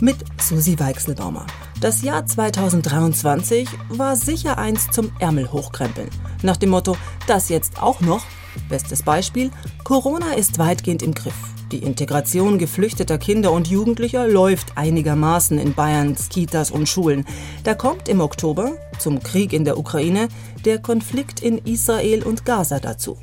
mit 0.00 0.16
Susi 0.40 0.78
Weichselbaumer. 0.78 1.46
Das 1.80 2.02
Jahr 2.02 2.26
2023 2.26 3.68
war 3.88 4.16
sicher 4.16 4.58
eins 4.58 4.90
zum 4.90 5.12
Ärmel 5.18 5.50
hochkrempeln. 5.50 6.10
Nach 6.42 6.56
dem 6.56 6.70
Motto, 6.70 6.96
das 7.26 7.48
jetzt 7.48 7.82
auch 7.82 8.00
noch? 8.00 8.22
Bestes 8.68 9.02
Beispiel, 9.02 9.50
Corona 9.84 10.32
ist 10.34 10.58
weitgehend 10.58 11.02
im 11.02 11.14
Griff. 11.14 11.34
Die 11.72 11.78
Integration 11.78 12.58
geflüchteter 12.58 13.16
Kinder 13.16 13.52
und 13.52 13.68
Jugendlicher 13.68 14.26
läuft 14.26 14.76
einigermaßen 14.76 15.56
in 15.56 15.74
Bayerns 15.74 16.28
Kitas 16.28 16.72
und 16.72 16.88
Schulen. 16.88 17.24
Da 17.62 17.74
kommt 17.74 18.08
im 18.08 18.20
Oktober, 18.20 18.72
zum 18.98 19.22
Krieg 19.22 19.52
in 19.52 19.64
der 19.64 19.78
Ukraine, 19.78 20.28
der 20.64 20.80
Konflikt 20.80 21.40
in 21.40 21.58
Israel 21.58 22.24
und 22.24 22.44
Gaza 22.44 22.80
dazu. 22.80 23.18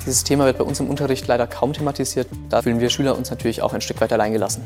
Dieses 0.00 0.24
Thema 0.24 0.46
wird 0.46 0.56
bei 0.56 0.64
uns 0.64 0.80
im 0.80 0.88
Unterricht 0.88 1.26
leider 1.26 1.46
kaum 1.46 1.74
thematisiert. 1.74 2.26
Da 2.48 2.62
fühlen 2.62 2.80
wir 2.80 2.88
Schüler 2.88 3.18
uns 3.18 3.28
natürlich 3.28 3.60
auch 3.60 3.74
ein 3.74 3.82
Stück 3.82 4.00
weit 4.00 4.14
alleingelassen. 4.14 4.62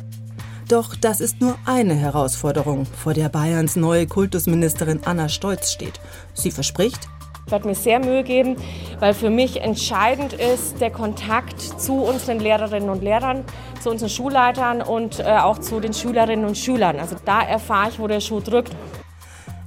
Doch 0.69 0.97
das 0.97 1.21
ist 1.21 1.41
nur 1.41 1.59
eine 1.67 1.95
Herausforderung, 1.95 2.87
vor 2.87 3.13
der 3.13 3.29
Bayerns 3.29 3.77
neue 3.77 4.07
Kultusministerin 4.07 5.01
Anna 5.05 5.29
Stolz 5.29 5.73
steht. 5.73 6.01
Sie 6.33 6.51
verspricht, 6.51 7.09
ich 7.47 7.53
werde 7.53 7.69
mir 7.69 7.75
sehr 7.75 7.99
Mühe 7.99 8.25
geben, 8.25 8.57
weil 9.01 9.13
für 9.13 9.29
mich 9.29 9.61
entscheidend 9.61 10.33
ist 10.33 10.81
der 10.81 10.91
Kontakt 10.91 11.61
zu 11.61 11.97
unseren 11.97 12.41
Lehrerinnen 12.41 12.89
und 12.89 13.03
Lehrern, 13.03 13.45
zu 13.83 13.91
unseren 13.91 14.09
Schulleitern 14.09 14.81
und 14.81 15.21
äh, 15.21 15.25
auch 15.25 15.59
zu 15.59 15.81
den 15.81 15.93
Schülerinnen 15.93 16.47
und 16.47 16.57
Schülern. 16.57 16.99
Also 16.99 17.17
da 17.27 17.43
erfahre 17.43 17.91
ich, 17.91 17.99
wo 17.99 18.07
der 18.07 18.21
Schuh 18.21 18.41
drückt. 18.41 18.75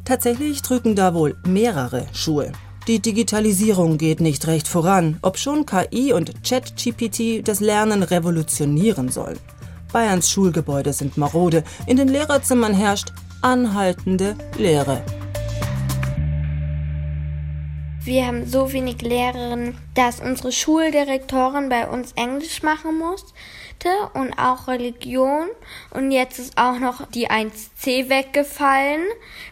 Tatsächlich 0.06 0.64
drücken 0.64 0.96
da 0.96 1.14
wohl 1.14 1.36
mehrere 1.46 2.08
Schuhe. 2.14 2.52
Die 2.88 3.00
Digitalisierung 3.00 4.00
geht 4.00 4.22
nicht 4.22 4.48
recht 4.48 4.68
voran, 4.68 5.20
obschon 5.22 5.66
KI 5.66 6.14
und 6.14 6.44
ChatGPT 6.44 7.48
das 7.48 7.60
Lernen 7.60 8.02
revolutionieren 8.02 9.10
sollen. 9.10 9.38
Bayerns 9.92 10.30
Schulgebäude 10.30 10.94
sind 10.94 11.18
marode. 11.18 11.64
In 11.86 11.98
den 11.98 12.08
Lehrerzimmern 12.08 12.74
herrscht 12.74 13.14
anhaltende 13.42 14.36
Leere. 14.58 15.04
Wir 18.08 18.26
haben 18.26 18.46
so 18.46 18.72
wenig 18.72 19.02
Lehrerinnen, 19.02 19.78
dass 19.94 20.22
unsere 20.22 20.54
Schuldirektorin 20.54 21.68
bei 21.68 21.90
uns 21.90 22.14
Englisch 22.14 22.64
machen 22.64 22.98
musste 22.98 23.34
und 24.14 24.34
auch 24.40 24.68
Religion. 24.70 25.50
Und 25.92 26.12
jetzt 26.12 26.40
ist 26.40 26.58
auch 26.58 26.80
noch 26.80 27.06
die 27.12 27.30
1c 27.30 28.10
weggefallen, 28.10 29.02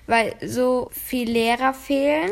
weil 0.07 0.35
so 0.41 0.89
viele 0.91 1.33
Lehrer 1.33 1.73
fehlen 1.73 2.31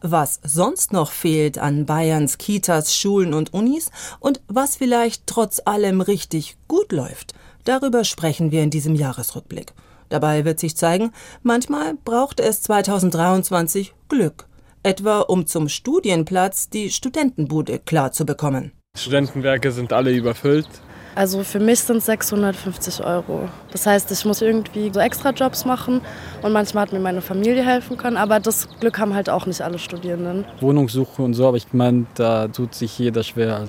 was 0.00 0.40
sonst 0.42 0.92
noch 0.92 1.10
fehlt 1.10 1.58
an 1.58 1.86
Bayerns 1.86 2.38
Kitas, 2.38 2.96
Schulen 2.96 3.34
und 3.34 3.52
Unis 3.52 3.90
und 4.18 4.40
was 4.48 4.76
vielleicht 4.76 5.26
trotz 5.26 5.60
allem 5.64 6.00
richtig 6.00 6.56
gut 6.68 6.92
läuft. 6.92 7.34
Darüber 7.64 8.04
sprechen 8.04 8.50
wir 8.50 8.62
in 8.62 8.70
diesem 8.70 8.94
Jahresrückblick. 8.94 9.72
Dabei 10.08 10.44
wird 10.44 10.58
sich 10.58 10.76
zeigen, 10.76 11.12
manchmal 11.42 11.94
braucht 11.94 12.40
es 12.40 12.62
2023 12.62 13.94
Glück, 14.08 14.48
etwa 14.82 15.20
um 15.20 15.46
zum 15.46 15.68
Studienplatz 15.68 16.68
die 16.68 16.90
Studentenbude 16.90 17.78
klar 17.78 18.12
zu 18.12 18.26
bekommen. 18.26 18.72
Studentenwerke 18.96 19.70
sind 19.70 19.92
alle 19.92 20.12
überfüllt. 20.12 20.68
Also 21.14 21.42
für 21.42 21.60
mich 21.60 21.80
sind 21.80 21.98
es 21.98 22.06
650 22.06 23.04
Euro. 23.04 23.48
Das 23.72 23.86
heißt, 23.86 24.10
ich 24.10 24.24
muss 24.24 24.40
irgendwie 24.42 24.90
so 24.92 25.00
extra 25.00 25.30
Jobs 25.30 25.64
machen 25.64 26.00
und 26.42 26.52
manchmal 26.52 26.82
hat 26.82 26.92
mir 26.92 27.00
meine 27.00 27.20
Familie 27.20 27.64
helfen 27.64 27.96
können, 27.96 28.16
aber 28.16 28.40
das 28.40 28.68
Glück 28.80 28.98
haben 28.98 29.14
halt 29.14 29.28
auch 29.28 29.46
nicht 29.46 29.60
alle 29.60 29.78
Studierenden. 29.78 30.44
Wohnungssuche 30.60 31.22
und 31.22 31.34
so, 31.34 31.48
aber 31.48 31.56
ich 31.56 31.72
meine, 31.72 32.06
da 32.14 32.48
tut 32.48 32.74
sich 32.74 32.98
jeder 32.98 33.22
schwer. 33.22 33.66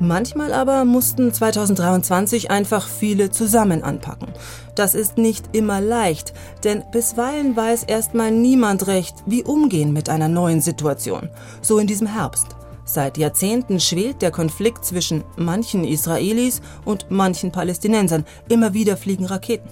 Manchmal 0.00 0.52
aber 0.52 0.84
mussten 0.84 1.32
2023 1.32 2.50
einfach 2.50 2.86
viele 2.86 3.30
zusammen 3.30 3.82
anpacken. 3.82 4.28
Das 4.74 4.94
ist 4.94 5.18
nicht 5.18 5.56
immer 5.56 5.80
leicht, 5.80 6.34
denn 6.64 6.82
bisweilen 6.90 7.56
weiß 7.56 7.84
erstmal 7.84 8.32
niemand 8.32 8.86
recht, 8.88 9.14
wie 9.24 9.44
umgehen 9.44 9.92
mit 9.92 10.08
einer 10.08 10.28
neuen 10.28 10.60
Situation. 10.60 11.30
So 11.62 11.78
in 11.78 11.86
diesem 11.86 12.08
Herbst. 12.08 12.48
Seit 12.84 13.16
Jahrzehnten 13.16 13.80
schwelt 13.80 14.20
der 14.20 14.30
Konflikt 14.30 14.84
zwischen 14.84 15.24
manchen 15.36 15.84
Israelis 15.84 16.60
und 16.84 17.06
manchen 17.10 17.50
Palästinensern. 17.50 18.24
Immer 18.48 18.74
wieder 18.74 18.96
fliegen 18.96 19.24
Raketen. 19.24 19.70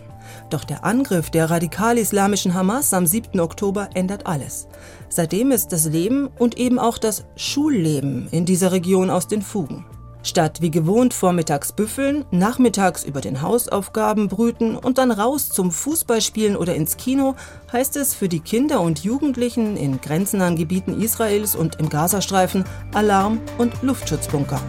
Doch 0.50 0.64
der 0.64 0.84
Angriff 0.84 1.30
der 1.30 1.50
radikal-islamischen 1.50 2.54
Hamas 2.54 2.94
am 2.94 3.06
7. 3.06 3.38
Oktober 3.40 3.90
ändert 3.94 4.26
alles. 4.26 4.66
Seitdem 5.08 5.50
ist 5.50 5.72
das 5.72 5.86
Leben 5.86 6.28
und 6.38 6.58
eben 6.58 6.78
auch 6.78 6.96
das 6.96 7.24
Schulleben 7.36 8.28
in 8.30 8.46
dieser 8.46 8.72
Region 8.72 9.10
aus 9.10 9.28
den 9.28 9.42
Fugen. 9.42 9.84
Statt 10.25 10.60
wie 10.60 10.71
gewohnt 10.71 11.15
vormittags 11.15 11.72
büffeln, 11.72 12.25
nachmittags 12.31 13.03
über 13.03 13.21
den 13.21 13.43
Hausaufgaben 13.43 14.28
brüten 14.28 14.77
und 14.77 14.99
dann 14.99 15.10
raus 15.10 15.49
zum 15.49 15.72
Fußballspielen 15.72 16.56
oder 16.56 16.77
ins 16.77 16.97
Kino, 16.97 17.34
heißt 17.72 17.97
es 17.97 18.15
für 18.15 18.28
die 18.28 18.41
Kinder 18.41 18.81
und 18.81 19.03
Jugendlichen 19.03 19.77
in 19.77 20.00
grenznahen 20.00 20.56
Gebieten 20.56 21.00
Israels 21.00 21.56
und 21.56 21.81
im 21.81 21.88
Gazastreifen 21.88 22.65
Alarm 22.94 23.41
und 23.59 23.83
Luftschutzbunker. 23.83 24.60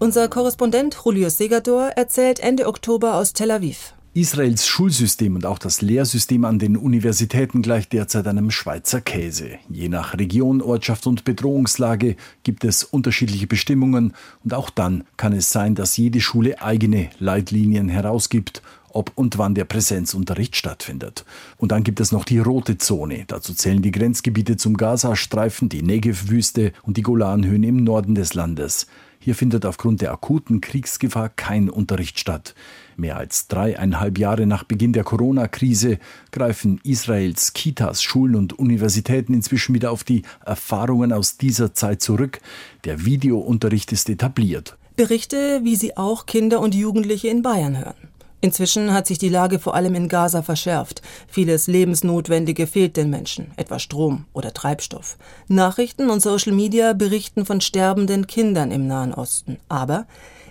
Unser 0.00 0.26
Korrespondent 0.28 0.98
Julius 1.04 1.38
Segador 1.38 1.90
erzählt 1.90 2.40
Ende 2.40 2.66
Oktober 2.66 3.14
aus 3.14 3.34
Tel 3.34 3.52
Aviv. 3.52 3.94
Israels 4.14 4.66
Schulsystem 4.66 5.36
und 5.36 5.46
auch 5.46 5.58
das 5.58 5.80
Lehrsystem 5.80 6.44
an 6.44 6.58
den 6.58 6.76
Universitäten 6.76 7.62
gleicht 7.62 7.94
derzeit 7.94 8.26
einem 8.26 8.50
Schweizer 8.50 9.00
Käse. 9.00 9.52
Je 9.70 9.88
nach 9.88 10.18
Region, 10.18 10.60
Ortschaft 10.60 11.06
und 11.06 11.24
Bedrohungslage 11.24 12.16
gibt 12.42 12.64
es 12.64 12.84
unterschiedliche 12.84 13.46
Bestimmungen 13.46 14.12
und 14.44 14.52
auch 14.52 14.68
dann 14.68 15.04
kann 15.16 15.32
es 15.32 15.50
sein, 15.50 15.74
dass 15.74 15.96
jede 15.96 16.20
Schule 16.20 16.60
eigene 16.60 17.08
Leitlinien 17.20 17.88
herausgibt, 17.88 18.60
ob 18.90 19.12
und 19.14 19.38
wann 19.38 19.54
der 19.54 19.64
Präsenzunterricht 19.64 20.56
stattfindet. 20.56 21.24
Und 21.56 21.72
dann 21.72 21.82
gibt 21.82 21.98
es 21.98 22.12
noch 22.12 22.26
die 22.26 22.38
rote 22.38 22.76
Zone. 22.76 23.24
Dazu 23.28 23.54
zählen 23.54 23.80
die 23.80 23.92
Grenzgebiete 23.92 24.58
zum 24.58 24.76
Gazastreifen, 24.76 25.70
die 25.70 25.80
Negev-Wüste 25.80 26.74
und 26.82 26.98
die 26.98 27.02
Golanhöhen 27.02 27.62
im 27.62 27.76
Norden 27.82 28.14
des 28.14 28.34
Landes. 28.34 28.88
Hier 29.24 29.36
findet 29.36 29.64
aufgrund 29.64 30.00
der 30.02 30.10
akuten 30.10 30.60
Kriegsgefahr 30.60 31.28
kein 31.28 31.70
Unterricht 31.70 32.18
statt. 32.18 32.56
Mehr 32.96 33.16
als 33.16 33.46
dreieinhalb 33.46 34.18
Jahre 34.18 34.46
nach 34.46 34.64
Beginn 34.64 34.92
der 34.92 35.04
Corona-Krise 35.04 36.00
greifen 36.32 36.80
Israels 36.82 37.52
Kitas, 37.52 38.02
Schulen 38.02 38.34
und 38.34 38.58
Universitäten 38.58 39.32
inzwischen 39.32 39.76
wieder 39.76 39.92
auf 39.92 40.02
die 40.02 40.22
Erfahrungen 40.44 41.12
aus 41.12 41.36
dieser 41.36 41.72
Zeit 41.72 42.02
zurück. 42.02 42.40
Der 42.82 43.04
Videounterricht 43.04 43.92
ist 43.92 44.10
etabliert. 44.10 44.76
Berichte, 44.96 45.60
wie 45.62 45.76
sie 45.76 45.96
auch 45.96 46.26
Kinder 46.26 46.58
und 46.58 46.74
Jugendliche 46.74 47.28
in 47.28 47.42
Bayern 47.42 47.78
hören. 47.78 48.11
Inzwischen 48.44 48.92
hat 48.92 49.06
sich 49.06 49.18
die 49.18 49.28
Lage 49.28 49.60
vor 49.60 49.76
allem 49.76 49.94
in 49.94 50.08
Gaza 50.08 50.42
verschärft. 50.42 51.00
Vieles 51.28 51.68
Lebensnotwendige 51.68 52.66
fehlt 52.66 52.96
den 52.96 53.08
Menschen, 53.08 53.52
etwa 53.56 53.78
Strom 53.78 54.26
oder 54.32 54.52
Treibstoff. 54.52 55.16
Nachrichten 55.46 56.10
und 56.10 56.20
Social 56.20 56.52
Media 56.52 56.92
berichten 56.92 57.46
von 57.46 57.60
sterbenden 57.60 58.26
Kindern 58.26 58.72
im 58.72 58.88
Nahen 58.88 59.14
Osten. 59.14 59.58
Aber 59.68 60.06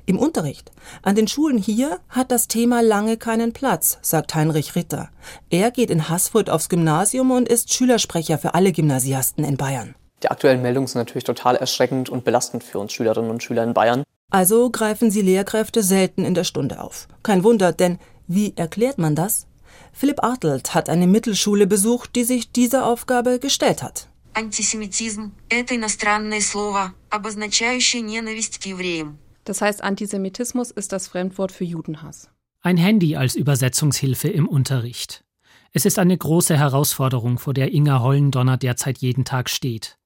im 0.06 0.18
Unterricht 0.18 0.72
an 1.02 1.16
den 1.16 1.28
Schulen 1.28 1.58
hier 1.58 2.00
hat 2.08 2.32
das 2.32 2.48
Thema 2.48 2.82
lange 2.82 3.18
keinen 3.18 3.52
Platz, 3.52 4.00
sagt 4.02 4.36
Heinrich 4.36 4.76
Ritter. 4.76 5.10
Er 5.50 5.70
geht 5.70 5.92
in 5.92 6.08
Haßfurt 6.08 6.50
aufs 6.50 6.70
Gymnasium 6.70 7.30
und 7.32 7.50
ist 7.50 7.74
Schülersprecher 7.74 8.38
für 8.38 8.54
alle 8.54 8.72
Gymnasiasten 8.72 9.44
in 9.44 9.58
Bayern. 9.58 9.96
Die 10.24 10.32
aktuellen 10.32 10.62
Meldungen 10.62 10.88
sind 10.88 11.00
natürlich 11.00 11.26
total 11.26 11.58
erschreckend 11.58 12.10
und 12.10 12.24
belastend 12.24 12.64
für 12.64 12.80
uns 12.80 12.94
Schülerinnen 12.94 13.32
und 13.32 13.44
Schüler 13.44 13.64
in 13.66 13.74
Bayern. 13.74 14.04
Also 14.31 14.71
greifen 14.71 15.11
sie 15.11 15.23
Lehrkräfte 15.23 15.83
selten 15.83 16.25
in 16.25 16.35
der 16.35 16.45
Stunde 16.45 16.81
auf. 16.81 17.09
Kein 17.23 17.45
Wunder, 17.45 17.73
denn 17.73 17.99
wie 18.27 18.53
erklärt 18.57 18.99
man 18.99 19.15
das? 19.15 19.47
Philipp 19.93 20.23
Artelt 20.23 20.75
hat 20.75 20.89
eine 20.89 21.07
Mittelschule 21.07 21.67
besucht, 21.67 22.17
die 22.17 22.25
sich 22.25 22.51
dieser 22.51 22.87
Aufgabe 22.87 23.39
gestellt 23.39 23.83
hat. 23.83 24.09
Антисемитизм – 24.35 25.49
это 25.49 25.75
иностранное 25.75 26.43
слово, 26.43 26.93
обозначающее 27.09 28.03
ненависть 28.03 28.59
к 28.59 28.67
евреям. 28.67 29.19
Das 29.45 29.63
heißt, 29.63 29.83
Antisemitismus 29.83 30.71
ist 30.73 30.93
das 30.93 31.09
Fremdwort 31.09 31.53
für 31.53 31.65
Judenhass. 31.65 32.29
Ein 32.61 32.77
Handy 32.77 33.17
als 33.17 33.37
Übersetzungshilfe 33.37 34.29
im 34.29 34.49
Unterricht. 34.49 35.25
Es 35.73 35.87
ist 35.87 35.99
eine 35.99 36.19
große 36.19 36.59
Herausforderung, 36.59 37.39
vor 37.39 37.55
der 37.55 37.73
Inga 37.73 38.01
Hollendonner 38.01 38.57
derzeit 38.57 38.99
jeden 38.99 39.25
Tag 39.25 39.49
steht. 39.49 39.97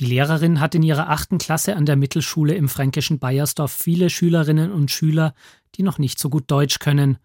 Die 0.00 0.06
Lehrerin 0.06 0.60
hat 0.60 0.74
in 0.76 0.82
ihrer 0.82 1.10
achten 1.10 1.38
Klasse 1.38 1.74
an 1.74 1.84
der 1.84 1.96
Mittelschule 1.96 2.54
im 2.54 2.68
fränkischen 2.68 3.18
Bayersdorf 3.18 3.72
viele 3.72 4.10
Schülerinnen 4.10 4.70
und 4.70 4.90
Schüler, 4.90 5.34
die 5.74 5.82
noch 5.82 5.98
nicht 5.98 6.18
so 6.18 6.30
gut 6.30 6.44
Deutsch 6.50 6.78
können, 6.78 7.18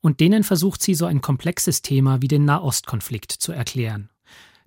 und 0.00 0.20
denen 0.20 0.44
versucht 0.44 0.82
sie 0.82 0.94
so 0.94 1.06
ein 1.06 1.20
komplexes 1.20 1.82
Thema 1.82 2.22
wie 2.22 2.28
den 2.28 2.44
Nahostkonflikt 2.44 3.32
zu 3.32 3.52
erklären. 3.52 4.10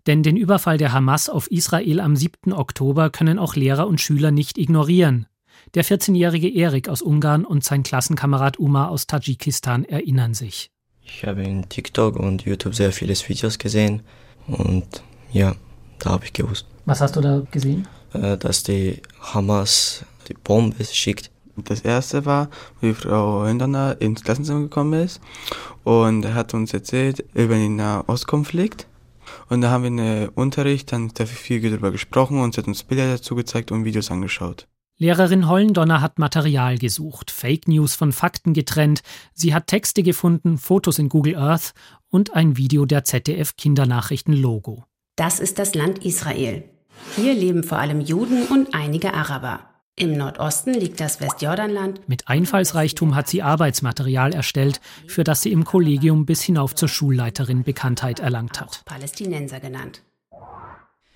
Denn 0.06 0.21
den 0.21 0.36
Überfall 0.36 0.77
der 0.77 0.92
Hamas 0.92 1.30
auf 1.30 1.50
Israel 1.50 2.01
am 2.01 2.15
7. 2.15 2.51
Oktober 2.51 3.10
können 3.10 3.39
auch 3.39 3.56
Lehrer 3.56 3.88
und 3.88 4.01
Schüler 4.01 4.31
nicht 4.31 4.57
ignorieren. 4.57 5.27
Der 5.74 5.86
14-jährige 5.86 6.50
Erik 6.50 6.89
aus 6.89 7.01
Ungarn 7.01 7.45
und 7.45 7.63
sein 7.63 7.83
Klassenkamerad 7.83 8.60
Umar 8.60 8.89
aus 8.89 9.07
Tadschikistan 9.07 9.86
erinnern 9.86 10.33
sich. 10.33 10.69
Ich 11.01 11.25
habe 11.25 11.44
in 11.44 11.69
TikTok 11.69 12.18
und 12.18 12.44
YouTube 12.44 12.75
sehr 12.75 12.92
viele 12.92 13.13
Videos 13.13 13.57
gesehen 13.57 14.01
und 14.48 14.86
ja, 15.31 15.56
da 16.04 16.12
habe 16.12 16.26
ich 16.26 16.34
gewusst. 16.34 16.66
Was 16.86 17.02
hast 17.02 17.16
du 17.16 17.22
da 17.22 17.42
gesehen? 17.50 17.88
Äh, 18.14 18.38
dass 18.38 18.64
die 18.64 19.02
Hamas 19.22 20.06
die 20.28 20.34
Bombe 20.34 20.84
schickt 20.84 21.32
Das 21.56 21.82
erste 21.82 22.26
war, 22.26 22.50
wie 22.82 22.94
Frau 22.94 23.46
Hünderner 23.46 23.98
ins 24.00 24.24
Klassenzimmer 24.24 24.62
gekommen 24.62 24.94
ist 24.94 25.22
und 25.84 26.26
er 26.26 26.34
hat 26.34 26.54
uns 26.54 26.74
erzählt 26.74 27.24
über 27.34 27.56
den 27.56 27.76
Nahostkonflikt. 27.78 28.88
Und 29.50 29.62
da 29.62 29.70
haben 29.70 29.84
wir 29.84 29.88
einen 29.88 30.30
Unterricht 30.30 30.92
dann 30.92 31.10
dafür 31.14 31.38
viel 31.38 31.62
darüber 31.62 31.92
gesprochen 31.92 32.42
und 32.42 32.54
sie 32.54 32.62
hat 32.62 32.68
uns 32.68 32.84
Bilder 32.84 33.10
dazu 33.10 33.36
gezeigt 33.36 33.72
und 33.72 33.86
Videos 33.86 34.12
angeschaut. 34.12 34.68
Lehrerin 34.98 35.48
Hollendonner 35.48 36.02
hat 36.02 36.20
Material 36.20 36.78
gesucht, 36.78 37.32
Fake 37.32 37.68
News 37.68 37.96
von 37.96 38.12
Fakten 38.12 38.54
getrennt, 38.54 39.02
sie 39.34 39.54
hat 39.54 39.68
Texte 39.68 40.04
gefunden, 40.04 40.58
Fotos 40.58 41.00
in 41.00 41.10
Google 41.10 41.36
Earth 41.36 41.74
und 42.10 42.34
ein 42.34 42.58
Video 42.58 42.86
der 42.86 43.04
ZDF 43.04 43.56
Kindernachrichten 43.56 44.34
Logo. 44.34 44.86
Das 45.15 45.39
ist 45.39 45.60
das 45.60 45.75
Land 45.75 46.04
Israel. 46.04 46.63
Hier 47.15 47.36
leben 47.36 47.63
vor 47.63 47.77
allem 47.77 48.01
Juden 48.01 48.48
und 48.48 48.74
einige 48.74 49.13
Araber. 49.13 49.60
Im 49.95 50.18
Nordosten 50.18 50.74
liegt 50.74 51.00
das 51.00 51.21
Westjordanland. 51.21 52.10
Mit 52.10 52.27
Einfallsreichtum 52.27 53.13
hat 53.13 53.27
sie 53.27 53.44
Arbeitsmaterial 53.44 54.33
erstellt, 54.33 54.81
für 55.07 55.24
das 55.24 55.44
sie 55.44 55.51
im 55.51 55.65
Kollegium 55.65 56.25
bis 56.25 56.42
hinauf 56.42 56.74
zur 56.74 56.89
Schulleiterin 56.89 57.63
Bekanntheit 57.63 58.19
erlangt 58.19 58.60
hat. 58.60 58.81
Palästinenser 58.86 59.60
genannt. 59.60 60.01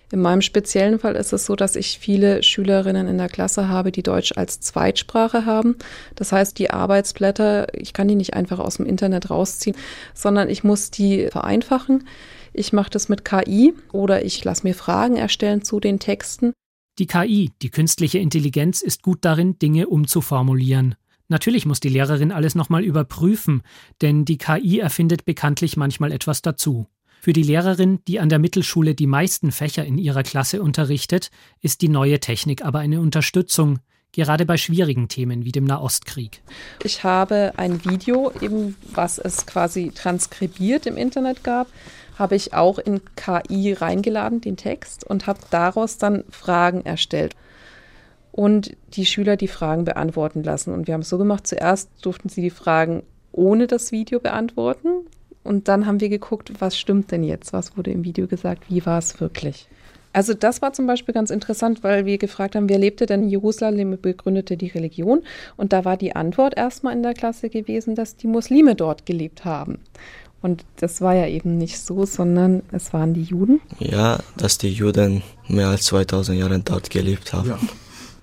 In 0.10 0.22
meinem 0.22 0.42
speziellen 0.42 1.00
Fall 1.00 1.16
ist 1.16 1.34
es 1.34 1.46
so, 1.46 1.58
dass 1.58 1.76
ich 1.76 2.00
viele 2.00 2.42
Schülerinnen 2.42 3.08
in 3.08 3.18
der 3.18 3.28
Klasse 3.28 3.68
habe, 3.68 3.92
die 3.92 4.04
Deutsch 4.04 4.32
als 4.38 4.62
Zweitsprache 4.62 5.46
haben. 5.46 5.76
Das 6.16 6.32
heißt, 6.32 6.58
die 6.58 6.72
Arbeitsblätter, 6.72 7.68
ich 7.74 7.92
kann 7.92 8.08
die 8.08 8.16
nicht 8.16 8.34
einfach 8.34 8.60
aus 8.60 8.78
dem 8.78 8.86
Internet 8.86 9.30
rausziehen, 9.30 9.76
sondern 10.14 10.50
ich 10.50 10.64
muss 10.64 10.92
die 10.92 11.28
vereinfachen. 11.28 12.08
Ich 12.54 12.72
mache 12.72 12.90
das 12.90 13.10
mit 13.10 13.26
KI 13.26 13.74
oder 13.92 14.24
ich 14.24 14.44
lasse 14.44 14.66
mir 14.66 14.74
Fragen 14.74 15.18
erstellen 15.18 15.64
zu 15.64 15.82
den 15.82 16.00
Texten. 16.00 16.54
Die 17.00 17.08
KI, 17.08 17.52
die 17.62 17.70
künstliche 17.70 18.18
Intelligenz, 18.18 18.82
ist 18.82 19.04
gut 19.04 19.20
darin, 19.22 19.60
Dinge 19.60 19.88
umzuformulieren. 19.88 20.96
Natürlich 21.28 21.66
muss 21.66 21.82
die 21.82 21.90
Lehrerin 21.90 22.32
alles 22.32 22.56
nochmal 22.56 22.84
überprüfen, 22.84 23.62
denn 24.02 24.24
die 24.24 24.38
KI 24.38 24.80
erfindet 24.80 25.26
bekanntlich 25.26 25.76
manchmal 25.76 26.14
etwas 26.14 26.42
dazu. 26.42 26.88
Für 27.20 27.34
die 27.34 27.44
Lehrerin, 27.44 28.00
die 28.08 28.20
an 28.20 28.30
der 28.30 28.40
Mittelschule 28.40 28.96
die 28.96 29.08
meisten 29.08 29.52
Fächer 29.52 29.86
in 29.86 29.98
ihrer 29.98 30.24
Klasse 30.24 30.62
unterrichtet, 30.62 31.32
ist 31.62 31.82
die 31.82 31.90
neue 31.90 32.20
Technik 32.20 32.64
aber 32.64 32.80
eine 32.80 33.02
Unterstützung, 33.02 33.80
gerade 34.14 34.46
bei 34.46 34.58
schwierigen 34.58 35.08
Themen 35.10 35.46
wie 35.46 35.52
dem 35.52 35.66
Nahostkrieg. 35.66 36.42
Ich 36.84 37.04
habe 37.04 37.54
ein 37.58 37.84
Video, 37.86 38.32
eben 38.42 38.76
was 38.94 39.20
es 39.20 39.46
quasi 39.46 39.92
transkribiert 39.94 40.86
im 40.86 40.98
Internet 40.98 41.44
gab, 41.44 41.68
habe 42.18 42.36
ich 42.36 42.54
auch 42.54 42.80
in 42.80 43.02
KI 43.16 43.74
reingeladen, 43.74 44.42
den 44.42 44.58
Text, 44.58 45.04
und 45.06 45.28
habe 45.28 45.40
daraus 45.52 45.98
dann 45.98 46.24
Fragen 46.32 46.84
erstellt. 46.86 47.36
Und 48.32 48.76
die 48.90 49.06
Schüler 49.06 49.36
die 49.36 49.48
Fragen 49.48 49.86
beantworten 49.86 50.44
lassen. 50.44 50.74
Und 50.74 50.88
wir 50.88 50.94
haben 50.94 51.02
es 51.02 51.10
so 51.10 51.18
gemacht, 51.18 51.48
zuerst 51.48 51.90
durften 52.02 52.30
sie 52.30 52.42
die 52.42 52.50
Fragen 52.50 53.04
ohne 53.32 53.68
das 53.68 53.92
Video 53.92 54.20
beantworten. 54.20 55.08
Und 55.48 55.70
dann 55.70 55.86
haben 55.86 56.02
wir 56.02 56.10
geguckt, 56.10 56.52
was 56.60 56.78
stimmt 56.78 57.12
denn 57.12 57.24
jetzt? 57.24 57.54
Was 57.54 57.78
wurde 57.78 57.92
im 57.92 58.04
Video 58.04 58.28
gesagt? 58.28 58.64
Wie 58.70 58.86
war 58.86 59.00
es 59.00 59.22
wirklich? 59.22 59.68
Also 60.12 60.34
das 60.34 60.62
war 60.62 60.74
zum 60.74 60.88
Beispiel 60.88 61.14
ganz 61.14 61.30
interessant, 61.30 61.84
weil 61.84 62.06
wir 62.06 62.18
gefragt 62.18 62.56
haben, 62.56 62.68
wer 62.70 62.80
lebte 62.80 63.06
denn 63.06 63.24
in 63.24 63.30
Jerusalem, 63.30 63.98
begründete 64.02 64.58
die 64.58 64.68
Religion. 64.68 65.22
Und 65.56 65.74
da 65.74 65.86
war 65.86 65.96
die 65.96 66.16
Antwort 66.16 66.58
erstmal 66.58 66.94
in 66.94 67.04
der 67.04 67.14
Klasse 67.14 67.50
gewesen, 67.50 67.96
dass 67.96 68.16
die 68.16 68.28
Muslime 68.28 68.76
dort 68.76 69.06
gelebt 69.06 69.46
haben. 69.46 69.80
Und 70.42 70.66
das 70.78 71.02
war 71.02 71.16
ja 71.16 71.28
eben 71.28 71.58
nicht 71.58 71.80
so, 71.80 72.06
sondern 72.06 72.64
es 72.72 72.92
waren 72.94 73.14
die 73.14 73.24
Juden. 73.24 73.62
Ja, 73.80 74.20
dass 74.36 74.58
die 74.58 74.72
Juden 74.72 75.24
mehr 75.48 75.68
als 75.68 75.84
2000 75.84 76.40
Jahre 76.40 76.60
dort 76.60 76.90
gelebt 76.90 77.34
haben. 77.34 77.50
Ja. 77.50 77.60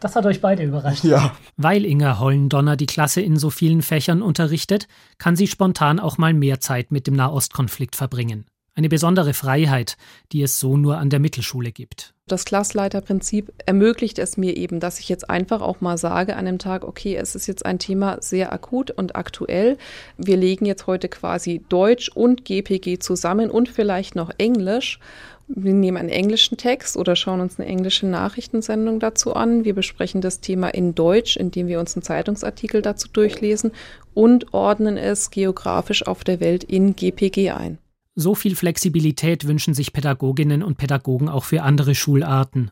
Das 0.04 0.16
hat 0.16 0.26
euch 0.26 0.42
beide 0.42 0.62
überrascht. 0.62 1.02
Ja. 1.04 1.34
Weil 1.56 1.86
Inga 1.86 2.18
Hollendonner 2.18 2.76
die 2.76 2.84
Klasse 2.84 3.22
in 3.22 3.38
so 3.38 3.48
vielen 3.48 3.80
Fächern 3.80 4.20
unterrichtet, 4.20 4.86
kann 5.16 5.34
sie 5.34 5.46
spontan 5.46 5.98
auch 5.98 6.18
mal 6.18 6.34
mehr 6.34 6.60
Zeit 6.60 6.92
mit 6.92 7.06
dem 7.06 7.14
Nahostkonflikt 7.14 7.96
verbringen. 7.96 8.44
Eine 8.74 8.90
besondere 8.90 9.32
Freiheit, 9.32 9.96
die 10.30 10.42
es 10.42 10.60
so 10.60 10.76
nur 10.76 10.98
an 10.98 11.08
der 11.08 11.20
Mittelschule 11.20 11.72
gibt. 11.72 12.12
Das 12.26 12.44
Klassleiterprinzip 12.44 13.52
ermöglicht 13.64 14.18
es 14.18 14.36
mir 14.36 14.56
eben, 14.56 14.78
dass 14.78 14.98
ich 14.98 15.08
jetzt 15.08 15.30
einfach 15.30 15.62
auch 15.62 15.80
mal 15.80 15.96
sage 15.96 16.36
an 16.36 16.44
dem 16.44 16.58
Tag, 16.58 16.84
okay, 16.84 17.16
es 17.16 17.34
ist 17.34 17.46
jetzt 17.46 17.64
ein 17.64 17.78
Thema 17.78 18.20
sehr 18.20 18.52
akut 18.52 18.90
und 18.90 19.16
aktuell. 19.16 19.78
Wir 20.18 20.36
legen 20.36 20.66
jetzt 20.66 20.86
heute 20.86 21.08
quasi 21.08 21.64
Deutsch 21.68 22.10
und 22.10 22.44
GPG 22.44 22.98
zusammen 22.98 23.50
und 23.50 23.70
vielleicht 23.70 24.16
noch 24.16 24.30
Englisch 24.36 24.98
wir 25.46 25.74
nehmen 25.74 25.98
einen 25.98 26.08
englischen 26.08 26.56
Text 26.56 26.96
oder 26.96 27.16
schauen 27.16 27.40
uns 27.40 27.58
eine 27.58 27.68
englische 27.68 28.06
Nachrichtensendung 28.06 28.98
dazu 28.98 29.34
an. 29.34 29.64
Wir 29.64 29.74
besprechen 29.74 30.20
das 30.20 30.40
Thema 30.40 30.68
in 30.68 30.94
Deutsch, 30.94 31.36
indem 31.36 31.66
wir 31.66 31.80
uns 31.80 31.94
einen 31.94 32.02
Zeitungsartikel 32.02 32.82
dazu 32.82 33.08
durchlesen 33.08 33.72
und 34.14 34.54
ordnen 34.54 34.96
es 34.96 35.30
geografisch 35.30 36.06
auf 36.06 36.24
der 36.24 36.40
Welt 36.40 36.64
in 36.64 36.96
GPG 36.96 37.50
ein. 37.50 37.78
So 38.14 38.34
viel 38.34 38.56
Flexibilität 38.56 39.46
wünschen 39.46 39.74
sich 39.74 39.92
Pädagoginnen 39.92 40.62
und 40.62 40.78
Pädagogen 40.78 41.28
auch 41.28 41.44
für 41.44 41.62
andere 41.62 41.94
Schularten. 41.94 42.70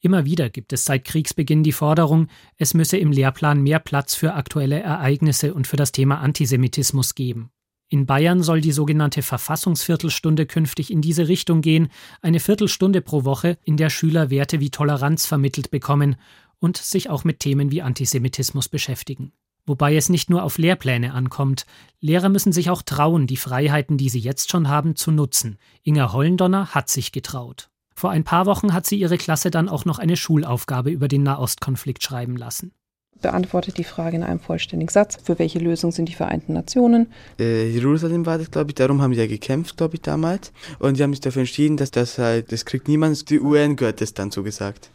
Immer 0.00 0.24
wieder 0.24 0.48
gibt 0.48 0.72
es 0.72 0.86
seit 0.86 1.04
Kriegsbeginn 1.04 1.62
die 1.62 1.72
Forderung, 1.72 2.28
es 2.56 2.72
müsse 2.72 2.96
im 2.96 3.12
Lehrplan 3.12 3.62
mehr 3.62 3.78
Platz 3.78 4.14
für 4.14 4.32
aktuelle 4.32 4.80
Ereignisse 4.80 5.52
und 5.52 5.66
für 5.66 5.76
das 5.76 5.92
Thema 5.92 6.20
Antisemitismus 6.20 7.14
geben. 7.14 7.50
In 7.92 8.06
Bayern 8.06 8.40
soll 8.40 8.60
die 8.60 8.70
sogenannte 8.70 9.20
Verfassungsviertelstunde 9.20 10.46
künftig 10.46 10.92
in 10.92 11.02
diese 11.02 11.26
Richtung 11.26 11.60
gehen, 11.60 11.88
eine 12.22 12.38
Viertelstunde 12.38 13.00
pro 13.00 13.24
Woche, 13.24 13.58
in 13.64 13.76
der 13.76 13.90
Schüler 13.90 14.30
Werte 14.30 14.60
wie 14.60 14.70
Toleranz 14.70 15.26
vermittelt 15.26 15.72
bekommen 15.72 16.14
und 16.60 16.76
sich 16.76 17.10
auch 17.10 17.24
mit 17.24 17.40
Themen 17.40 17.72
wie 17.72 17.82
Antisemitismus 17.82 18.68
beschäftigen. 18.68 19.32
Wobei 19.66 19.96
es 19.96 20.08
nicht 20.08 20.30
nur 20.30 20.44
auf 20.44 20.56
Lehrpläne 20.56 21.12
ankommt. 21.12 21.66
Lehrer 21.98 22.28
müssen 22.28 22.52
sich 22.52 22.70
auch 22.70 22.82
trauen, 22.82 23.26
die 23.26 23.36
Freiheiten, 23.36 23.98
die 23.98 24.08
sie 24.08 24.20
jetzt 24.20 24.52
schon 24.52 24.68
haben, 24.68 24.94
zu 24.94 25.10
nutzen. 25.10 25.58
Inga 25.82 26.12
Hollendonner 26.12 26.68
hat 26.68 26.88
sich 26.88 27.10
getraut. 27.10 27.70
Vor 27.96 28.10
ein 28.10 28.22
paar 28.22 28.46
Wochen 28.46 28.72
hat 28.72 28.86
sie 28.86 29.00
ihre 29.00 29.18
Klasse 29.18 29.50
dann 29.50 29.68
auch 29.68 29.84
noch 29.84 29.98
eine 29.98 30.16
Schulaufgabe 30.16 30.92
über 30.92 31.08
den 31.08 31.24
Nahostkonflikt 31.24 32.04
schreiben 32.04 32.36
lassen 32.36 32.72
beantwortet 33.20 33.78
die 33.78 33.84
Frage 33.84 34.16
in 34.16 34.22
einem 34.22 34.40
vollständigen 34.40 34.90
Satz. 34.90 35.18
Für 35.22 35.38
welche 35.38 35.58
Lösung 35.58 35.92
sind 35.92 36.08
die 36.08 36.14
Vereinten 36.14 36.52
Nationen? 36.52 37.08
Äh, 37.38 37.68
Jerusalem 37.70 38.26
war 38.26 38.38
das, 38.38 38.50
glaube 38.50 38.70
ich. 38.70 38.74
Darum 38.74 39.02
haben 39.02 39.14
sie 39.14 39.20
ja 39.20 39.26
gekämpft, 39.26 39.76
glaube 39.76 39.96
ich, 39.96 40.02
damals. 40.02 40.52
Und 40.78 40.96
sie 40.96 41.02
haben 41.02 41.12
sich 41.12 41.20
dafür 41.20 41.40
entschieden, 41.40 41.76
dass 41.76 41.90
das 41.90 42.18
halt, 42.18 42.52
das 42.52 42.64
kriegt 42.64 42.88
niemand. 42.88 43.30
Die 43.30 43.40
UN 43.40 43.76
gehört 43.76 44.00
das 44.00 44.14
dann 44.14 44.30
so 44.30 44.42
gesagt. 44.42 44.90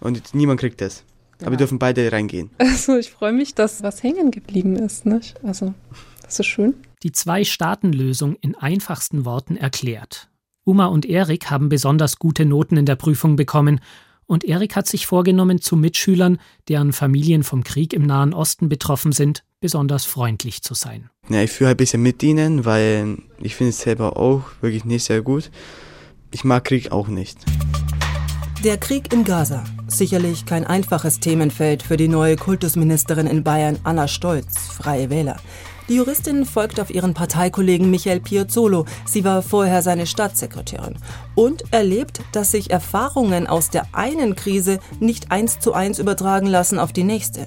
Und 0.00 0.34
niemand 0.34 0.60
kriegt 0.60 0.80
das. 0.80 1.04
Aber 1.40 1.52
wir 1.52 1.58
dürfen 1.58 1.78
beide 1.78 2.10
reingehen. 2.10 2.50
Also 2.58 2.96
ich 2.96 3.10
freue 3.10 3.32
mich, 3.32 3.54
dass 3.54 3.82
was 3.82 4.02
hängen 4.02 4.30
geblieben 4.30 4.76
ist. 4.76 5.06
Nicht? 5.06 5.42
Also 5.44 5.74
das 6.22 6.40
ist 6.40 6.46
schön. 6.46 6.74
Die 7.02 7.12
Zwei-Staaten-Lösung 7.12 8.36
in 8.40 8.54
einfachsten 8.56 9.24
Worten 9.24 9.56
erklärt. 9.56 10.28
Uma 10.64 10.86
und 10.86 11.06
Erik 11.06 11.50
haben 11.50 11.68
besonders 11.68 12.18
gute 12.18 12.44
Noten 12.44 12.76
in 12.76 12.86
der 12.86 12.96
Prüfung 12.96 13.36
bekommen 13.36 13.80
und 14.28 14.44
Erik 14.44 14.76
hat 14.76 14.86
sich 14.86 15.06
vorgenommen, 15.06 15.60
zu 15.60 15.74
Mitschülern, 15.74 16.38
deren 16.68 16.92
Familien 16.92 17.42
vom 17.42 17.64
Krieg 17.64 17.92
im 17.92 18.06
Nahen 18.06 18.34
Osten 18.34 18.68
betroffen 18.68 19.10
sind, 19.10 19.42
besonders 19.58 20.04
freundlich 20.04 20.62
zu 20.62 20.74
sein. 20.74 21.10
Ja, 21.28 21.42
ich 21.42 21.50
fühle 21.50 21.70
ein 21.70 21.76
bisschen 21.76 22.02
mit 22.02 22.22
ihnen, 22.22 22.64
weil 22.64 23.18
ich 23.40 23.56
finde 23.56 23.70
es 23.70 23.80
selber 23.80 24.16
auch 24.16 24.42
wirklich 24.60 24.84
nicht 24.84 25.04
sehr 25.04 25.22
gut. 25.22 25.50
Ich 26.30 26.44
mag 26.44 26.64
Krieg 26.64 26.92
auch 26.92 27.08
nicht. 27.08 27.38
Der 28.64 28.76
Krieg 28.76 29.12
in 29.12 29.24
Gaza. 29.24 29.64
Sicherlich 29.86 30.44
kein 30.44 30.66
einfaches 30.66 31.20
Themenfeld 31.20 31.82
für 31.82 31.96
die 31.96 32.08
neue 32.08 32.36
Kultusministerin 32.36 33.26
in 33.26 33.42
Bayern, 33.42 33.78
Anna 33.84 34.08
Stolz, 34.08 34.58
Freie 34.58 35.08
Wähler. 35.10 35.36
Die 35.88 35.94
Juristin 35.94 36.44
folgt 36.44 36.80
auf 36.80 36.90
ihren 36.90 37.14
Parteikollegen 37.14 37.90
Michael 37.90 38.20
Piazzolo. 38.20 38.84
Sie 39.06 39.24
war 39.24 39.40
vorher 39.40 39.80
seine 39.80 40.06
Staatssekretärin 40.06 40.96
und 41.34 41.72
erlebt, 41.72 42.20
dass 42.32 42.50
sich 42.50 42.70
Erfahrungen 42.70 43.46
aus 43.46 43.70
der 43.70 43.86
einen 43.92 44.36
Krise 44.36 44.80
nicht 45.00 45.30
eins 45.30 45.60
zu 45.60 45.72
eins 45.72 45.98
übertragen 45.98 46.46
lassen 46.46 46.78
auf 46.78 46.92
die 46.92 47.04
nächste. 47.04 47.46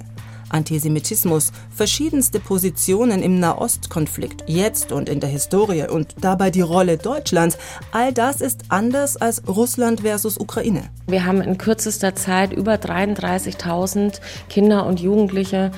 Antisemitismus, 0.54 1.52
verschiedenste 1.70 2.40
Positionen 2.40 3.24
im 3.24 3.40
Nahostkonflikt, 3.40 4.44
jetzt 4.48 4.92
und 4.92 5.10
in 5.10 5.20
der 5.20 5.30
Historie 5.30 5.88
und 5.88 6.16
dabei 6.22 6.52
die 6.52 6.62
Rolle 6.62 6.98
Deutschlands, 6.98 7.58
all 7.92 8.14
das 8.14 8.42
ist 8.42 8.64
anders 8.70 9.18
als 9.18 9.48
Russland 9.48 10.02
versus 10.02 10.38
Ukraine. 10.38 10.84
Wir 11.08 11.26
haben 11.26 11.42
in 11.42 11.58
kürzester 11.58 12.16
Zeit 12.16 12.54
über 12.54 12.76
33.000 12.76 14.22
Kinder 14.50 14.86
und 14.86 15.00
Jugendliche 15.00 15.72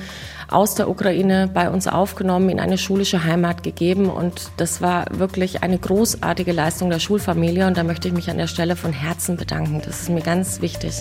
aus 0.48 0.74
der 0.74 0.88
Ukraine 0.88 1.50
bei 1.52 1.70
uns 1.70 1.86
aufgenommen, 1.86 2.48
in 2.48 2.60
eine 2.60 2.78
schulische 2.78 3.24
Heimat 3.24 3.62
gegeben. 3.62 4.08
Und 4.08 4.50
das 4.56 4.80
war 4.80 5.06
wirklich 5.10 5.62
eine 5.62 5.78
großartige 5.78 6.52
Leistung 6.52 6.90
der 6.90 7.00
Schulfamilie. 7.00 7.66
Und 7.66 7.76
da 7.76 7.82
möchte 7.82 8.08
ich 8.08 8.14
mich 8.14 8.30
an 8.30 8.38
der 8.38 8.46
Stelle 8.46 8.76
von 8.76 8.92
Herzen 8.92 9.36
bedanken. 9.36 9.82
Das 9.84 10.02
ist 10.02 10.10
mir 10.10 10.22
ganz 10.22 10.60
wichtig. 10.60 11.00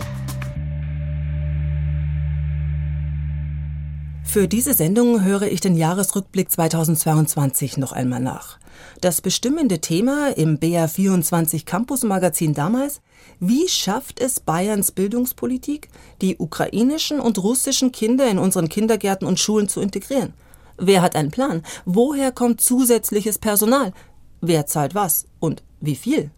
Für 4.34 4.48
diese 4.48 4.74
Sendung 4.74 5.24
höre 5.24 5.44
ich 5.44 5.62
den 5.62 5.78
Jahresrückblick 5.78 6.50
2022 6.50 7.78
noch 7.78 7.92
einmal 7.92 8.20
nach. 8.20 8.58
Das 9.00 9.22
bestimmende 9.22 9.78
Thema 9.78 10.36
im 10.36 10.58
BR24 10.58 11.66
Campus 11.66 12.02
Magazin 12.02 12.56
damals 12.56 13.02
Wie 13.40 13.68
schafft 13.68 14.20
es 14.20 14.40
Bayerns 14.40 14.92
Bildungspolitik, 14.92 15.90
die 16.24 16.38
ukrainischen 16.40 17.20
und 17.20 17.44
russischen 17.44 17.92
Kinder 17.92 18.28
in 18.28 18.40
unseren 18.40 18.70
Kindergärten 18.70 19.28
und 19.28 19.40
Schulen 19.40 19.70
zu 19.70 19.82
integrieren? 19.82 20.34
Wer 20.80 21.04
hat 21.04 21.16
einen 21.16 21.30
Plan? 21.30 21.62
Woher 21.86 22.32
kommt 22.32 22.60
zusätzliches 22.60 23.38
Personal? 23.38 23.94
Wer 24.42 24.66
zahlt 24.66 24.96
was 24.96 25.28
und 25.40 25.62
wie 25.80 25.96
viel? 25.96 26.32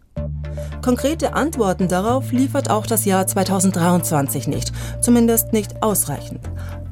Konkrete 0.86 1.34
Antworten 1.34 1.88
darauf 1.88 2.30
liefert 2.30 2.70
auch 2.70 2.86
das 2.86 3.04
Jahr 3.04 3.26
2023 3.26 4.46
nicht, 4.46 4.72
zumindest 5.00 5.52
nicht 5.52 5.82
ausreichend. 5.82 6.40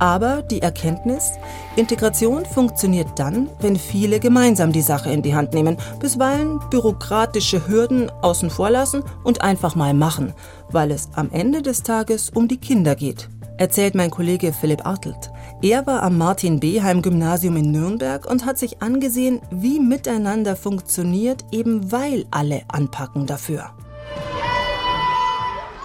Aber 0.01 0.43
die 0.43 0.63
Erkenntnis, 0.63 1.31
Integration 1.77 2.45
funktioniert 2.45 3.07
dann, 3.17 3.49
wenn 3.61 3.77
viele 3.77 4.19
gemeinsam 4.19 4.73
die 4.73 4.83
Sache 4.83 5.11
in 5.11 5.23
die 5.23 5.37
Hand 5.37 5.55
nehmen, 5.55 5.77
bisweilen 6.01 6.59
bürokratische 6.71 7.69
Hürden 7.69 8.11
außen 8.11 8.51
vor 8.51 8.71
lassen 8.71 9.05
und 9.23 9.43
einfach 9.43 9.77
mal 9.77 9.95
machen, 9.95 10.33
weil 10.71 10.91
es 10.91 11.09
am 11.15 11.31
Ende 11.31 11.63
des 11.63 11.85
Tages 11.85 12.31
um 12.31 12.49
die 12.49 12.59
Kinder 12.59 12.97
geht, 12.97 13.29
erzählt 13.59 13.95
mein 13.95 14.11
Kollege 14.11 14.53
Philipp 14.53 14.85
Artelt. 14.85 15.31
Er 15.65 15.87
war 15.87 16.03
am 16.03 16.19
Martin-Beheim-Gymnasium 16.19 17.57
in 17.57 17.71
Nürnberg 17.71 18.27
und 18.27 18.45
hat 18.45 18.59
sich 18.59 18.83
angesehen, 18.83 19.41
wie 19.51 19.81
miteinander 19.81 20.57
funktioniert, 20.57 21.47
eben 21.53 21.91
weil 21.91 22.27
alle 22.31 22.65
anpacken 22.69 23.25
dafür. 23.25 23.71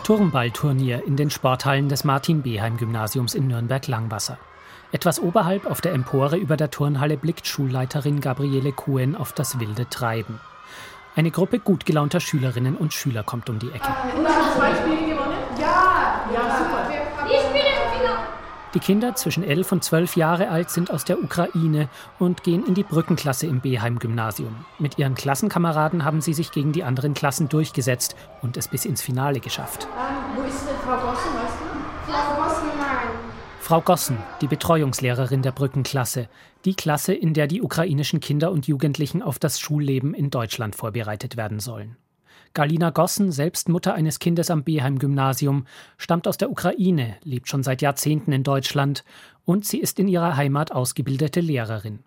Turmballturnier 0.04 1.08
in 1.08 1.16
den 1.16 1.30
Sporthallen 1.30 1.88
des 1.88 2.04
Martin-Beheim-Gymnasiums 2.04 3.34
in 3.34 3.48
Nürnberg-Langwasser. 3.48 4.38
Etwas 4.92 5.22
oberhalb 5.22 5.66
auf 5.66 5.80
der 5.80 5.94
Empore 5.94 6.36
über 6.36 6.58
der 6.58 6.72
Turnhalle 6.72 7.16
blickt 7.16 7.48
Schulleiterin 7.48 8.20
Gabriele 8.20 8.74
Cohen 8.74 9.16
auf 9.16 9.32
das 9.32 9.62
wilde 9.62 9.88
Treiben. 9.88 10.42
Eine 11.16 11.32
Gruppe 11.32 11.60
gut 11.60 11.86
gelaunter 11.86 12.20
Schülerinnen 12.20 12.76
und 12.76 12.94
Schüler 12.94 13.24
kommt 13.24 13.50
um 13.50 13.60
die 13.60 13.70
Ecke. 13.70 13.88
Und 14.18 14.28
hast 14.28 14.58
zwei 14.58 14.76
Spiele 14.76 15.14
gewonnen? 15.14 15.38
Ja, 15.58 16.26
ja, 16.34 16.58
super. 16.58 17.32
Ich 17.32 17.40
spiele 17.48 17.69
die 18.76 18.80
Kinder 18.80 19.16
zwischen 19.16 19.44
11 19.44 19.72
und 19.72 19.84
12 19.84 20.16
Jahre 20.16 20.50
alt 20.50 20.70
sind 20.70 20.92
aus 20.92 21.04
der 21.04 21.24
Ukraine 21.24 21.90
und 22.20 22.44
gehen 22.44 22.66
in 22.66 22.76
die 22.76 22.84
Brückenklasse 22.84 23.48
im 23.48 23.62
Beheim-Gymnasium. 23.62 24.66
Mit 24.78 25.00
ihren 25.00 25.16
Klassenkameraden 25.16 26.06
haben 26.06 26.22
sie 26.22 26.34
sich 26.34 26.52
gegen 26.52 26.72
die 26.72 26.84
anderen 26.84 27.16
Klassen 27.16 27.50
durchgesetzt 27.50 28.16
und 28.42 28.58
es 28.58 28.68
bis 28.68 28.86
ins 28.86 29.02
Finale 29.02 29.40
geschafft. 29.40 29.88
Ähm, 29.98 30.16
wo 30.36 30.48
ist 30.48 30.68
denn 30.68 30.76
Frau 30.86 30.98
Gossen, 30.98 31.34
weißt 31.34 31.58
du? 31.60 32.12
Frau 32.12 32.44
Gossen, 32.44 32.68
nein. 32.78 33.10
Frau 33.60 33.82
Gossen, 33.82 34.18
die 34.42 34.48
Betreuungslehrerin 34.48 35.42
der 35.42 35.52
Brückenklasse, 35.52 36.30
die 36.66 36.76
Klasse, 36.76 37.14
in 37.14 37.34
der 37.34 37.48
die 37.48 37.62
ukrainischen 37.62 38.20
Kinder 38.20 38.52
und 38.52 38.68
Jugendlichen 38.68 39.24
auf 39.24 39.40
das 39.40 39.60
Schulleben 39.60 40.14
in 40.14 40.30
Deutschland 40.30 40.76
vorbereitet 40.76 41.38
werden 41.38 41.60
sollen. 41.60 41.98
Galina 42.54 42.90
Gossen, 42.90 43.32
selbst 43.32 43.70
Mutter 43.70 43.94
eines 43.94 44.20
Kindes 44.20 44.50
am 44.50 44.64
Beheim-Gymnasium, 44.64 45.66
stammt 45.98 46.28
aus 46.28 46.38
der 46.38 46.50
Ukraine, 46.50 47.18
lebt 47.24 47.48
schon 47.48 47.64
seit 47.64 47.82
Jahrzehnten 47.82 48.32
in 48.32 48.44
Deutschland 48.44 49.04
und 49.46 49.66
sie 49.66 49.80
ist 49.80 50.00
in 50.00 50.08
ihrer 50.08 50.36
Heimat 50.36 50.72
ausgebildete 50.72 51.42
Lehrerin. 51.42 52.00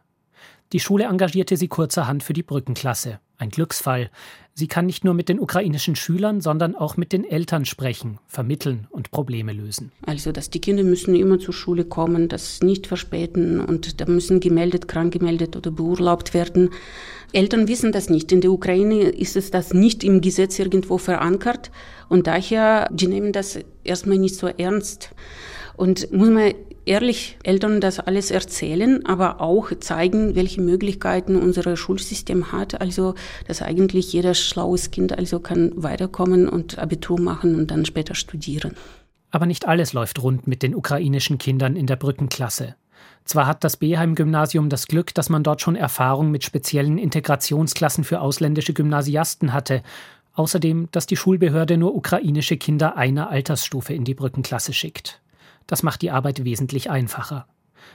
Die 0.72 0.80
Schule 0.80 1.04
engagierte 1.04 1.56
sie 1.56 1.68
kurzerhand 1.68 2.22
für 2.22 2.32
die 2.32 2.42
Brückenklasse. 2.42 3.20
Ein 3.42 3.50
Glücksfall. 3.50 4.08
Sie 4.54 4.68
kann 4.68 4.86
nicht 4.86 5.02
nur 5.02 5.14
mit 5.14 5.28
den 5.28 5.40
ukrainischen 5.40 5.96
Schülern, 5.96 6.40
sondern 6.40 6.76
auch 6.76 6.96
mit 6.96 7.12
den 7.12 7.24
Eltern 7.24 7.64
sprechen, 7.64 8.20
vermitteln 8.28 8.86
und 8.90 9.10
Probleme 9.10 9.52
lösen. 9.52 9.90
Also, 10.06 10.30
dass 10.30 10.48
die 10.48 10.60
Kinder 10.60 10.84
müssen 10.84 11.16
immer 11.16 11.40
zur 11.40 11.52
Schule 11.52 11.84
kommen, 11.84 12.28
das 12.28 12.62
nicht 12.62 12.86
verspäten 12.86 13.58
und 13.58 14.00
da 14.00 14.06
müssen 14.06 14.38
gemeldet, 14.38 14.86
krank 14.86 15.12
gemeldet 15.12 15.56
oder 15.56 15.72
beurlaubt 15.72 16.34
werden. 16.34 16.70
Eltern 17.32 17.66
wissen 17.66 17.90
das 17.90 18.08
nicht. 18.08 18.30
In 18.30 18.42
der 18.42 18.52
Ukraine 18.52 19.08
ist 19.08 19.34
es 19.34 19.50
das 19.50 19.74
nicht 19.74 20.04
im 20.04 20.20
Gesetz 20.20 20.60
irgendwo 20.60 20.98
verankert 20.98 21.72
und 22.08 22.28
daher, 22.28 22.88
die 22.92 23.08
nehmen 23.08 23.32
das 23.32 23.58
erstmal 23.82 24.18
nicht 24.18 24.36
so 24.36 24.46
ernst. 24.46 25.10
Und 25.74 26.12
muss 26.12 26.30
man 26.30 26.52
ehrlich 26.84 27.38
Eltern 27.42 27.80
das 27.80 28.00
alles 28.00 28.30
erzählen, 28.30 29.04
aber 29.06 29.40
auch 29.40 29.70
zeigen, 29.80 30.34
welche 30.34 30.60
Möglichkeiten 30.60 31.36
unser 31.36 31.76
Schulsystem 31.76 32.52
hat. 32.52 32.80
Also, 32.80 33.14
dass 33.46 33.62
eigentlich 33.62 34.12
jeder 34.12 34.34
schlaues 34.34 34.90
Kind 34.90 35.16
also 35.16 35.40
kann 35.40 35.72
weiterkommen 35.76 36.48
und 36.48 36.78
Abitur 36.78 37.20
machen 37.20 37.54
und 37.54 37.70
dann 37.70 37.84
später 37.84 38.14
studieren. 38.14 38.74
Aber 39.30 39.46
nicht 39.46 39.66
alles 39.66 39.92
läuft 39.92 40.22
rund 40.22 40.46
mit 40.46 40.62
den 40.62 40.74
ukrainischen 40.74 41.38
Kindern 41.38 41.76
in 41.76 41.86
der 41.86 41.96
Brückenklasse. 41.96 42.74
Zwar 43.24 43.46
hat 43.46 43.64
das 43.64 43.76
Beheim-Gymnasium 43.76 44.68
das 44.68 44.86
Glück, 44.86 45.14
dass 45.14 45.30
man 45.30 45.42
dort 45.42 45.60
schon 45.60 45.76
Erfahrung 45.76 46.30
mit 46.30 46.44
speziellen 46.44 46.98
Integrationsklassen 46.98 48.04
für 48.04 48.20
ausländische 48.20 48.74
Gymnasiasten 48.74 49.52
hatte, 49.52 49.82
außerdem, 50.34 50.88
dass 50.92 51.06
die 51.06 51.16
Schulbehörde 51.16 51.76
nur 51.76 51.94
ukrainische 51.94 52.56
Kinder 52.56 52.96
einer 52.96 53.30
Altersstufe 53.30 53.94
in 53.94 54.04
die 54.04 54.14
Brückenklasse 54.14 54.72
schickt. 54.72 55.20
Das 55.66 55.82
macht 55.82 56.02
die 56.02 56.10
Arbeit 56.10 56.44
wesentlich 56.44 56.90
einfacher. 56.90 57.46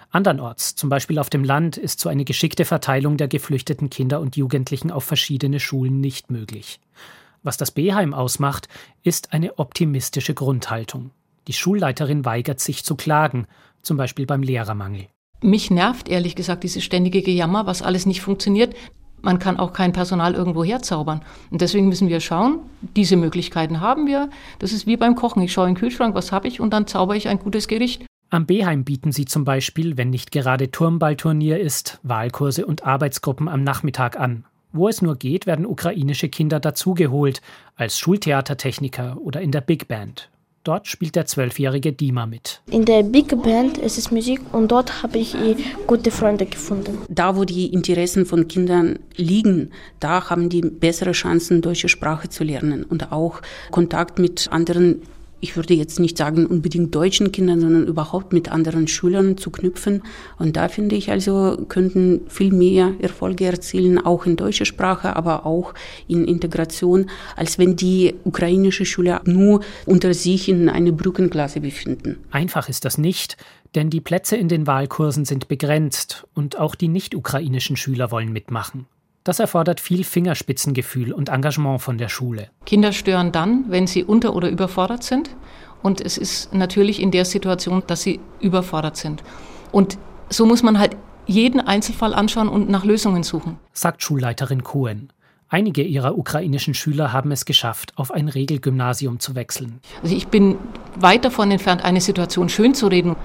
Andernorts, 0.10 0.76
zum 0.76 0.90
Beispiel 0.90 1.20
auf 1.20 1.30
dem 1.30 1.44
Land, 1.44 1.78
ist 1.78 2.00
so 2.00 2.10
eine 2.10 2.26
geschickte 2.26 2.66
Verteilung 2.66 3.18
der 3.18 3.28
geflüchteten 3.28 3.90
Kinder 3.90 4.20
und 4.20 4.36
Jugendlichen 4.36 4.92
auf 4.92 5.04
verschiedene 5.04 5.60
Schulen 5.60 6.00
nicht 6.00 6.32
möglich. 6.32 6.80
Was 7.44 7.58
das 7.58 7.72
Beheim 7.72 8.14
ausmacht, 8.14 8.68
ist 9.04 9.34
eine 9.34 9.60
optimistische 9.60 10.34
Grundhaltung. 10.34 11.12
Die 11.48 11.54
Schulleiterin 11.54 12.26
weigert 12.26 12.60
sich 12.60 12.84
zu 12.84 12.96
klagen, 12.96 13.48
zum 13.82 13.98
Beispiel 13.98 14.26
beim 14.26 14.44
Lehrermangel. 14.44 15.08
Mich 15.42 15.70
nervt 15.70 16.10
ehrlich 16.10 16.36
gesagt 16.36 16.64
dieses 16.64 16.84
ständige 16.84 17.22
Gejammer, 17.22 17.66
was 17.66 17.82
alles 17.82 18.06
nicht 18.06 18.22
funktioniert. 18.22 18.76
Man 19.22 19.40
kann 19.40 19.58
auch 19.58 19.74
kein 19.74 19.94
Personal 19.94 20.36
irgendwo 20.36 20.64
herzaubern. 20.64 21.22
Und 21.50 21.62
deswegen 21.62 21.90
müssen 21.90 22.08
wir 22.08 22.20
schauen, 22.20 22.60
diese 22.96 23.16
Möglichkeiten 23.16 23.82
haben 23.82 24.08
wir. 24.08 24.30
Das 24.60 24.72
ist 24.72 24.88
wie 24.88 24.98
beim 24.98 25.16
Kochen. 25.16 25.42
Ich 25.42 25.54
schaue 25.54 25.68
in 25.68 25.74
den 25.74 25.80
Kühlschrank, 25.80 26.16
was 26.16 26.32
habe 26.32 26.48
ich 26.48 26.60
und 26.60 26.72
dann 26.72 26.88
zaubere 26.88 27.18
ich 27.18 27.28
ein 27.28 27.40
gutes 27.40 27.68
Gericht. 27.68 28.06
Am 28.30 28.46
Beheim 28.46 28.84
bieten 28.84 29.14
sie 29.14 29.26
zum 29.26 29.46
Beispiel, 29.46 29.96
wenn 29.96 30.10
nicht 30.10 30.32
gerade 30.32 30.70
Turmballturnier 30.70 31.60
ist, 31.60 32.00
Wahlkurse 32.04 32.66
und 32.66 32.86
Arbeitsgruppen 32.86 33.48
am 33.48 33.64
Nachmittag 33.64 34.20
an. 34.20 34.44
Wo 34.74 34.90
es 34.90 35.02
nur 35.02 35.16
geht, 35.16 35.48
werden 35.48 35.66
ukrainische 35.66 36.28
Kinder 36.28 36.60
dazugeholt, 36.60 37.42
als 37.76 37.98
Schultheatertechniker 38.00 39.18
oder 39.22 39.42
in 39.42 39.52
der 39.52 39.62
Big 39.62 39.88
Band. 39.88 40.30
Dort 40.68 40.90
spielt 40.90 41.16
der 41.16 41.26
zwölfjährige 41.26 41.94
Dima 41.94 42.26
mit. 42.26 42.62
In 42.70 42.84
der 42.84 43.02
Big 43.02 43.42
Band 43.42 43.78
ist 43.78 43.98
es 43.98 44.12
Musik 44.12 44.42
und 44.52 44.70
dort 44.70 45.02
habe 45.02 45.18
ich 45.18 45.34
eh 45.34 45.56
gute 45.88 46.12
Freunde 46.12 46.46
gefunden. 46.46 46.98
Da, 47.08 47.38
wo 47.38 47.46
die 47.46 47.68
Interessen 47.68 48.26
von 48.26 48.50
Kindern 48.50 49.00
liegen, 49.16 49.72
da 50.02 50.30
haben 50.30 50.50
die 50.50 50.60
bessere 50.60 51.14
Chancen, 51.14 51.62
deutsche 51.62 51.88
Sprache 51.88 52.28
zu 52.28 52.44
lernen 52.44 52.84
und 52.84 53.14
auch 53.14 53.42
Kontakt 53.72 54.20
mit 54.20 54.50
anderen 54.52 55.04
ich 55.40 55.56
würde 55.56 55.74
jetzt 55.74 56.00
nicht 56.00 56.18
sagen 56.18 56.46
unbedingt 56.46 56.96
deutschen 56.96 57.32
Kindern, 57.32 57.62
sondern 57.62 57.86
überhaupt 57.86 58.34
mit 58.34 58.52
anderen 58.52 58.88
Schülern 58.88 59.38
zu 59.38 59.52
knüpfen. 59.52 60.02
Und 60.40 60.58
da 60.58 60.68
finde 60.68 60.96
ich 60.96 61.12
also, 61.12 61.58
könnten 61.68 62.22
viel 62.28 62.52
mehr 62.52 62.94
Erfolge 63.00 63.46
erzielen, 63.46 64.04
auch 64.04 64.26
in 64.26 64.36
deutscher 64.36 64.66
Sprache, 64.66 65.16
aber 65.16 65.46
auch 65.46 65.74
in 66.08 66.26
Integration, 66.26 67.10
als 67.36 67.60
wenn 67.60 67.76
die 67.76 68.16
ukrainische 68.24 68.86
Schüler 68.86 69.22
nur 69.26 69.62
unter 69.86 70.14
sich 70.14 70.50
in 70.50 70.70
einer 70.70 70.92
Brückenklasse 70.92 71.62
befinden. 71.62 72.18
Einfach 72.32 72.68
ist 72.68 72.86
das 72.86 72.98
nicht, 72.98 73.38
denn 73.76 73.90
die 73.90 74.02
Plätze 74.02 74.38
in 74.38 74.50
den 74.50 74.66
Wahlkursen 74.66 75.26
sind 75.26 75.48
begrenzt 75.48 76.26
und 76.34 76.58
auch 76.58 76.74
die 76.74 76.88
nicht-ukrainischen 76.88 77.78
Schüler 77.78 78.12
wollen 78.12 78.34
mitmachen. 78.34 78.88
Das 79.28 79.40
erfordert 79.40 79.82
viel 79.82 80.06
Fingerspitzengefühl 80.06 81.12
und 81.12 81.28
Engagement 81.28 81.82
von 81.82 81.98
der 81.98 82.08
Schule. 82.08 82.50
Kinder 82.66 82.94
stören 82.94 83.34
dann, 83.34 83.66
wenn 83.68 83.86
sie 83.86 84.06
unter- 84.06 84.34
oder 84.34 84.50
überfordert 84.50 85.04
sind. 85.04 85.32
Und 85.84 86.00
es 86.00 86.18
ist 86.18 86.54
natürlich 86.54 87.02
in 87.02 87.12
der 87.12 87.26
Situation, 87.26 87.84
dass 87.88 88.04
sie 88.04 88.22
überfordert 88.40 88.96
sind. 88.96 89.24
Und 89.74 89.98
so 90.30 90.46
muss 90.46 90.64
man 90.64 90.80
halt 90.80 90.96
jeden 91.26 91.60
Einzelfall 91.60 92.14
anschauen 92.14 92.48
und 92.48 92.70
nach 92.70 92.86
Lösungen 92.86 93.24
suchen. 93.24 93.60
Sagt 93.74 94.02
Schulleiterin 94.02 94.64
Cohen. 94.64 95.10
Einige 95.50 95.82
ihrer 95.82 96.18
ukrainischen 96.18 96.74
Schüler 96.74 97.12
haben 97.12 97.32
es 97.32 97.44
geschafft, 97.44 97.92
auf 97.98 98.12
ein 98.12 98.30
Regelgymnasium 98.30 99.20
zu 99.20 99.36
wechseln. 99.36 99.82
Also 100.04 100.16
ich 100.16 100.28
bin 100.28 100.56
weit 100.96 101.26
davon 101.26 101.52
entfernt, 101.52 101.84
eine 101.84 102.00
Situation 102.00 102.48
schön 102.48 102.74
zu 102.74 102.88
reden. 102.88 103.18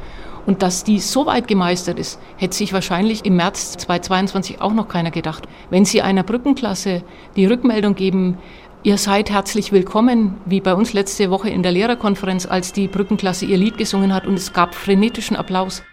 Und 0.46 0.62
dass 0.62 0.84
die 0.84 0.98
so 0.98 1.26
weit 1.26 1.46
gemeistert 1.46 1.98
ist, 1.98 2.18
hätte 2.36 2.56
sich 2.56 2.72
wahrscheinlich 2.72 3.24
im 3.24 3.36
März 3.36 3.72
2022 3.78 4.60
auch 4.60 4.72
noch 4.72 4.88
keiner 4.88 5.10
gedacht. 5.10 5.44
Wenn 5.70 5.84
Sie 5.84 6.02
einer 6.02 6.24
Brückenklasse 6.24 7.02
die 7.36 7.46
Rückmeldung 7.46 7.94
geben, 7.94 8.38
Ihr 8.84 8.98
seid 8.98 9.30
herzlich 9.30 9.70
willkommen, 9.70 10.40
wie 10.44 10.60
bei 10.60 10.74
uns 10.74 10.92
letzte 10.92 11.30
Woche 11.30 11.48
in 11.48 11.62
der 11.62 11.70
Lehrerkonferenz, 11.70 12.46
als 12.46 12.72
die 12.72 12.88
Brückenklasse 12.88 13.46
ihr 13.46 13.56
Lied 13.56 13.78
gesungen 13.78 14.12
hat 14.12 14.26
und 14.26 14.34
es 14.34 14.52
gab 14.52 14.74
frenetischen 14.74 15.36
Applaus. 15.36 15.84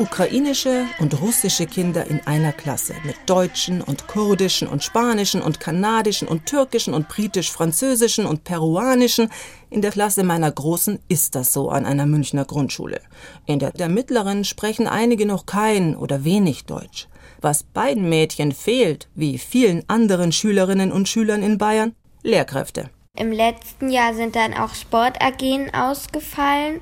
Ukrainische 0.00 0.86
und 1.00 1.20
russische 1.20 1.66
Kinder 1.66 2.06
in 2.06 2.20
einer 2.24 2.52
Klasse 2.52 2.94
mit 3.04 3.16
deutschen 3.26 3.82
und 3.82 4.06
kurdischen 4.06 4.68
und 4.68 4.84
spanischen 4.84 5.42
und 5.42 5.58
kanadischen 5.58 6.28
und 6.28 6.46
türkischen 6.46 6.94
und 6.94 7.08
britisch-französischen 7.08 8.24
und 8.24 8.44
peruanischen. 8.44 9.28
In 9.70 9.82
der 9.82 9.90
Klasse 9.90 10.22
meiner 10.22 10.52
Großen 10.52 11.00
ist 11.08 11.34
das 11.34 11.52
so 11.52 11.68
an 11.68 11.84
einer 11.84 12.06
Münchner 12.06 12.44
Grundschule. 12.44 13.00
In 13.46 13.58
der 13.58 13.72
der 13.72 13.88
mittleren 13.88 14.44
sprechen 14.44 14.86
einige 14.86 15.26
noch 15.26 15.46
kein 15.46 15.96
oder 15.96 16.22
wenig 16.22 16.64
Deutsch. 16.64 17.08
Was 17.40 17.64
beiden 17.64 18.08
Mädchen 18.08 18.52
fehlt, 18.52 19.08
wie 19.16 19.36
vielen 19.36 19.82
anderen 19.88 20.30
Schülerinnen 20.30 20.92
und 20.92 21.08
Schülern 21.08 21.42
in 21.42 21.58
Bayern, 21.58 21.94
Lehrkräfte. 22.22 22.90
Im 23.18 23.32
letzten 23.32 23.90
Jahr 23.90 24.14
sind 24.14 24.36
dann 24.36 24.54
auch 24.54 24.74
Sport-AGen 24.74 25.74
ausgefallen 25.74 26.80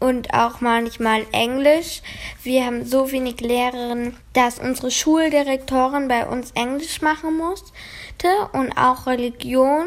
und 0.00 0.34
auch 0.34 0.60
manchmal 0.60 1.24
Englisch. 1.30 2.02
Wir 2.42 2.66
haben 2.66 2.84
so 2.84 3.12
wenig 3.12 3.40
Lehrerinnen, 3.40 4.16
dass 4.32 4.58
unsere 4.58 4.90
Schuldirektorin 4.90 6.08
bei 6.08 6.26
uns 6.26 6.50
Englisch 6.56 7.00
machen 7.00 7.36
musste 7.36 8.48
und 8.52 8.76
auch 8.76 9.06
Religion. 9.06 9.86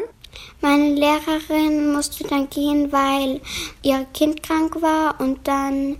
Meine 0.62 0.94
Lehrerin 0.94 1.92
musste 1.92 2.24
dann 2.24 2.48
gehen, 2.48 2.90
weil 2.90 3.42
ihr 3.82 4.06
Kind 4.14 4.42
krank 4.42 4.80
war 4.80 5.20
und 5.20 5.46
dann 5.46 5.98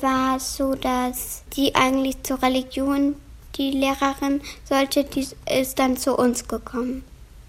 war 0.00 0.36
es 0.36 0.56
so, 0.56 0.76
dass 0.76 1.42
die 1.56 1.74
eigentlich 1.74 2.22
zur 2.22 2.40
Religion, 2.40 3.16
die 3.56 3.72
Lehrerin 3.72 4.40
sollte, 4.62 5.02
die 5.02 5.26
ist 5.50 5.80
dann 5.80 5.96
zu 5.96 6.16
uns 6.16 6.46
gekommen. 6.46 7.02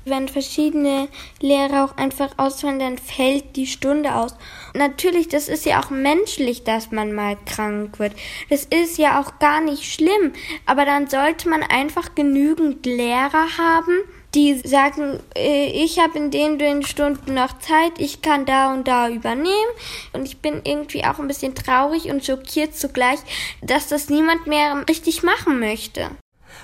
Wenn 0.05 0.27
verschiedene 0.27 1.07
Lehrer 1.39 1.86
auch 1.86 1.98
einfach 1.98 2.31
ausfallen, 2.38 2.79
dann 2.79 2.98
fällt 2.98 3.55
die 3.55 3.67
Stunde 3.67 4.15
aus. 4.15 4.36
Natürlich, 4.74 5.29
das 5.29 5.48
ist 5.48 5.65
ja 5.65 5.81
auch 5.81 5.89
menschlich, 5.89 6.63
dass 6.63 6.91
man 6.91 7.13
mal 7.13 7.38
krank 7.45 8.00
wird. 8.00 8.13
Das 8.50 8.65
ist 8.65 8.98
ja 8.98 9.22
auch 9.22 9.39
gar 9.39 9.62
nicht 9.62 9.83
schlimm. 9.83 10.33
Aber 10.65 10.86
dann 10.86 11.07
sollte 11.07 11.48
man 11.48 11.63
einfach 11.63 12.15
genügend 12.15 12.86
Lehrer 12.86 13.57
haben, 13.57 14.00
die 14.36 14.55
sagen, 14.55 15.19
äh, 15.38 15.67
ich 15.67 16.00
habe 16.00 16.17
in 16.17 16.31
den, 16.31 16.57
den 16.57 16.83
Stunden 16.83 17.36
noch 17.36 17.60
Zeit, 17.60 17.93
ich 17.98 18.22
kann 18.22 18.45
da 18.45 18.74
und 18.74 18.88
da 18.88 19.10
übernehmen. 19.10 19.53
Und 20.12 20.25
ich 20.25 20.39
bin 20.39 20.62
irgendwie 20.63 21.05
auch 21.05 21.19
ein 21.19 21.27
bisschen 21.27 21.55
traurig 21.55 22.05
und 22.05 22.25
schockiert 22.25 22.75
zugleich, 22.75 23.19
dass 23.62 23.88
das 23.88 24.10
niemand 24.10 24.48
mehr 24.48 24.83
richtig 24.89 25.24
machen 25.24 25.60
möchte. 25.60 26.10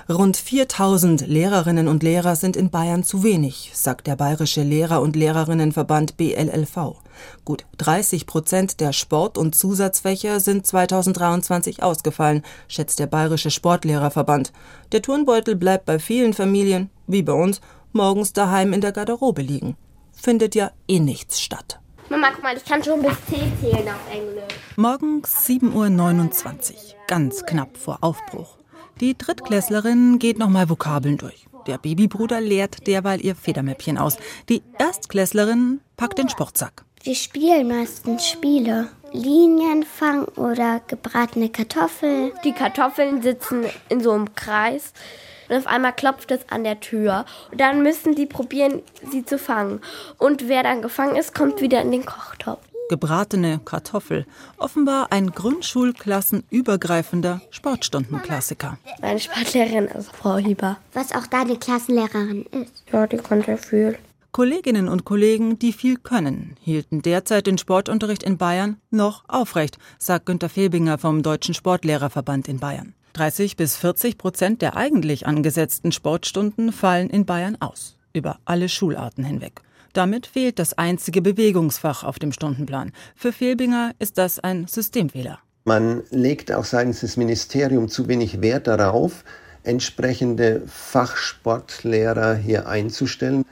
Rund 0.08 0.36
4000 0.36 1.26
Lehrerinnen 1.26 1.88
und 1.88 2.02
Lehrer 2.02 2.36
sind 2.36 2.56
in 2.56 2.70
Bayern 2.70 3.04
zu 3.04 3.22
wenig, 3.22 3.70
sagt 3.74 4.06
der 4.06 4.16
Bayerische 4.16 4.62
Lehrer- 4.62 5.02
und 5.02 5.16
Lehrerinnenverband 5.16 6.16
BLLV. 6.16 6.96
Gut 7.44 7.64
30 7.78 8.26
Prozent 8.26 8.80
der 8.80 8.92
Sport- 8.92 9.38
und 9.38 9.54
Zusatzfächer 9.54 10.40
sind 10.40 10.66
2023 10.66 11.82
ausgefallen, 11.82 12.42
schätzt 12.68 12.98
der 12.98 13.06
Bayerische 13.06 13.50
Sportlehrerverband. 13.50 14.52
Der 14.92 15.02
Turnbeutel 15.02 15.56
bleibt 15.56 15.86
bei 15.86 15.98
vielen 15.98 16.32
Familien, 16.32 16.90
wie 17.06 17.22
bei 17.22 17.32
uns, 17.32 17.60
morgens 17.92 18.32
daheim 18.32 18.72
in 18.72 18.80
der 18.80 18.92
Garderobe 18.92 19.42
liegen. 19.42 19.76
Findet 20.12 20.54
ja 20.54 20.70
eh 20.88 21.00
nichts 21.00 21.40
statt. 21.40 21.80
Mama, 22.08 22.30
guck 22.34 22.42
mal, 22.42 22.56
ich 22.56 22.64
kann 22.64 22.82
schon 22.82 23.02
bis 23.02 23.12
10 23.28 23.52
zählen 23.60 23.88
auf 23.88 24.12
Englisch. 24.12 24.54
Morgens 24.76 25.46
7.29 25.46 26.72
Uhr, 26.72 26.78
ganz 27.06 27.46
knapp 27.46 27.76
vor 27.76 27.98
Aufbruch. 28.00 28.59
Die 29.00 29.16
Drittklässlerin 29.16 30.18
geht 30.18 30.38
nochmal 30.38 30.68
Vokabeln 30.68 31.16
durch. 31.16 31.46
Der 31.66 31.78
Babybruder 31.78 32.38
leert 32.38 32.86
derweil 32.86 33.24
ihr 33.24 33.34
Federmäppchen 33.34 33.96
aus. 33.96 34.18
Die 34.50 34.62
Erstklässlerin 34.78 35.80
packt 35.96 36.18
den 36.18 36.28
Sportsack. 36.28 36.84
Wir 37.02 37.14
spielen 37.14 37.68
meistens 37.68 38.26
Spiele. 38.26 38.88
Linienfang 39.12 40.24
oder 40.36 40.82
gebratene 40.86 41.48
Kartoffeln. 41.48 42.32
Die 42.44 42.52
Kartoffeln 42.52 43.22
sitzen 43.22 43.64
in 43.88 44.02
so 44.02 44.12
einem 44.12 44.34
Kreis. 44.34 44.92
Und 45.48 45.56
auf 45.56 45.66
einmal 45.66 45.94
klopft 45.94 46.30
es 46.30 46.46
an 46.50 46.62
der 46.62 46.80
Tür. 46.80 47.24
Und 47.50 47.58
dann 47.58 47.82
müssen 47.82 48.14
die 48.14 48.26
probieren, 48.26 48.82
sie 49.10 49.24
zu 49.24 49.38
fangen. 49.38 49.80
Und 50.18 50.46
wer 50.46 50.62
dann 50.62 50.82
gefangen 50.82 51.16
ist, 51.16 51.34
kommt 51.34 51.62
wieder 51.62 51.80
in 51.80 51.90
den 51.90 52.04
Kochtopf 52.04 52.69
gebratene 52.90 53.60
Kartoffel. 53.64 54.26
Offenbar 54.58 55.12
ein 55.12 55.30
grundschulklassenübergreifender 55.30 57.40
Sportstundenklassiker. 57.50 58.76
Meine 59.00 59.20
Sportlehrerin 59.20 59.86
ist 59.86 60.14
Frau 60.14 60.36
Hieber. 60.36 60.76
Was 60.92 61.12
auch 61.12 61.26
deine 61.26 61.56
Klassenlehrerin 61.56 62.44
ist. 62.50 62.84
Ja, 62.92 63.06
die 63.06 63.16
konnte 63.16 63.56
viel. 63.56 63.96
Kolleginnen 64.32 64.88
und 64.88 65.04
Kollegen, 65.04 65.58
die 65.58 65.72
viel 65.72 65.96
können, 65.96 66.56
hielten 66.60 67.02
derzeit 67.02 67.46
den 67.46 67.58
Sportunterricht 67.58 68.22
in 68.22 68.38
Bayern 68.38 68.76
noch 68.90 69.24
aufrecht, 69.28 69.78
sagt 69.98 70.26
Günter 70.26 70.48
Febinger 70.48 70.98
vom 70.98 71.22
Deutschen 71.22 71.54
Sportlehrerverband 71.54 72.48
in 72.48 72.58
Bayern. 72.58 72.94
30 73.14 73.56
bis 73.56 73.76
40 73.76 74.18
Prozent 74.18 74.62
der 74.62 74.76
eigentlich 74.76 75.26
angesetzten 75.26 75.92
Sportstunden 75.92 76.72
fallen 76.72 77.10
in 77.10 77.24
Bayern 77.24 77.56
aus, 77.60 77.96
über 78.12 78.38
alle 78.44 78.68
Schularten 78.68 79.24
hinweg. 79.24 79.62
Damit 79.92 80.26
fehlt 80.26 80.58
das 80.58 80.74
einzige 80.78 81.20
Bewegungsfach 81.20 82.04
auf 82.04 82.18
dem 82.18 82.32
Stundenplan. 82.32 82.92
Für 83.16 83.32
Fehlbinger 83.32 83.92
ist 83.98 84.18
das 84.18 84.38
ein 84.38 84.66
Systemfehler. 84.68 85.40
Man 85.64 86.02
legt 86.10 86.52
auch 86.52 86.64
seitens 86.64 87.00
des 87.00 87.16
Ministeriums 87.16 87.92
zu 87.92 88.08
wenig 88.08 88.40
Wert 88.40 88.66
darauf, 88.66 89.24
entsprechende 89.62 90.62
Fachsportlehrer 90.66 92.34
hier 92.34 92.66
einzustellen. 92.66 93.44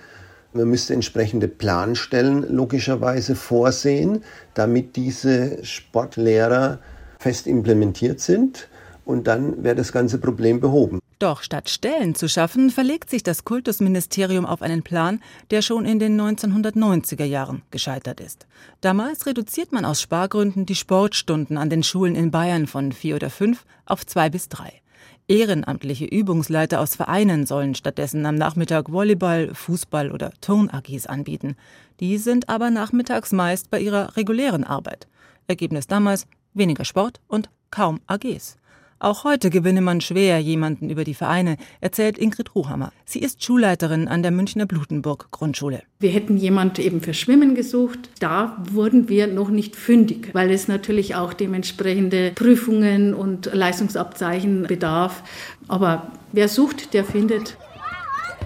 Man 0.52 0.68
müsste 0.68 0.94
entsprechende 0.94 1.48
Planstellen 1.48 2.46
logischerweise 2.48 3.34
vorsehen, 3.34 4.24
damit 4.54 4.96
diese 4.96 5.62
Sportlehrer 5.64 6.78
fest 7.18 7.46
implementiert 7.46 8.20
sind. 8.20 8.68
Und 9.04 9.26
dann 9.26 9.62
wäre 9.62 9.76
das 9.76 9.92
ganze 9.92 10.18
Problem 10.18 10.60
behoben. 10.60 11.00
Doch 11.18 11.42
statt 11.42 11.68
Stellen 11.68 12.14
zu 12.14 12.28
schaffen, 12.28 12.70
verlegt 12.70 13.10
sich 13.10 13.24
das 13.24 13.44
Kultusministerium 13.44 14.46
auf 14.46 14.62
einen 14.62 14.84
Plan, 14.84 15.20
der 15.50 15.62
schon 15.62 15.84
in 15.84 15.98
den 15.98 16.20
1990er 16.20 17.24
Jahren 17.24 17.62
gescheitert 17.72 18.20
ist. 18.20 18.46
Damals 18.80 19.26
reduziert 19.26 19.72
man 19.72 19.84
aus 19.84 20.00
Spargründen 20.00 20.64
die 20.64 20.76
Sportstunden 20.76 21.58
an 21.58 21.70
den 21.70 21.82
Schulen 21.82 22.14
in 22.14 22.30
Bayern 22.30 22.68
von 22.68 22.92
vier 22.92 23.16
oder 23.16 23.30
fünf 23.30 23.64
auf 23.84 24.06
zwei 24.06 24.30
bis 24.30 24.48
drei. 24.48 24.80
Ehrenamtliche 25.26 26.04
Übungsleiter 26.04 26.80
aus 26.80 26.94
Vereinen 26.94 27.46
sollen 27.46 27.74
stattdessen 27.74 28.24
am 28.24 28.36
Nachmittag 28.36 28.92
Volleyball, 28.92 29.52
Fußball 29.54 30.12
oder 30.12 30.32
Turn-AGs 30.40 31.06
anbieten. 31.06 31.56
Die 31.98 32.16
sind 32.18 32.48
aber 32.48 32.70
nachmittags 32.70 33.32
meist 33.32 33.70
bei 33.70 33.80
ihrer 33.80 34.16
regulären 34.16 34.62
Arbeit. 34.62 35.08
Ergebnis 35.48 35.88
damals 35.88 36.28
weniger 36.54 36.84
Sport 36.84 37.20
und 37.26 37.50
kaum 37.70 38.00
AGs. 38.06 38.57
Auch 39.00 39.22
heute 39.22 39.50
gewinne 39.50 39.80
man 39.80 40.00
schwer 40.00 40.40
jemanden 40.40 40.90
über 40.90 41.04
die 41.04 41.14
Vereine, 41.14 41.56
erzählt 41.80 42.18
Ingrid 42.18 42.56
Ruhammer. 42.56 42.92
Sie 43.04 43.20
ist 43.20 43.44
Schulleiterin 43.44 44.08
an 44.08 44.24
der 44.24 44.32
Münchner 44.32 44.66
Blutenburg 44.66 45.28
Grundschule. 45.30 45.82
Wir 46.00 46.10
hätten 46.10 46.36
jemand 46.36 46.80
eben 46.80 47.00
für 47.00 47.14
Schwimmen 47.14 47.54
gesucht. 47.54 48.10
Da 48.18 48.60
wurden 48.72 49.08
wir 49.08 49.28
noch 49.28 49.50
nicht 49.50 49.76
fündig, 49.76 50.30
weil 50.32 50.50
es 50.50 50.66
natürlich 50.66 51.14
auch 51.14 51.32
dementsprechende 51.32 52.32
Prüfungen 52.34 53.14
und 53.14 53.48
Leistungsabzeichen 53.52 54.64
bedarf. 54.64 55.22
Aber 55.68 56.10
wer 56.32 56.48
sucht, 56.48 56.92
der 56.92 57.04
findet. 57.04 57.56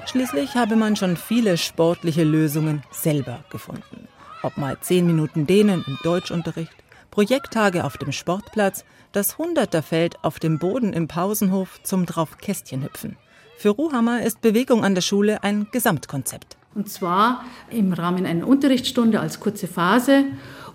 Schließlich 0.04 0.54
habe 0.54 0.76
man 0.76 0.96
schon 0.96 1.16
viele 1.16 1.56
sportliche 1.56 2.24
Lösungen 2.24 2.82
selber 2.90 3.42
gefunden. 3.50 4.06
Ob 4.42 4.58
mal 4.58 4.76
zehn 4.80 5.06
Minuten 5.06 5.46
Dehnen 5.46 5.82
im 5.86 5.98
Deutschunterricht, 6.02 6.74
Projekttage 7.10 7.84
auf 7.84 7.96
dem 7.96 8.12
Sportplatz, 8.12 8.84
das 9.12 9.38
Hunderterfeld 9.38 10.16
auf 10.22 10.38
dem 10.38 10.58
Boden 10.58 10.92
im 10.92 11.08
Pausenhof 11.08 11.80
zum 11.82 12.06
drauf 12.06 12.38
Kästchen 12.38 12.82
hüpfen. 12.82 13.16
Für 13.56 13.70
Ruhammer 13.70 14.22
ist 14.22 14.40
Bewegung 14.40 14.84
an 14.84 14.94
der 14.94 15.02
Schule 15.02 15.44
ein 15.44 15.68
Gesamtkonzept. 15.70 16.56
Und 16.74 16.88
zwar 16.88 17.44
im 17.70 17.92
Rahmen 17.92 18.24
einer 18.24 18.46
Unterrichtsstunde 18.46 19.20
als 19.20 19.40
kurze 19.40 19.66
Phase 19.66 20.24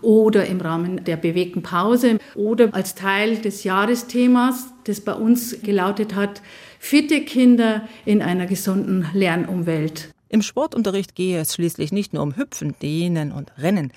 oder 0.01 0.45
im 0.45 0.61
Rahmen 0.61 1.03
der 1.03 1.17
bewegten 1.17 1.63
Pause 1.63 2.19
oder 2.35 2.73
als 2.73 2.93
Teil 2.93 3.37
des 3.37 3.63
Jahresthemas, 3.63 4.67
das 4.83 5.01
bei 5.01 5.13
uns 5.13 5.61
gelautet 5.63 6.15
hat, 6.15 6.41
fitte 6.79 7.21
Kinder 7.21 7.87
in 8.05 8.21
einer 8.21 8.45
gesunden 8.45 9.07
Lernumwelt. 9.13 10.09
Im 10.29 10.41
Sportunterricht 10.41 11.15
gehe 11.15 11.39
es 11.39 11.53
schließlich 11.53 11.91
nicht 11.91 12.13
nur 12.13 12.23
um 12.23 12.35
Hüpfen, 12.35 12.75
Dehnen 12.81 13.31
und 13.31 13.51
Rennen. 13.57 13.93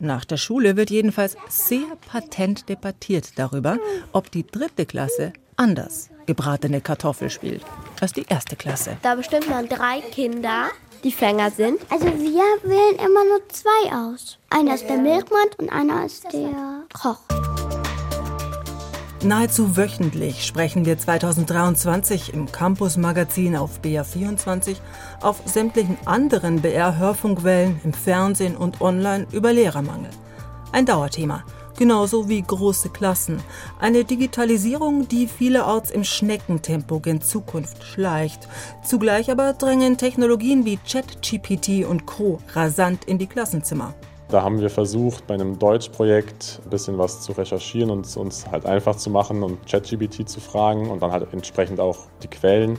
Nach 0.00 0.24
der 0.24 0.36
Schule 0.36 0.76
wird 0.76 0.90
jedenfalls 0.90 1.36
sehr 1.48 1.96
patent 2.10 2.68
debattiert 2.68 3.38
darüber, 3.38 3.78
ob 4.12 4.30
die 4.30 4.46
dritte 4.46 4.86
Klasse 4.86 5.32
anders 5.56 6.10
gebratene 6.26 6.80
Kartoffel 6.80 7.30
spielt 7.30 7.62
als 8.00 8.12
die 8.12 8.24
erste 8.28 8.56
Klasse. 8.56 8.96
Da 9.02 9.14
bestimmt 9.14 9.48
man 9.48 9.68
drei 9.68 10.00
Kinder, 10.00 10.68
die 11.04 11.12
Fänger 11.12 11.50
sind. 11.50 11.80
Also 11.90 12.06
wir 12.06 12.44
wählen 12.62 12.96
immer 12.96 13.24
nur 13.24 13.48
zwei 13.48 13.92
aus. 13.92 14.38
Einer 14.50 14.74
ist 14.74 14.88
der 14.88 14.98
Milchmann 14.98 15.48
und 15.58 15.70
einer 15.70 16.06
ist 16.06 16.24
der 16.32 16.84
Koch. 16.92 17.51
Nahezu 19.24 19.76
wöchentlich 19.76 20.44
sprechen 20.44 20.84
wir 20.84 20.98
2023 20.98 22.34
im 22.34 22.50
Campus-Magazin 22.50 23.54
auf 23.54 23.78
BR24, 23.80 24.78
auf 25.20 25.40
sämtlichen 25.44 25.96
anderen 26.06 26.60
BR-Hörfunkwellen, 26.60 27.80
im 27.84 27.92
Fernsehen 27.92 28.56
und 28.56 28.80
online 28.80 29.28
über 29.30 29.52
Lehrermangel. 29.52 30.10
Ein 30.72 30.86
Dauerthema. 30.86 31.44
genauso 31.78 32.28
wie 32.28 32.42
große 32.42 32.90
Klassen. 32.90 33.40
Eine 33.80 34.04
Digitalisierung, 34.04 35.08
die 35.08 35.26
vielerorts 35.26 35.90
im 35.90 36.04
Schneckentempo 36.04 37.00
gen 37.00 37.22
Zukunft 37.22 37.82
schleicht. 37.84 38.48
Zugleich 38.84 39.30
aber 39.30 39.52
drängen 39.52 39.98
Technologien 39.98 40.64
wie 40.64 40.78
ChatGPT 40.78 41.84
und 41.88 42.06
Co. 42.06 42.40
rasant 42.54 43.04
in 43.04 43.18
die 43.18 43.26
Klassenzimmer. 43.26 43.94
Da 44.32 44.42
haben 44.42 44.62
wir 44.62 44.70
versucht, 44.70 45.26
bei 45.26 45.34
einem 45.34 45.58
Deutschprojekt 45.58 46.62
ein 46.64 46.70
bisschen 46.70 46.96
was 46.96 47.20
zu 47.20 47.32
recherchieren 47.32 47.90
und 47.90 48.06
es 48.06 48.16
uns 48.16 48.46
halt 48.50 48.64
einfach 48.64 48.96
zu 48.96 49.10
machen 49.10 49.42
und 49.42 49.66
ChatGPT 49.66 50.26
zu 50.26 50.40
fragen 50.40 50.88
und 50.88 51.02
dann 51.02 51.12
halt 51.12 51.30
entsprechend 51.34 51.80
auch 51.80 51.98
die 52.22 52.28
Quellen. 52.28 52.78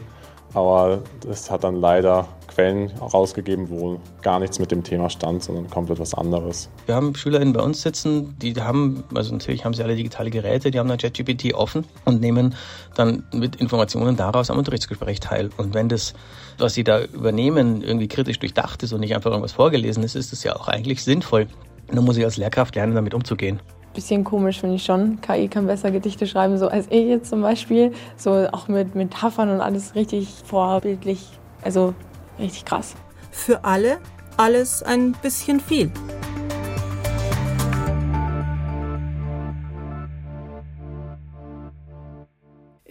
Aber 0.56 1.04
es 1.30 1.52
hat 1.52 1.63
dann 1.63 1.76
leider 1.76 2.28
Quellen 2.48 2.92
rausgegeben, 3.00 3.70
wo 3.70 4.00
gar 4.24 4.39
nichts 4.39 4.58
mit 4.58 4.72
dem 4.72 4.84
Thema 4.84 5.12
stand, 5.12 5.44
sondern 5.44 5.70
komplett 5.70 6.00
was 6.00 6.16
anderes. 6.16 6.72
Wir 6.88 6.96
haben 6.96 7.13
SchülerInnen 7.16 7.54
bei 7.54 7.62
uns 7.62 7.84
sitzen, 7.84 8.36
die 8.39 8.56
haben, 8.56 9.04
also 9.13 9.32
natürlich 9.32 9.63
haben 9.63 9.76
sie 9.76 9.84
alle 9.84 9.96
digitale 9.96 10.32
Geräte, 10.32 10.72
die 10.72 10.80
haben 10.80 10.89
dann 10.89 10.98
ChatGPT 10.98 11.54
offen 11.54 11.86
und 12.06 12.20
nehmen 12.20 12.56
dann 12.96 13.26
mit 13.32 13.58
Informationen 13.58 14.16
daraus 14.16 14.50
am 14.50 14.58
Unterrichtsgespräch 14.58 15.20
teil. 15.20 15.52
Und 15.58 15.76
wenn 15.76 15.88
das, 15.88 16.16
was 16.58 16.74
sie 16.74 16.84
da 16.84 17.04
übernehmen, 17.04 17.82
irgendwie 17.82 18.08
kritisch 18.08 18.39
durchdacht 18.39 18.84
ist 18.84 18.94
und 18.94 19.00
nicht 19.00 19.16
einfach 19.16 19.32
irgendwas 19.32 19.54
vorgelesen 19.54 20.04
ist, 20.04 20.16
ist 20.16 20.32
das 20.32 20.44
ja 20.44 20.56
auch 20.56 20.68
eigentlich 20.68 21.04
sinnvoll. 21.04 21.48
Nur 21.92 22.04
muss 22.04 22.18
ich 22.18 22.24
als 22.24 22.38
Lehrkraft 22.38 22.76
lernen, 22.76 22.96
damit 22.96 23.13
umzugehen 23.13 23.60
bisschen 23.94 24.24
komisch 24.24 24.60
finde 24.60 24.76
ich 24.76 24.84
schon. 24.84 25.22
KI 25.22 25.48
kann 25.48 25.68
besser 25.68 25.92
Gedichte 25.92 26.28
schreiben, 26.28 26.58
so 26.58 26.68
als 26.68 26.88
ich 26.89 27.06
jetzt 27.06 27.30
zum 27.30 27.42
Beispiel. 27.42 27.94
So 28.18 28.48
auch 28.52 28.68
mit 28.68 28.96
Metaphern 28.96 29.50
und 29.50 29.62
alles 29.62 29.96
richtig 29.96 30.28
vorbildlich. 30.46 31.22
Also 31.62 31.94
richtig 32.39 32.66
krass. 32.66 32.96
Für 33.32 33.63
alle 33.63 34.00
alles 34.38 34.84
ein 34.84 35.13
bisschen 35.22 35.60
viel. 35.60 35.92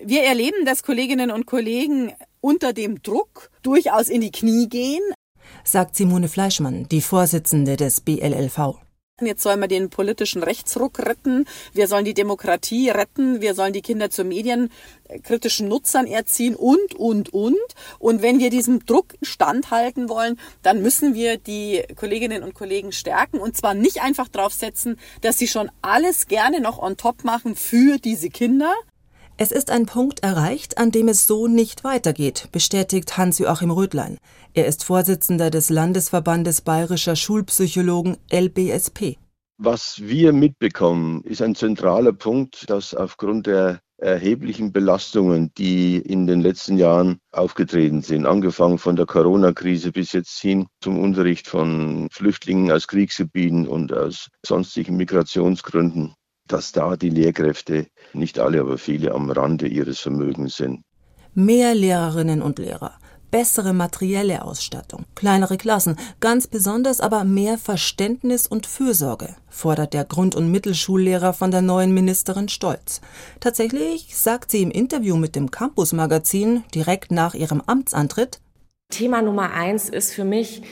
Wir 0.05 0.25
erleben, 0.25 0.67
dass 0.67 0.83
Kolleginnen 0.83 1.31
und 1.31 1.47
Kollegen 1.47 2.13
unter 2.43 2.75
dem 2.75 3.03
Druck 3.03 3.51
durchaus 3.63 4.11
in 4.11 4.21
die 4.21 4.33
Knie 4.33 4.69
gehen, 4.69 5.03
sagt 5.65 5.97
Simone 5.97 6.29
Fleischmann, 6.29 6.87
die 6.91 7.01
Vorsitzende 7.01 7.77
des 7.79 8.03
BLLV. 8.03 8.75
Jetzt 9.21 9.43
sollen 9.43 9.61
wir 9.61 9.69
den 9.69 9.89
politischen 9.89 10.43
Rechtsruck 10.43 10.99
retten. 10.99 11.47
Wir 11.73 11.87
sollen 11.87 12.05
die 12.05 12.15
Demokratie 12.15 12.89
retten. 12.89 13.41
Wir 13.41 13.55
sollen 13.55 13.73
die 13.73 13.83
Kinder 13.83 14.11
zu 14.11 14.25
medienkritischen 14.25 15.69
Nutzern 15.69 16.07
erziehen 16.07 16.57
und, 16.57 16.95
und, 16.97 17.33
und. 17.33 17.57
Und 18.01 18.23
wenn 18.23 18.41
wir 18.41 18.51
diesem 18.51 18.85
Druck 18.85 19.15
standhalten 19.23 20.09
wollen, 20.09 20.41
dann 20.63 20.83
müssen 20.83 21.15
wir 21.15 21.37
die 21.37 21.85
Kolleginnen 21.95 22.43
und 22.43 22.55
Kollegen 22.55 22.91
stärken 22.91 23.39
und 23.39 23.57
zwar 23.57 23.75
nicht 23.75 24.03
einfach 24.03 24.29
draufsetzen, 24.29 24.99
dass 25.21 25.39
sie 25.39 25.47
schon 25.47 25.71
alles 25.83 26.27
gerne 26.27 26.61
noch 26.61 26.79
on 26.79 26.97
top 26.97 27.23
machen 27.23 27.55
für 27.55 27.99
diese 27.99 28.29
Kinder, 28.31 28.75
es 29.37 29.53
ist 29.53 29.71
ein 29.71 29.87
Punkt 29.87 30.23
erreicht, 30.23 30.79
an 30.79 30.91
dem 30.91 31.09
es 31.09 31.27
so 31.27 31.49
nicht 31.49 31.85
weitergeht, 31.85 32.49
bestätigt 32.53 33.17
Hans-Joachim 33.17 33.71
Rödlein. 33.71 34.19
Er 34.55 34.67
ist 34.67 34.85
Vorsitzender 34.85 35.51
des 35.51 35.71
Landesverbandes 35.71 36.61
bayerischer 36.61 37.17
Schulpsychologen 37.17 38.17
LBSP. 38.31 39.17
Was 39.59 40.01
wir 40.03 40.33
mitbekommen, 40.33 41.23
ist 41.23 41.41
ein 41.41 41.55
zentraler 41.55 42.13
Punkt, 42.13 42.69
dass 42.69 42.95
aufgrund 42.95 43.47
der 43.47 43.81
erheblichen 44.03 44.73
Belastungen, 44.73 45.53
die 45.57 45.97
in 45.97 46.27
den 46.27 46.41
letzten 46.41 46.77
Jahren 46.77 47.19
aufgetreten 47.31 48.03
sind, 48.03 48.27
angefangen 48.27 48.79
von 48.79 48.97
der 48.97 49.07
Corona-Krise 49.07 49.93
bis 49.93 50.13
jetzt 50.13 50.41
hin 50.41 50.67
zum 50.81 50.99
Unterricht 50.99 51.47
von 51.47 52.09
Flüchtlingen 52.11 52.73
aus 52.73 52.89
Kriegsgebieten 52.89 53.69
und 53.69 53.93
aus 53.93 54.29
sonstigen 54.45 54.97
Migrationsgründen, 54.97 56.15
dass 56.49 56.73
da 56.73 56.97
die 56.97 57.11
Lehrkräfte, 57.11 57.87
nicht 58.13 58.39
alle, 58.39 58.61
aber 58.61 58.79
viele 58.79 59.13
am 59.13 59.31
Rande 59.31 59.67
ihres 59.69 60.01
Vermögens 60.01 60.57
sind. 60.57 60.83
Mehr 61.35 61.75
Lehrerinnen 61.75 62.43
und 62.43 62.59
Lehrer, 62.59 62.93
bessere 63.31 63.73
materielle 63.73 64.45
Ausstattung, 64.45 65.07
kleinere 65.15 65.57
Klassen, 65.57 65.97
ganz 66.21 66.47
besonders 66.47 67.01
aber 67.01 67.25
mehr 67.25 67.57
Verständnis 67.57 68.47
und 68.47 68.67
Fürsorge, 68.67 69.35
fordert 69.49 69.95
der 69.95 70.05
Grund- 70.05 70.35
und 70.35 70.51
Mittelschullehrer 70.51 71.33
von 71.33 71.51
der 71.51 71.63
neuen 71.63 71.95
Ministerin 71.95 72.49
Stolz. 72.49 73.01
Tatsächlich 73.41 74.15
sagt 74.17 74.51
sie 74.51 74.63
im 74.63 74.71
Interview 74.71 75.17
mit 75.17 75.35
dem 75.35 75.51
Campus 75.51 75.93
Magazin 75.95 76.65
direkt 76.75 77.11
nach 77.11 77.35
ihrem 77.35 77.63
Amtsantritt, 77.63 78.41
Thema 78.93 79.23
Nummer 79.23 79.53
eins 79.53 79.89
ist 79.89 80.13
für 80.13 80.25
mich 80.25 80.63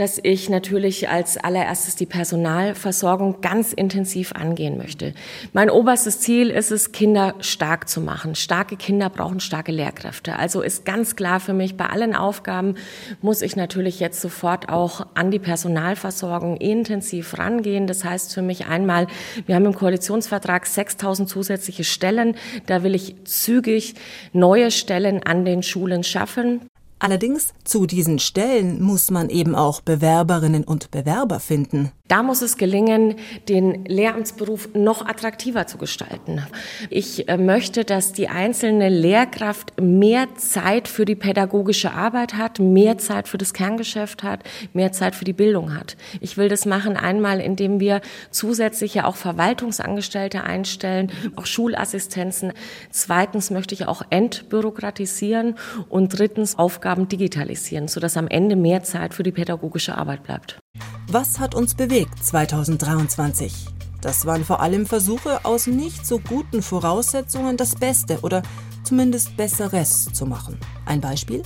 dass 0.00 0.18
ich 0.22 0.48
natürlich 0.48 1.10
als 1.10 1.36
allererstes 1.36 1.94
die 1.94 2.06
Personalversorgung 2.06 3.42
ganz 3.42 3.74
intensiv 3.74 4.32
angehen 4.32 4.78
möchte. 4.78 5.12
Mein 5.52 5.68
oberstes 5.68 6.20
Ziel 6.20 6.48
ist 6.48 6.70
es, 6.70 6.92
Kinder 6.92 7.34
stark 7.40 7.86
zu 7.86 8.00
machen. 8.00 8.34
Starke 8.34 8.76
Kinder 8.76 9.10
brauchen 9.10 9.40
starke 9.40 9.72
Lehrkräfte. 9.72 10.36
Also 10.36 10.62
ist 10.62 10.86
ganz 10.86 11.16
klar 11.16 11.38
für 11.38 11.52
mich, 11.52 11.76
bei 11.76 11.84
allen 11.84 12.14
Aufgaben 12.14 12.76
muss 13.20 13.42
ich 13.42 13.56
natürlich 13.56 14.00
jetzt 14.00 14.22
sofort 14.22 14.70
auch 14.70 15.06
an 15.12 15.30
die 15.30 15.38
Personalversorgung 15.38 16.56
intensiv 16.56 17.36
rangehen. 17.36 17.86
Das 17.86 18.02
heißt 18.02 18.32
für 18.32 18.42
mich 18.42 18.68
einmal, 18.68 19.06
wir 19.44 19.54
haben 19.54 19.66
im 19.66 19.74
Koalitionsvertrag 19.74 20.64
6000 20.64 21.28
zusätzliche 21.28 21.84
Stellen. 21.84 22.36
Da 22.64 22.82
will 22.82 22.94
ich 22.94 23.16
zügig 23.24 23.96
neue 24.32 24.70
Stellen 24.70 25.22
an 25.22 25.44
den 25.44 25.62
Schulen 25.62 26.04
schaffen. 26.04 26.69
Allerdings 27.00 27.54
zu 27.64 27.86
diesen 27.86 28.18
Stellen 28.18 28.82
muss 28.82 29.10
man 29.10 29.30
eben 29.30 29.54
auch 29.54 29.80
Bewerberinnen 29.80 30.64
und 30.64 30.90
Bewerber 30.90 31.40
finden. 31.40 31.92
Da 32.10 32.24
muss 32.24 32.42
es 32.42 32.56
gelingen, 32.56 33.14
den 33.48 33.84
Lehramtsberuf 33.84 34.70
noch 34.74 35.06
attraktiver 35.06 35.68
zu 35.68 35.78
gestalten. 35.78 36.44
Ich 36.88 37.28
äh, 37.28 37.36
möchte, 37.36 37.84
dass 37.84 38.12
die 38.12 38.26
einzelne 38.26 38.88
Lehrkraft 38.88 39.80
mehr 39.80 40.26
Zeit 40.34 40.88
für 40.88 41.04
die 41.04 41.14
pädagogische 41.14 41.92
Arbeit 41.92 42.34
hat, 42.34 42.58
mehr 42.58 42.98
Zeit 42.98 43.28
für 43.28 43.38
das 43.38 43.54
Kerngeschäft 43.54 44.24
hat, 44.24 44.42
mehr 44.72 44.90
Zeit 44.90 45.14
für 45.14 45.24
die 45.24 45.32
Bildung 45.32 45.72
hat. 45.72 45.96
Ich 46.20 46.36
will 46.36 46.48
das 46.48 46.66
machen 46.66 46.96
einmal, 46.96 47.38
indem 47.38 47.78
wir 47.78 48.00
zusätzliche 48.32 49.06
auch 49.06 49.14
Verwaltungsangestellte 49.14 50.42
einstellen, 50.42 51.12
auch 51.36 51.46
Schulassistenzen. 51.46 52.54
Zweitens 52.90 53.50
möchte 53.50 53.72
ich 53.76 53.86
auch 53.86 54.02
entbürokratisieren 54.10 55.54
und 55.88 56.18
drittens 56.18 56.58
Aufgaben 56.58 57.06
digitalisieren, 57.06 57.86
sodass 57.86 58.16
am 58.16 58.26
Ende 58.26 58.56
mehr 58.56 58.82
Zeit 58.82 59.14
für 59.14 59.22
die 59.22 59.30
pädagogische 59.30 59.96
Arbeit 59.96 60.24
bleibt. 60.24 60.58
Was 61.06 61.40
hat 61.40 61.56
uns 61.56 61.74
bewegt 61.74 61.99
2023? 62.22 63.52
Das 64.00 64.26
waren 64.26 64.44
vor 64.44 64.60
allem 64.60 64.86
Versuche, 64.86 65.44
aus 65.44 65.66
nicht 65.66 66.06
so 66.06 66.18
guten 66.18 66.62
Voraussetzungen 66.62 67.56
das 67.56 67.74
Beste 67.74 68.20
oder 68.22 68.42
zumindest 68.84 69.36
Besseres 69.36 70.06
zu 70.12 70.26
machen. 70.26 70.58
Ein 70.86 71.00
Beispiel? 71.00 71.42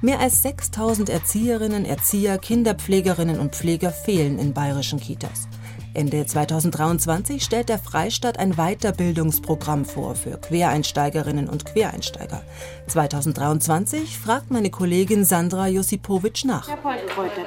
Mehr 0.00 0.20
als 0.20 0.42
6000 0.42 1.10
Erzieherinnen, 1.10 1.84
Erzieher, 1.84 2.38
Kinderpflegerinnen 2.38 3.38
und 3.38 3.54
Pfleger 3.54 3.90
fehlen 3.90 4.38
in 4.38 4.54
bayerischen 4.54 5.00
Kitas. 5.00 5.48
Ende 5.94 6.26
2023 6.26 7.42
stellt 7.42 7.68
der 7.68 7.78
Freistaat 7.78 8.38
ein 8.38 8.54
Weiterbildungsprogramm 8.54 9.84
vor 9.84 10.14
für 10.14 10.38
Quereinsteigerinnen 10.38 11.48
und 11.48 11.64
Quereinsteiger. 11.64 12.42
2023 12.88 14.18
fragt 14.18 14.50
meine 14.50 14.70
Kollegin 14.70 15.24
Sandra 15.24 15.66
Josipowitsch 15.68 16.44
nach. 16.44 16.68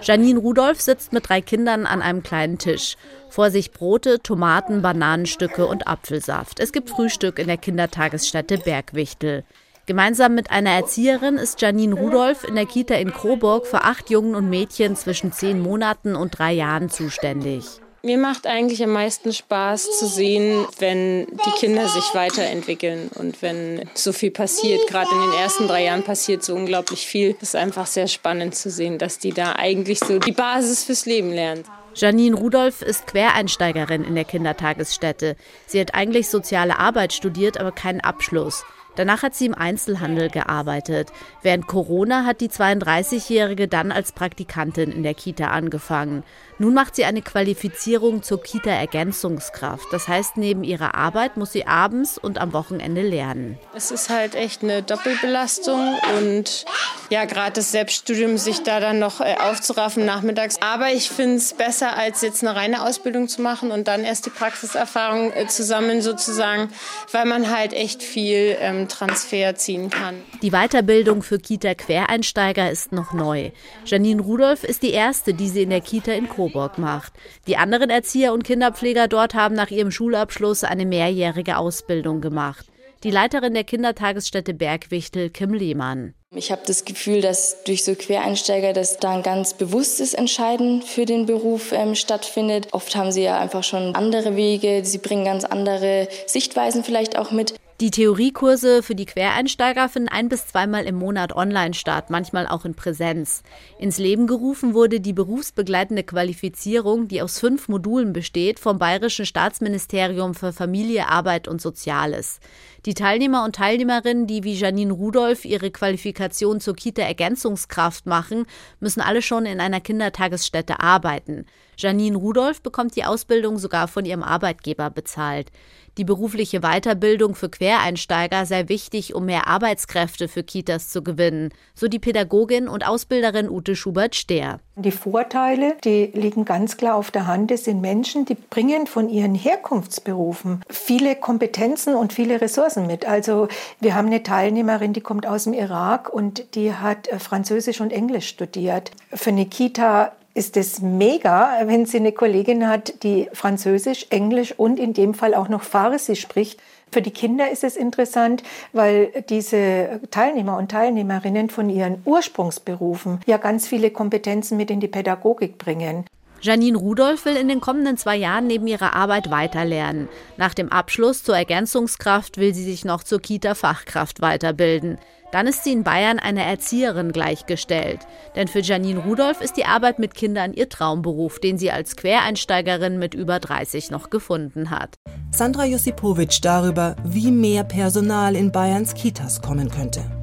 Janine 0.01 0.39
Rudolph 0.39 0.81
sitzt 0.81 1.13
mit 1.13 1.29
drei 1.29 1.41
Kindern 1.41 1.85
an 1.85 2.01
einem 2.01 2.23
kleinen 2.23 2.57
Tisch. 2.57 2.97
Vor 3.29 3.51
sich 3.51 3.71
Brote, 3.71 4.19
Tomaten, 4.21 4.81
Bananenstücke 4.81 5.65
und 5.67 5.87
Apfelsaft. 5.87 6.59
Es 6.59 6.71
gibt 6.71 6.89
Frühstück 6.89 7.39
in 7.39 7.47
der 7.47 7.57
Kindertagesstätte 7.57 8.57
Bergwichtel. 8.57 9.43
Gemeinsam 9.85 10.35
mit 10.35 10.51
einer 10.51 10.69
Erzieherin 10.69 11.35
ist 11.35 11.61
Janine 11.61 11.95
Rudolph 11.95 12.43
in 12.43 12.55
der 12.55 12.65
Kita 12.65 12.95
in 12.95 13.11
Coburg 13.11 13.65
für 13.65 13.83
acht 13.83 14.09
Jungen 14.09 14.35
und 14.35 14.49
Mädchen 14.49 14.95
zwischen 14.95 15.33
zehn 15.33 15.59
Monaten 15.59 16.15
und 16.15 16.37
drei 16.37 16.53
Jahren 16.53 16.89
zuständig. 16.89 17.80
Mir 18.03 18.17
macht 18.17 18.47
eigentlich 18.47 18.83
am 18.83 18.89
meisten 18.89 19.31
Spaß 19.31 19.99
zu 19.99 20.07
sehen, 20.07 20.65
wenn 20.79 21.27
die 21.27 21.51
Kinder 21.59 21.87
sich 21.87 22.15
weiterentwickeln 22.15 23.11
und 23.13 23.43
wenn 23.43 23.87
so 23.93 24.11
viel 24.11 24.31
passiert. 24.31 24.87
Gerade 24.87 25.09
in 25.11 25.21
den 25.21 25.39
ersten 25.39 25.67
drei 25.67 25.83
Jahren 25.83 26.01
passiert 26.01 26.43
so 26.43 26.55
unglaublich 26.55 27.05
viel. 27.05 27.35
Es 27.41 27.49
ist 27.49 27.55
einfach 27.55 27.85
sehr 27.85 28.07
spannend 28.07 28.55
zu 28.55 28.71
sehen, 28.71 28.97
dass 28.97 29.19
die 29.19 29.33
da 29.33 29.53
eigentlich 29.55 29.99
so 29.99 30.17
die 30.17 30.31
Basis 30.31 30.83
fürs 30.83 31.05
Leben 31.05 31.31
lernen. 31.31 31.63
Janine 31.93 32.35
Rudolph 32.35 32.81
ist 32.81 33.05
Quereinsteigerin 33.05 34.03
in 34.03 34.15
der 34.15 34.25
Kindertagesstätte. 34.25 35.35
Sie 35.67 35.79
hat 35.79 35.93
eigentlich 35.93 36.27
soziale 36.29 36.79
Arbeit 36.79 37.13
studiert, 37.13 37.59
aber 37.59 37.71
keinen 37.71 38.01
Abschluss. 38.01 38.63
Danach 38.95 39.23
hat 39.23 39.35
sie 39.35 39.45
im 39.45 39.55
Einzelhandel 39.55 40.29
gearbeitet. 40.29 41.09
Während 41.41 41.67
Corona 41.67 42.25
hat 42.25 42.41
die 42.41 42.49
32-Jährige 42.49 43.67
dann 43.67 43.91
als 43.91 44.11
Praktikantin 44.11 44.91
in 44.91 45.03
der 45.03 45.13
Kita 45.13 45.47
angefangen. 45.47 46.23
Nun 46.59 46.73
macht 46.73 46.95
sie 46.95 47.05
eine 47.05 47.21
Qualifizierung 47.21 48.21
zur 48.21 48.43
Kita-Ergänzungskraft. 48.43 49.87
Das 49.91 50.07
heißt, 50.07 50.37
neben 50.37 50.63
ihrer 50.63 50.93
Arbeit 50.93 51.35
muss 51.35 51.53
sie 51.53 51.65
abends 51.65 52.17
und 52.19 52.37
am 52.37 52.53
Wochenende 52.53 53.01
lernen. 53.01 53.57
Es 53.75 53.89
ist 53.89 54.09
halt 54.09 54.35
echt 54.35 54.61
eine 54.61 54.83
Doppelbelastung 54.83 55.97
und 56.19 56.65
ja, 57.09 57.25
gerade 57.25 57.53
das 57.53 57.71
Selbststudium, 57.71 58.37
sich 58.37 58.63
da 58.63 58.79
dann 58.79 58.99
noch 58.99 59.21
äh, 59.21 59.35
aufzuraffen 59.39 60.05
nachmittags. 60.05 60.57
Aber 60.61 60.91
ich 60.91 61.09
finde 61.09 61.37
es 61.37 61.53
besser, 61.53 61.97
als 61.97 62.21
jetzt 62.21 62.43
eine 62.43 62.55
reine 62.55 62.83
Ausbildung 62.83 63.27
zu 63.27 63.41
machen 63.41 63.71
und 63.71 63.87
dann 63.87 64.03
erst 64.03 64.27
die 64.27 64.29
Praxiserfahrung 64.29 65.33
äh, 65.33 65.47
zu 65.47 65.63
sammeln 65.63 66.01
sozusagen, 66.01 66.69
weil 67.11 67.25
man 67.25 67.49
halt 67.49 67.73
echt 67.73 68.03
viel 68.03 68.55
ähm, 68.59 68.80
Transfer 68.87 69.55
ziehen 69.55 69.89
kann. 69.89 70.15
Die 70.41 70.51
Weiterbildung 70.51 71.23
für 71.23 71.39
Kita-Quereinsteiger 71.39 72.69
ist 72.69 72.91
noch 72.91 73.13
neu. 73.13 73.51
Janine 73.85 74.21
Rudolph 74.21 74.63
ist 74.63 74.83
die 74.83 74.91
erste, 74.91 75.33
die 75.33 75.49
sie 75.49 75.63
in 75.63 75.69
der 75.69 75.81
Kita 75.81 76.11
in 76.11 76.29
Coburg 76.29 76.51
Coburg 76.51 76.77
macht. 76.77 77.13
Die 77.47 77.57
anderen 77.57 77.89
Erzieher 77.89 78.33
und 78.33 78.43
Kinderpfleger 78.43 79.07
dort 79.07 79.33
haben 79.33 79.55
nach 79.55 79.71
ihrem 79.71 79.91
Schulabschluss 79.91 80.63
eine 80.63 80.85
mehrjährige 80.85 81.57
Ausbildung 81.57 82.21
gemacht. 82.21 82.65
Die 83.03 83.11
Leiterin 83.11 83.53
der 83.53 83.63
Kindertagesstätte 83.63 84.53
Bergwichtel, 84.53 85.29
Kim 85.29 85.53
Lehmann. 85.53 86.13
Ich 86.33 86.51
habe 86.51 86.61
das 86.65 86.85
Gefühl, 86.85 87.21
dass 87.21 87.63
durch 87.63 87.83
so 87.83 87.93
Quereinsteiger, 87.95 88.73
dass 88.73 88.97
da 88.97 89.11
ein 89.11 89.23
ganz 89.23 89.55
bewusstes 89.55 90.13
Entscheiden 90.13 90.81
für 90.81 91.05
den 91.05 91.25
Beruf 91.25 91.73
ähm, 91.73 91.95
stattfindet. 91.95 92.67
Oft 92.71 92.95
haben 92.95 93.11
sie 93.11 93.23
ja 93.23 93.39
einfach 93.39 93.63
schon 93.63 93.95
andere 93.95 94.35
Wege, 94.35 94.81
sie 94.85 94.99
bringen 94.99 95.25
ganz 95.25 95.43
andere 95.43 96.07
Sichtweisen 96.27 96.83
vielleicht 96.83 97.17
auch 97.17 97.31
mit. 97.31 97.55
Die 97.81 97.89
Theoriekurse 97.89 98.83
für 98.83 98.93
die 98.93 99.07
Quereinsteiger 99.07 99.89
finden 99.89 100.09
ein 100.09 100.29
bis 100.29 100.45
zweimal 100.45 100.85
im 100.85 100.93
Monat 100.93 101.35
online 101.35 101.73
statt, 101.73 102.11
manchmal 102.11 102.45
auch 102.45 102.63
in 102.63 102.75
Präsenz. 102.75 103.41
Ins 103.79 103.97
Leben 103.97 104.27
gerufen 104.27 104.75
wurde 104.75 104.99
die 104.99 105.13
berufsbegleitende 105.13 106.03
Qualifizierung, 106.03 107.07
die 107.07 107.23
aus 107.23 107.39
fünf 107.39 107.69
Modulen 107.69 108.13
besteht, 108.13 108.59
vom 108.59 108.77
Bayerischen 108.77 109.25
Staatsministerium 109.25 110.35
für 110.35 110.53
Familie, 110.53 111.09
Arbeit 111.09 111.47
und 111.47 111.59
Soziales. 111.59 112.39
Die 112.85 112.93
Teilnehmer 112.93 113.43
und 113.45 113.55
Teilnehmerinnen, 113.55 114.27
die 114.27 114.43
wie 114.43 114.53
Janine 114.53 114.93
Rudolph 114.93 115.43
ihre 115.43 115.71
Qualifikation 115.71 116.59
zur 116.59 116.75
Kita-Ergänzungskraft 116.75 118.05
machen, 118.05 118.45
müssen 118.79 119.01
alle 119.01 119.23
schon 119.23 119.47
in 119.47 119.59
einer 119.59 119.81
Kindertagesstätte 119.81 120.81
arbeiten. 120.81 121.47
Janine 121.77 122.17
Rudolph 122.17 122.61
bekommt 122.61 122.95
die 122.95 123.05
Ausbildung 123.05 123.57
sogar 123.57 123.87
von 123.87 124.05
ihrem 124.05 124.21
Arbeitgeber 124.21 124.91
bezahlt. 124.91 125.51
Die 125.97 126.05
berufliche 126.05 126.61
Weiterbildung 126.61 127.35
für 127.35 127.49
Quereinsteiger 127.49 128.45
sei 128.45 128.69
wichtig, 128.69 129.13
um 129.13 129.25
mehr 129.25 129.47
Arbeitskräfte 129.47 130.29
für 130.29 130.41
Kitas 130.41 130.89
zu 130.89 131.03
gewinnen, 131.03 131.49
so 131.75 131.89
die 131.89 131.99
Pädagogin 131.99 132.69
und 132.69 132.87
Ausbilderin 132.87 133.49
Ute 133.49 133.75
Schubert-Stehr. 133.75 134.61
Die 134.77 134.91
Vorteile, 134.91 135.75
die 135.83 136.05
liegen 136.13 136.45
ganz 136.45 136.77
klar 136.77 136.95
auf 136.95 137.11
der 137.11 137.27
Hand. 137.27 137.51
Es 137.51 137.65
sind 137.65 137.81
Menschen, 137.81 138.23
die 138.23 138.35
bringen 138.35 138.87
von 138.87 139.09
ihren 139.09 139.35
Herkunftsberufen 139.35 140.61
viele 140.69 141.15
Kompetenzen 141.17 141.95
und 141.95 142.13
viele 142.13 142.39
Ressourcen 142.39 142.87
mit. 142.87 143.05
Also 143.05 143.49
wir 143.81 143.93
haben 143.93 144.07
eine 144.07 144.23
Teilnehmerin, 144.23 144.93
die 144.93 145.01
kommt 145.01 145.27
aus 145.27 145.43
dem 145.43 145.53
Irak 145.53 146.11
und 146.11 146.55
die 146.55 146.73
hat 146.73 147.09
äh, 147.09 147.19
Französisch 147.19 147.81
und 147.81 147.91
Englisch 147.91 148.29
studiert. 148.29 148.91
Für 149.13 149.31
eine 149.31 149.45
Kita 149.45 150.13
ist 150.33 150.57
es 150.57 150.81
mega, 150.81 151.61
wenn 151.65 151.85
sie 151.85 151.97
eine 151.97 152.11
Kollegin 152.11 152.67
hat, 152.67 153.03
die 153.03 153.29
Französisch, 153.33 154.07
Englisch 154.09 154.53
und 154.57 154.79
in 154.79 154.93
dem 154.93 155.13
Fall 155.13 155.33
auch 155.33 155.49
noch 155.49 155.63
Farsi 155.63 156.15
spricht. 156.15 156.59
Für 156.91 157.01
die 157.01 157.11
Kinder 157.11 157.49
ist 157.49 157.63
es 157.63 157.77
interessant, 157.77 158.43
weil 158.73 159.23
diese 159.29 160.01
Teilnehmer 160.11 160.57
und 160.57 160.71
Teilnehmerinnen 160.71 161.49
von 161.49 161.69
ihren 161.69 162.01
Ursprungsberufen 162.03 163.19
ja 163.25 163.37
ganz 163.37 163.67
viele 163.67 163.91
Kompetenzen 163.91 164.57
mit 164.57 164.69
in 164.69 164.81
die 164.81 164.89
Pädagogik 164.89 165.57
bringen. 165.57 166.05
Janine 166.41 166.77
Rudolph 166.77 167.25
will 167.25 167.37
in 167.37 167.47
den 167.47 167.61
kommenden 167.61 167.97
zwei 167.97 168.15
Jahren 168.15 168.47
neben 168.47 168.65
ihrer 168.65 168.95
Arbeit 168.95 169.29
weiterlernen. 169.29 170.09
Nach 170.37 170.55
dem 170.55 170.69
Abschluss 170.69 171.23
zur 171.23 171.37
Ergänzungskraft 171.37 172.37
will 172.37 172.53
sie 172.53 172.63
sich 172.63 172.83
noch 172.83 173.03
zur 173.03 173.21
Kita-Fachkraft 173.21 174.21
weiterbilden. 174.21 174.97
Dann 175.31 175.47
ist 175.47 175.63
sie 175.63 175.71
in 175.71 175.83
Bayern 175.83 176.19
einer 176.19 176.43
Erzieherin 176.43 177.11
gleichgestellt. 177.11 177.99
Denn 178.35 178.47
für 178.47 178.59
Janine 178.59 178.99
Rudolph 178.99 179.41
ist 179.41 179.57
die 179.57 179.65
Arbeit 179.65 179.99
mit 179.99 180.13
Kindern 180.13 180.53
ihr 180.53 180.69
Traumberuf, 180.69 181.39
den 181.39 181.57
sie 181.57 181.71
als 181.71 181.95
Quereinsteigerin 181.95 182.99
mit 182.99 183.13
über 183.13 183.39
30 183.39 183.91
noch 183.91 184.09
gefunden 184.09 184.69
hat. 184.69 184.95
Sandra 185.31 185.65
Josipowitsch 185.65 186.39
darüber, 186.41 186.95
wie 187.03 187.31
mehr 187.31 187.63
Personal 187.63 188.35
in 188.35 188.51
Bayerns 188.51 188.93
Kitas 188.93 189.41
kommen 189.41 189.69
könnte. 189.71 190.20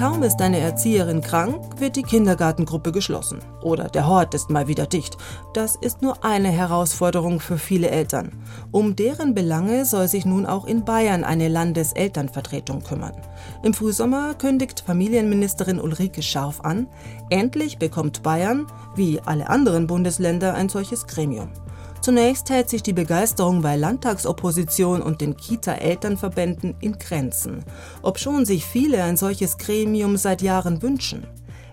Kaum 0.00 0.22
ist 0.22 0.40
eine 0.40 0.60
Erzieherin 0.60 1.20
krank, 1.20 1.78
wird 1.78 1.94
die 1.94 2.02
Kindergartengruppe 2.02 2.90
geschlossen. 2.90 3.40
Oder 3.60 3.88
der 3.88 4.06
Hort 4.06 4.32
ist 4.32 4.48
mal 4.48 4.66
wieder 4.66 4.86
dicht. 4.86 5.18
Das 5.52 5.76
ist 5.76 6.00
nur 6.00 6.24
eine 6.24 6.48
Herausforderung 6.48 7.38
für 7.38 7.58
viele 7.58 7.90
Eltern. 7.90 8.32
Um 8.70 8.96
deren 8.96 9.34
Belange 9.34 9.84
soll 9.84 10.08
sich 10.08 10.24
nun 10.24 10.46
auch 10.46 10.64
in 10.64 10.86
Bayern 10.86 11.22
eine 11.22 11.48
Landeselternvertretung 11.48 12.82
kümmern. 12.82 13.12
Im 13.62 13.74
Frühsommer 13.74 14.32
kündigt 14.32 14.80
Familienministerin 14.86 15.78
Ulrike 15.78 16.22
Scharf 16.22 16.62
an, 16.62 16.86
endlich 17.28 17.78
bekommt 17.78 18.22
Bayern, 18.22 18.68
wie 18.96 19.20
alle 19.20 19.50
anderen 19.50 19.86
Bundesländer, 19.86 20.54
ein 20.54 20.70
solches 20.70 21.06
Gremium. 21.08 21.50
Zunächst 22.00 22.48
hält 22.48 22.70
sich 22.70 22.82
die 22.82 22.94
Begeisterung 22.94 23.60
bei 23.60 23.76
Landtagsopposition 23.76 25.02
und 25.02 25.20
den 25.20 25.36
Kita-Elternverbänden 25.36 26.74
in 26.80 26.98
Grenzen, 26.98 27.62
obschon 28.00 28.46
sich 28.46 28.64
viele 28.64 29.02
ein 29.04 29.18
solches 29.18 29.58
Gremium 29.58 30.16
seit 30.16 30.40
Jahren 30.40 30.80
wünschen. 30.80 31.26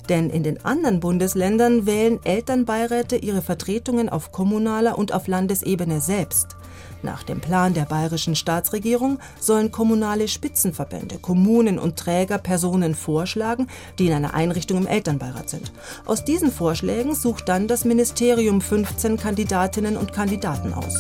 Denn 0.10 0.30
in 0.30 0.44
den 0.44 0.64
anderen 0.66 1.00
Bundesländern 1.00 1.86
wählen 1.86 2.20
Elternbeiräte 2.26 3.16
ihre 3.16 3.42
Vertretungen 3.42 4.10
auf 4.10 4.34
kommunaler 4.34 4.98
und 4.98 5.14
auf 5.14 5.28
Landesebene 5.28 6.02
selbst. 6.02 6.57
Nach 7.04 7.24
dem 7.24 7.40
Plan 7.40 7.74
der 7.74 7.86
bayerischen 7.86 8.36
Staatsregierung 8.36 9.20
sollen 9.40 9.72
kommunale 9.72 10.28
Spitzenverbände, 10.28 11.20
Kommunen 11.20 11.80
und 11.80 11.98
Träger 11.98 12.38
Personen 12.38 12.96
vorschlagen, 12.96 13.68
die 14.00 14.08
in 14.08 14.14
einer 14.14 14.34
Einrichtung 14.34 14.78
im 14.78 14.88
Elternbeirat 14.88 15.50
sind. 15.50 15.72
Aus 16.06 16.24
diesen 16.24 16.52
Vorschlägen 16.52 17.16
sucht 17.16 17.50
dann 17.50 17.68
das 17.68 17.86
Ministerium 17.86 18.62
15 18.62 19.18
Kandidatinnen 19.18 19.98
und 19.98 20.14
Kandidaten 20.14 20.74
aus. 20.74 20.96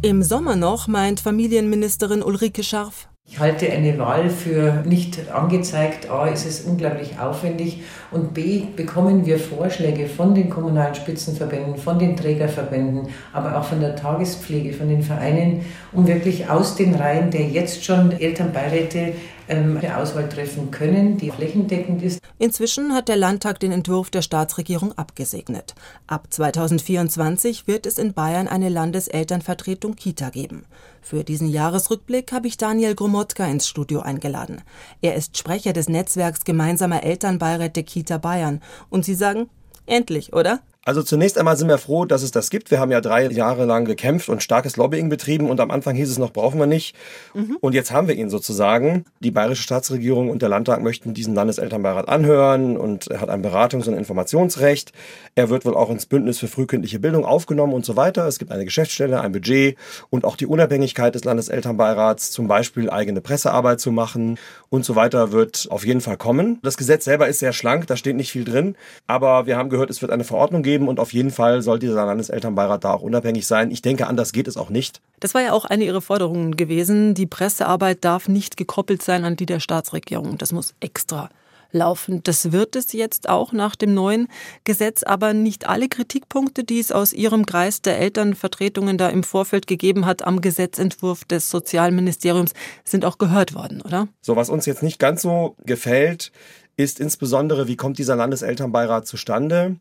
Im 0.00 0.22
Sommer 0.22 0.54
noch 0.54 0.86
meint 0.86 1.18
Familienministerin 1.18 2.22
Ulrike 2.22 2.62
Scharf, 2.62 3.07
ich 3.30 3.38
halte 3.38 3.70
eine 3.70 3.98
Wahl 3.98 4.30
für 4.30 4.82
nicht 4.86 5.30
angezeigt. 5.30 6.10
A, 6.10 6.28
ist 6.28 6.46
es 6.46 6.62
unglaublich 6.62 7.18
aufwendig 7.20 7.82
und 8.10 8.32
B, 8.32 8.62
bekommen 8.74 9.26
wir 9.26 9.38
Vorschläge 9.38 10.06
von 10.06 10.34
den 10.34 10.48
kommunalen 10.48 10.94
Spitzenverbänden, 10.94 11.76
von 11.76 11.98
den 11.98 12.16
Trägerverbänden, 12.16 13.08
aber 13.34 13.58
auch 13.58 13.64
von 13.64 13.80
der 13.80 13.96
Tagespflege, 13.96 14.72
von 14.72 14.88
den 14.88 15.02
Vereinen, 15.02 15.60
um 15.92 16.06
wirklich 16.06 16.48
aus 16.48 16.76
den 16.76 16.94
Reihen 16.94 17.30
der 17.30 17.42
jetzt 17.42 17.84
schon 17.84 18.12
Elternbeiräte 18.12 19.12
eine 19.48 19.96
Auswahl 19.96 20.28
treffen 20.28 20.70
können, 20.70 21.16
die 21.16 21.30
flächendeckend 21.30 22.02
ist. 22.02 22.20
Inzwischen 22.38 22.94
hat 22.94 23.08
der 23.08 23.16
Landtag 23.16 23.60
den 23.60 23.72
Entwurf 23.72 24.10
der 24.10 24.22
Staatsregierung 24.22 24.96
abgesegnet. 24.96 25.74
Ab 26.06 26.26
2024 26.30 27.66
wird 27.66 27.86
es 27.86 27.98
in 27.98 28.12
Bayern 28.12 28.48
eine 28.48 28.68
Landeselternvertretung 28.68 29.96
Kita 29.96 30.30
geben. 30.30 30.64
Für 31.00 31.24
diesen 31.24 31.48
Jahresrückblick 31.48 32.32
habe 32.32 32.48
ich 32.48 32.56
Daniel 32.58 32.94
Gromotka 32.94 33.46
ins 33.46 33.66
Studio 33.66 34.00
eingeladen. 34.00 34.62
Er 35.00 35.14
ist 35.14 35.36
Sprecher 35.38 35.72
des 35.72 35.88
Netzwerks 35.88 36.44
gemeinsamer 36.44 37.02
Elternbeiräte 37.02 37.82
Kita 37.82 38.18
Bayern. 38.18 38.60
Und 38.90 39.04
Sie 39.04 39.14
sagen, 39.14 39.48
endlich, 39.86 40.32
oder? 40.32 40.60
Also 40.88 41.02
zunächst 41.02 41.36
einmal 41.36 41.58
sind 41.58 41.68
wir 41.68 41.76
froh, 41.76 42.06
dass 42.06 42.22
es 42.22 42.30
das 42.30 42.48
gibt. 42.48 42.70
Wir 42.70 42.80
haben 42.80 42.90
ja 42.90 43.02
drei 43.02 43.26
Jahre 43.26 43.66
lang 43.66 43.84
gekämpft 43.84 44.30
und 44.30 44.42
starkes 44.42 44.78
Lobbying 44.78 45.10
betrieben 45.10 45.50
und 45.50 45.60
am 45.60 45.70
Anfang 45.70 45.94
hieß 45.94 46.08
es 46.08 46.16
noch, 46.16 46.32
brauchen 46.32 46.58
wir 46.58 46.66
nicht. 46.66 46.96
Mhm. 47.34 47.58
Und 47.60 47.74
jetzt 47.74 47.92
haben 47.92 48.08
wir 48.08 48.14
ihn 48.14 48.30
sozusagen. 48.30 49.04
Die 49.20 49.30
bayerische 49.30 49.64
Staatsregierung 49.64 50.30
und 50.30 50.40
der 50.40 50.48
Landtag 50.48 50.80
möchten 50.80 51.12
diesen 51.12 51.34
Landeselternbeirat 51.34 52.08
anhören 52.08 52.78
und 52.78 53.08
er 53.08 53.20
hat 53.20 53.28
ein 53.28 53.44
Beratungs- 53.44 53.86
und 53.86 53.98
Informationsrecht. 53.98 54.92
Er 55.34 55.50
wird 55.50 55.66
wohl 55.66 55.76
auch 55.76 55.90
ins 55.90 56.06
Bündnis 56.06 56.38
für 56.38 56.48
frühkindliche 56.48 56.98
Bildung 56.98 57.26
aufgenommen 57.26 57.74
und 57.74 57.84
so 57.84 57.96
weiter. 57.96 58.26
Es 58.26 58.38
gibt 58.38 58.50
eine 58.50 58.64
Geschäftsstelle, 58.64 59.20
ein 59.20 59.32
Budget 59.32 59.76
und 60.08 60.24
auch 60.24 60.36
die 60.36 60.46
Unabhängigkeit 60.46 61.14
des 61.14 61.24
Landeselternbeirats, 61.24 62.30
zum 62.30 62.48
Beispiel 62.48 62.88
eigene 62.88 63.20
Pressearbeit 63.20 63.78
zu 63.78 63.92
machen 63.92 64.38
und 64.70 64.86
so 64.86 64.96
weiter, 64.96 65.32
wird 65.32 65.66
auf 65.68 65.84
jeden 65.84 66.00
Fall 66.00 66.16
kommen. 66.16 66.60
Das 66.62 66.78
Gesetz 66.78 67.04
selber 67.04 67.28
ist 67.28 67.40
sehr 67.40 67.52
schlank, 67.52 67.86
da 67.88 67.96
steht 67.98 68.16
nicht 68.16 68.32
viel 68.32 68.44
drin, 68.44 68.74
aber 69.06 69.44
wir 69.44 69.58
haben 69.58 69.68
gehört, 69.68 69.90
es 69.90 70.00
wird 70.00 70.12
eine 70.12 70.24
Verordnung 70.24 70.62
geben 70.62 70.77
geben 70.78 70.88
und 70.88 71.00
auf 71.00 71.12
jeden 71.12 71.30
Fall 71.30 71.62
soll 71.62 71.78
dieser 71.78 72.06
Landeselternbeirat 72.06 72.84
da 72.84 72.92
auch 72.92 73.02
unabhängig 73.02 73.46
sein. 73.46 73.70
Ich 73.70 73.82
denke, 73.82 74.06
anders 74.06 74.32
geht 74.32 74.48
es 74.48 74.56
auch 74.56 74.70
nicht. 74.70 75.00
Das 75.20 75.34
war 75.34 75.42
ja 75.42 75.52
auch 75.52 75.64
eine 75.64 75.84
Ihrer 75.84 76.00
Forderungen 76.00 76.56
gewesen. 76.56 77.14
Die 77.14 77.26
Pressearbeit 77.26 78.04
darf 78.04 78.28
nicht 78.28 78.56
gekoppelt 78.56 79.02
sein 79.02 79.24
an 79.24 79.36
die 79.36 79.46
der 79.46 79.60
Staatsregierung. 79.60 80.38
Das 80.38 80.52
muss 80.52 80.74
extra 80.80 81.30
laufen. 81.70 82.22
Das 82.22 82.52
wird 82.52 82.76
es 82.76 82.92
jetzt 82.92 83.28
auch 83.28 83.52
nach 83.52 83.76
dem 83.76 83.92
neuen 83.92 84.28
Gesetz, 84.64 85.02
aber 85.02 85.34
nicht 85.34 85.68
alle 85.68 85.88
Kritikpunkte, 85.88 86.64
die 86.64 86.78
es 86.78 86.92
aus 86.92 87.12
Ihrem 87.12 87.44
Kreis 87.44 87.82
der 87.82 87.98
Elternvertretungen 87.98 88.96
da 88.96 89.08
im 89.10 89.22
Vorfeld 89.22 89.66
gegeben 89.66 90.06
hat 90.06 90.22
am 90.22 90.40
Gesetzentwurf 90.40 91.24
des 91.24 91.50
Sozialministeriums, 91.50 92.52
sind 92.84 93.04
auch 93.04 93.18
gehört 93.18 93.54
worden, 93.54 93.82
oder? 93.82 94.08
So, 94.22 94.34
was 94.34 94.48
uns 94.48 94.64
jetzt 94.64 94.82
nicht 94.82 94.98
ganz 94.98 95.20
so 95.20 95.56
gefällt, 95.66 96.32
ist 96.78 97.00
insbesondere, 97.00 97.66
wie 97.68 97.76
kommt 97.76 97.98
dieser 97.98 98.16
Landeselternbeirat 98.16 99.06
zustande? 99.06 99.76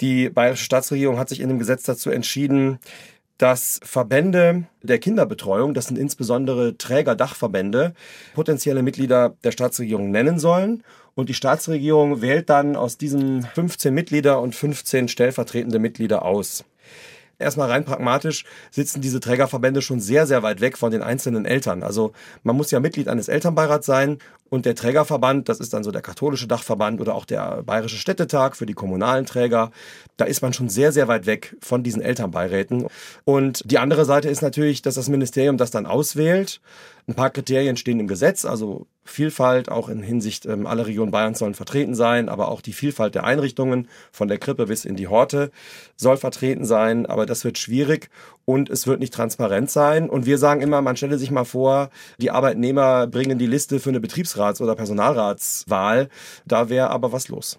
Die 0.00 0.28
bayerische 0.28 0.64
Staatsregierung 0.64 1.18
hat 1.18 1.28
sich 1.28 1.40
in 1.40 1.48
dem 1.48 1.58
Gesetz 1.58 1.82
dazu 1.82 2.10
entschieden, 2.10 2.78
dass 3.38 3.80
Verbände 3.84 4.64
der 4.82 4.98
Kinderbetreuung, 4.98 5.72
das 5.72 5.86
sind 5.86 5.98
insbesondere 5.98 6.76
Trägerdachverbände, 6.76 7.94
potenzielle 8.34 8.82
Mitglieder 8.82 9.36
der 9.44 9.52
Staatsregierung 9.52 10.10
nennen 10.10 10.38
sollen. 10.38 10.82
Und 11.14 11.28
die 11.28 11.34
Staatsregierung 11.34 12.20
wählt 12.20 12.50
dann 12.50 12.76
aus 12.76 12.98
diesen 12.98 13.42
15 13.42 13.94
Mitglieder 13.94 14.40
und 14.40 14.54
15 14.54 15.08
stellvertretende 15.08 15.78
Mitglieder 15.78 16.24
aus. 16.24 16.64
Erstmal 17.40 17.70
rein 17.70 17.84
pragmatisch 17.84 18.44
sitzen 18.70 19.00
diese 19.00 19.20
Trägerverbände 19.20 19.80
schon 19.80 20.00
sehr, 20.00 20.26
sehr 20.26 20.42
weit 20.42 20.60
weg 20.60 20.76
von 20.76 20.90
den 20.90 21.02
einzelnen 21.02 21.44
Eltern. 21.44 21.84
Also 21.84 22.12
man 22.42 22.56
muss 22.56 22.72
ja 22.72 22.80
Mitglied 22.80 23.06
eines 23.06 23.28
Elternbeirats 23.28 23.86
sein 23.86 24.18
und 24.50 24.66
der 24.66 24.74
Trägerverband, 24.74 25.48
das 25.48 25.60
ist 25.60 25.72
dann 25.72 25.84
so 25.84 25.92
der 25.92 26.02
katholische 26.02 26.48
Dachverband 26.48 27.00
oder 27.00 27.14
auch 27.14 27.24
der 27.24 27.62
Bayerische 27.62 27.96
Städtetag 27.96 28.56
für 28.56 28.66
die 28.66 28.74
kommunalen 28.74 29.24
Träger, 29.24 29.70
da 30.16 30.24
ist 30.24 30.42
man 30.42 30.52
schon 30.52 30.68
sehr, 30.68 30.90
sehr 30.90 31.06
weit 31.06 31.26
weg 31.26 31.56
von 31.60 31.84
diesen 31.84 32.02
Elternbeiräten. 32.02 32.88
Und 33.24 33.62
die 33.70 33.78
andere 33.78 34.04
Seite 34.04 34.28
ist 34.28 34.42
natürlich, 34.42 34.82
dass 34.82 34.96
das 34.96 35.08
Ministerium 35.08 35.58
das 35.58 35.70
dann 35.70 35.86
auswählt. 35.86 36.60
Ein 37.06 37.14
paar 37.14 37.30
Kriterien 37.30 37.76
stehen 37.76 38.00
im 38.00 38.08
Gesetz, 38.08 38.44
also 38.44 38.86
Vielfalt, 39.10 39.70
auch 39.70 39.88
in 39.88 40.02
Hinsicht, 40.02 40.46
ähm, 40.46 40.66
alle 40.66 40.86
Regionen 40.86 41.10
Bayerns 41.10 41.38
sollen 41.38 41.54
vertreten 41.54 41.94
sein, 41.94 42.28
aber 42.28 42.48
auch 42.48 42.60
die 42.60 42.72
Vielfalt 42.72 43.14
der 43.14 43.24
Einrichtungen, 43.24 43.88
von 44.12 44.28
der 44.28 44.38
Krippe 44.38 44.66
bis 44.66 44.84
in 44.84 44.96
die 44.96 45.08
Horte, 45.08 45.50
soll 45.96 46.16
vertreten 46.16 46.64
sein, 46.64 47.06
aber 47.06 47.26
das 47.26 47.44
wird 47.44 47.58
schwierig 47.58 48.10
und 48.44 48.70
es 48.70 48.86
wird 48.86 49.00
nicht 49.00 49.14
transparent 49.14 49.70
sein. 49.70 50.08
Und 50.08 50.26
wir 50.26 50.38
sagen 50.38 50.60
immer, 50.60 50.82
man 50.82 50.96
stelle 50.96 51.18
sich 51.18 51.30
mal 51.30 51.44
vor, 51.44 51.90
die 52.18 52.30
Arbeitnehmer 52.30 53.06
bringen 53.06 53.38
die 53.38 53.46
Liste 53.46 53.80
für 53.80 53.90
eine 53.90 54.00
Betriebsrats- 54.00 54.60
oder 54.60 54.74
Personalratswahl, 54.74 56.08
da 56.46 56.68
wäre 56.68 56.90
aber 56.90 57.12
was 57.12 57.28
los. 57.28 57.58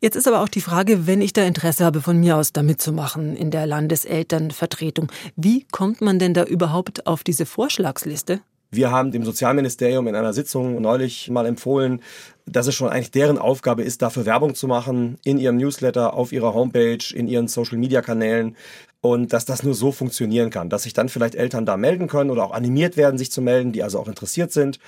Jetzt 0.00 0.16
ist 0.16 0.28
aber 0.28 0.40
auch 0.40 0.48
die 0.48 0.60
Frage, 0.60 1.06
wenn 1.06 1.20
ich 1.20 1.32
da 1.32 1.44
Interesse 1.44 1.84
habe, 1.84 2.00
von 2.00 2.18
mir 2.18 2.36
aus 2.36 2.52
da 2.52 2.62
mitzumachen 2.62 3.36
in 3.36 3.50
der 3.50 3.66
Landeselternvertretung, 3.66 5.10
wie 5.36 5.66
kommt 5.70 6.00
man 6.00 6.18
denn 6.18 6.34
da 6.34 6.44
überhaupt 6.44 7.06
auf 7.06 7.24
diese 7.24 7.46
Vorschlagsliste? 7.46 8.40
Wir 8.70 8.90
haben 8.90 9.12
dem 9.12 9.24
Sozialministerium 9.24 10.06
in 10.08 10.14
einer 10.14 10.32
Sitzung 10.32 10.80
neulich 10.80 11.30
mal 11.30 11.46
empfohlen, 11.46 12.02
dass 12.46 12.66
es 12.66 12.74
schon 12.74 12.88
eigentlich 12.88 13.10
deren 13.10 13.38
Aufgabe 13.38 13.82
ist, 13.82 14.02
dafür 14.02 14.26
Werbung 14.26 14.54
zu 14.54 14.66
machen 14.66 15.18
in 15.24 15.38
ihrem 15.38 15.56
Newsletter, 15.56 16.14
auf 16.14 16.32
ihrer 16.32 16.54
Homepage, 16.54 16.98
in 17.14 17.28
ihren 17.28 17.48
Social-Media-Kanälen 17.48 18.56
und 19.00 19.32
dass 19.32 19.44
das 19.44 19.62
nur 19.62 19.74
so 19.74 19.92
funktionieren 19.92 20.50
kann, 20.50 20.68
dass 20.68 20.82
sich 20.82 20.92
dann 20.92 21.08
vielleicht 21.08 21.34
Eltern 21.34 21.66
da 21.66 21.76
melden 21.76 22.08
können 22.08 22.30
oder 22.30 22.44
auch 22.44 22.52
animiert 22.52 22.96
werden, 22.96 23.18
sich 23.18 23.30
zu 23.30 23.40
melden, 23.40 23.72
die 23.72 23.82
also 23.82 23.98
auch 23.98 24.08
interessiert 24.08 24.52
sind 24.52 24.78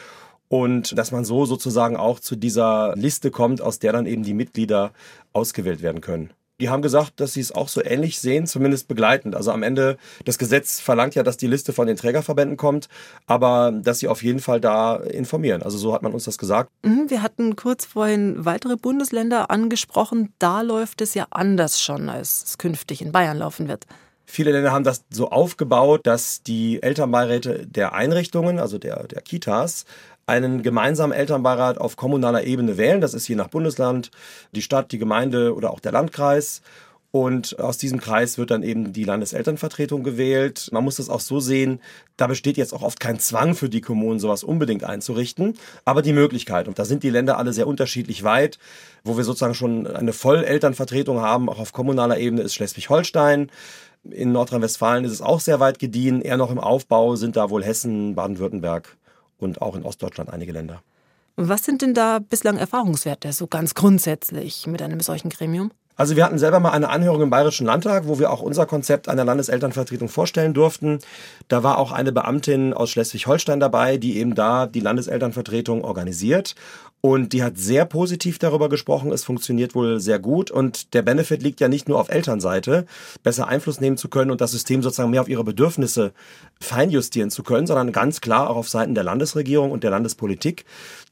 und 0.48 0.96
dass 0.98 1.12
man 1.12 1.24
so 1.24 1.44
sozusagen 1.44 1.96
auch 1.96 2.20
zu 2.20 2.34
dieser 2.34 2.94
Liste 2.96 3.30
kommt, 3.30 3.60
aus 3.60 3.78
der 3.78 3.92
dann 3.92 4.06
eben 4.06 4.22
die 4.22 4.34
Mitglieder 4.34 4.92
ausgewählt 5.32 5.82
werden 5.82 6.00
können. 6.00 6.30
Die 6.60 6.70
haben 6.70 6.82
gesagt, 6.82 7.20
dass 7.20 7.34
sie 7.34 7.40
es 7.40 7.52
auch 7.52 7.68
so 7.68 7.84
ähnlich 7.84 8.18
sehen, 8.18 8.46
zumindest 8.46 8.88
begleitend. 8.88 9.36
Also 9.36 9.52
am 9.52 9.62
Ende, 9.62 9.96
das 10.24 10.38
Gesetz 10.38 10.80
verlangt 10.80 11.14
ja, 11.14 11.22
dass 11.22 11.36
die 11.36 11.46
Liste 11.46 11.72
von 11.72 11.86
den 11.86 11.96
Trägerverbänden 11.96 12.56
kommt, 12.56 12.88
aber 13.26 13.72
dass 13.72 14.00
sie 14.00 14.08
auf 14.08 14.24
jeden 14.24 14.40
Fall 14.40 14.60
da 14.60 14.96
informieren. 14.96 15.62
Also 15.62 15.78
so 15.78 15.94
hat 15.94 16.02
man 16.02 16.12
uns 16.12 16.24
das 16.24 16.36
gesagt. 16.36 16.70
Mhm, 16.82 17.10
wir 17.10 17.22
hatten 17.22 17.54
kurz 17.54 17.84
vorhin 17.84 18.44
weitere 18.44 18.76
Bundesländer 18.76 19.50
angesprochen. 19.50 20.32
Da 20.40 20.62
läuft 20.62 21.00
es 21.00 21.14
ja 21.14 21.28
anders 21.30 21.80
schon, 21.80 22.08
als 22.08 22.42
es 22.44 22.58
künftig 22.58 23.02
in 23.02 23.12
Bayern 23.12 23.38
laufen 23.38 23.68
wird. 23.68 23.86
Viele 24.30 24.52
Länder 24.52 24.72
haben 24.72 24.84
das 24.84 25.04
so 25.08 25.30
aufgebaut, 25.30 26.06
dass 26.06 26.42
die 26.42 26.82
Elternbeiräte 26.82 27.66
der 27.66 27.94
Einrichtungen, 27.94 28.58
also 28.58 28.78
der, 28.78 29.04
der 29.06 29.22
Kitas, 29.22 29.86
einen 30.28 30.62
gemeinsamen 30.62 31.12
Elternbeirat 31.12 31.78
auf 31.78 31.96
kommunaler 31.96 32.44
Ebene 32.44 32.76
wählen. 32.76 33.00
Das 33.00 33.14
ist 33.14 33.26
je 33.28 33.34
nach 33.34 33.48
Bundesland 33.48 34.10
die 34.52 34.62
Stadt, 34.62 34.92
die 34.92 34.98
Gemeinde 34.98 35.54
oder 35.54 35.70
auch 35.70 35.80
der 35.80 35.92
Landkreis. 35.92 36.62
Und 37.10 37.58
aus 37.58 37.78
diesem 37.78 38.00
Kreis 38.00 38.36
wird 38.36 38.50
dann 38.50 38.62
eben 38.62 38.92
die 38.92 39.04
Landeselternvertretung 39.04 40.02
gewählt. 40.02 40.68
Man 40.72 40.84
muss 40.84 40.96
das 40.96 41.08
auch 41.08 41.20
so 41.20 41.40
sehen, 41.40 41.80
da 42.18 42.26
besteht 42.26 42.58
jetzt 42.58 42.74
auch 42.74 42.82
oft 42.82 43.00
kein 43.00 43.18
Zwang 43.18 43.54
für 43.54 43.70
die 43.70 43.80
Kommunen, 43.80 44.20
sowas 44.20 44.44
unbedingt 44.44 44.84
einzurichten, 44.84 45.54
aber 45.86 46.02
die 46.02 46.12
Möglichkeit. 46.12 46.68
Und 46.68 46.78
da 46.78 46.84
sind 46.84 47.02
die 47.02 47.08
Länder 47.08 47.38
alle 47.38 47.54
sehr 47.54 47.66
unterschiedlich 47.66 48.24
weit. 48.24 48.58
Wo 49.04 49.16
wir 49.16 49.24
sozusagen 49.24 49.54
schon 49.54 49.86
eine 49.86 50.12
Vollelternvertretung 50.12 51.22
haben, 51.22 51.48
auch 51.48 51.58
auf 51.58 51.72
kommunaler 51.72 52.18
Ebene, 52.18 52.42
ist 52.42 52.54
Schleswig-Holstein. 52.54 53.50
In 54.10 54.32
Nordrhein-Westfalen 54.32 55.06
ist 55.06 55.12
es 55.12 55.22
auch 55.22 55.40
sehr 55.40 55.60
weit 55.60 55.78
gediehen. 55.78 56.20
Eher 56.20 56.36
noch 56.36 56.50
im 56.50 56.58
Aufbau 56.58 57.16
sind 57.16 57.36
da 57.36 57.48
wohl 57.48 57.64
Hessen, 57.64 58.16
Baden-Württemberg 58.16 58.97
und 59.38 59.62
auch 59.62 59.74
in 59.74 59.84
Ostdeutschland 59.84 60.30
einige 60.30 60.52
Länder. 60.52 60.82
Was 61.36 61.64
sind 61.64 61.82
denn 61.82 61.94
da 61.94 62.18
bislang 62.18 62.56
Erfahrungswerte, 62.56 63.32
so 63.32 63.46
ganz 63.46 63.74
grundsätzlich 63.74 64.66
mit 64.66 64.82
einem 64.82 65.00
solchen 65.00 65.30
Gremium? 65.30 65.70
Also 65.98 66.14
wir 66.14 66.24
hatten 66.24 66.38
selber 66.38 66.60
mal 66.60 66.70
eine 66.70 66.90
Anhörung 66.90 67.22
im 67.22 67.30
Bayerischen 67.30 67.66
Landtag, 67.66 68.06
wo 68.06 68.20
wir 68.20 68.30
auch 68.30 68.40
unser 68.40 68.66
Konzept 68.66 69.08
einer 69.08 69.24
Landeselternvertretung 69.24 70.08
vorstellen 70.08 70.54
durften. 70.54 71.00
Da 71.48 71.64
war 71.64 71.78
auch 71.78 71.90
eine 71.90 72.12
Beamtin 72.12 72.72
aus 72.72 72.90
Schleswig-Holstein 72.90 73.58
dabei, 73.58 73.96
die 73.96 74.18
eben 74.18 74.36
da 74.36 74.66
die 74.66 74.78
Landeselternvertretung 74.78 75.82
organisiert. 75.82 76.54
Und 77.00 77.32
die 77.32 77.44
hat 77.44 77.56
sehr 77.56 77.84
positiv 77.84 78.38
darüber 78.38 78.68
gesprochen. 78.68 79.12
Es 79.12 79.22
funktioniert 79.24 79.76
wohl 79.76 80.00
sehr 80.00 80.18
gut. 80.18 80.50
Und 80.50 80.94
der 80.94 81.02
Benefit 81.02 81.42
liegt 81.42 81.60
ja 81.60 81.68
nicht 81.68 81.88
nur 81.88 82.00
auf 82.00 82.08
Elternseite, 82.08 82.86
besser 83.22 83.46
Einfluss 83.46 83.80
nehmen 83.80 83.96
zu 83.96 84.08
können 84.08 84.32
und 84.32 84.40
das 84.40 84.50
System 84.50 84.82
sozusagen 84.82 85.10
mehr 85.10 85.20
auf 85.20 85.28
ihre 85.28 85.44
Bedürfnisse 85.44 86.12
feinjustieren 86.60 87.30
zu 87.30 87.44
können, 87.44 87.68
sondern 87.68 87.92
ganz 87.92 88.20
klar 88.20 88.50
auch 88.50 88.56
auf 88.56 88.68
Seiten 88.68 88.96
der 88.96 89.04
Landesregierung 89.04 89.70
und 89.70 89.84
der 89.84 89.92
Landespolitik, 89.92 90.64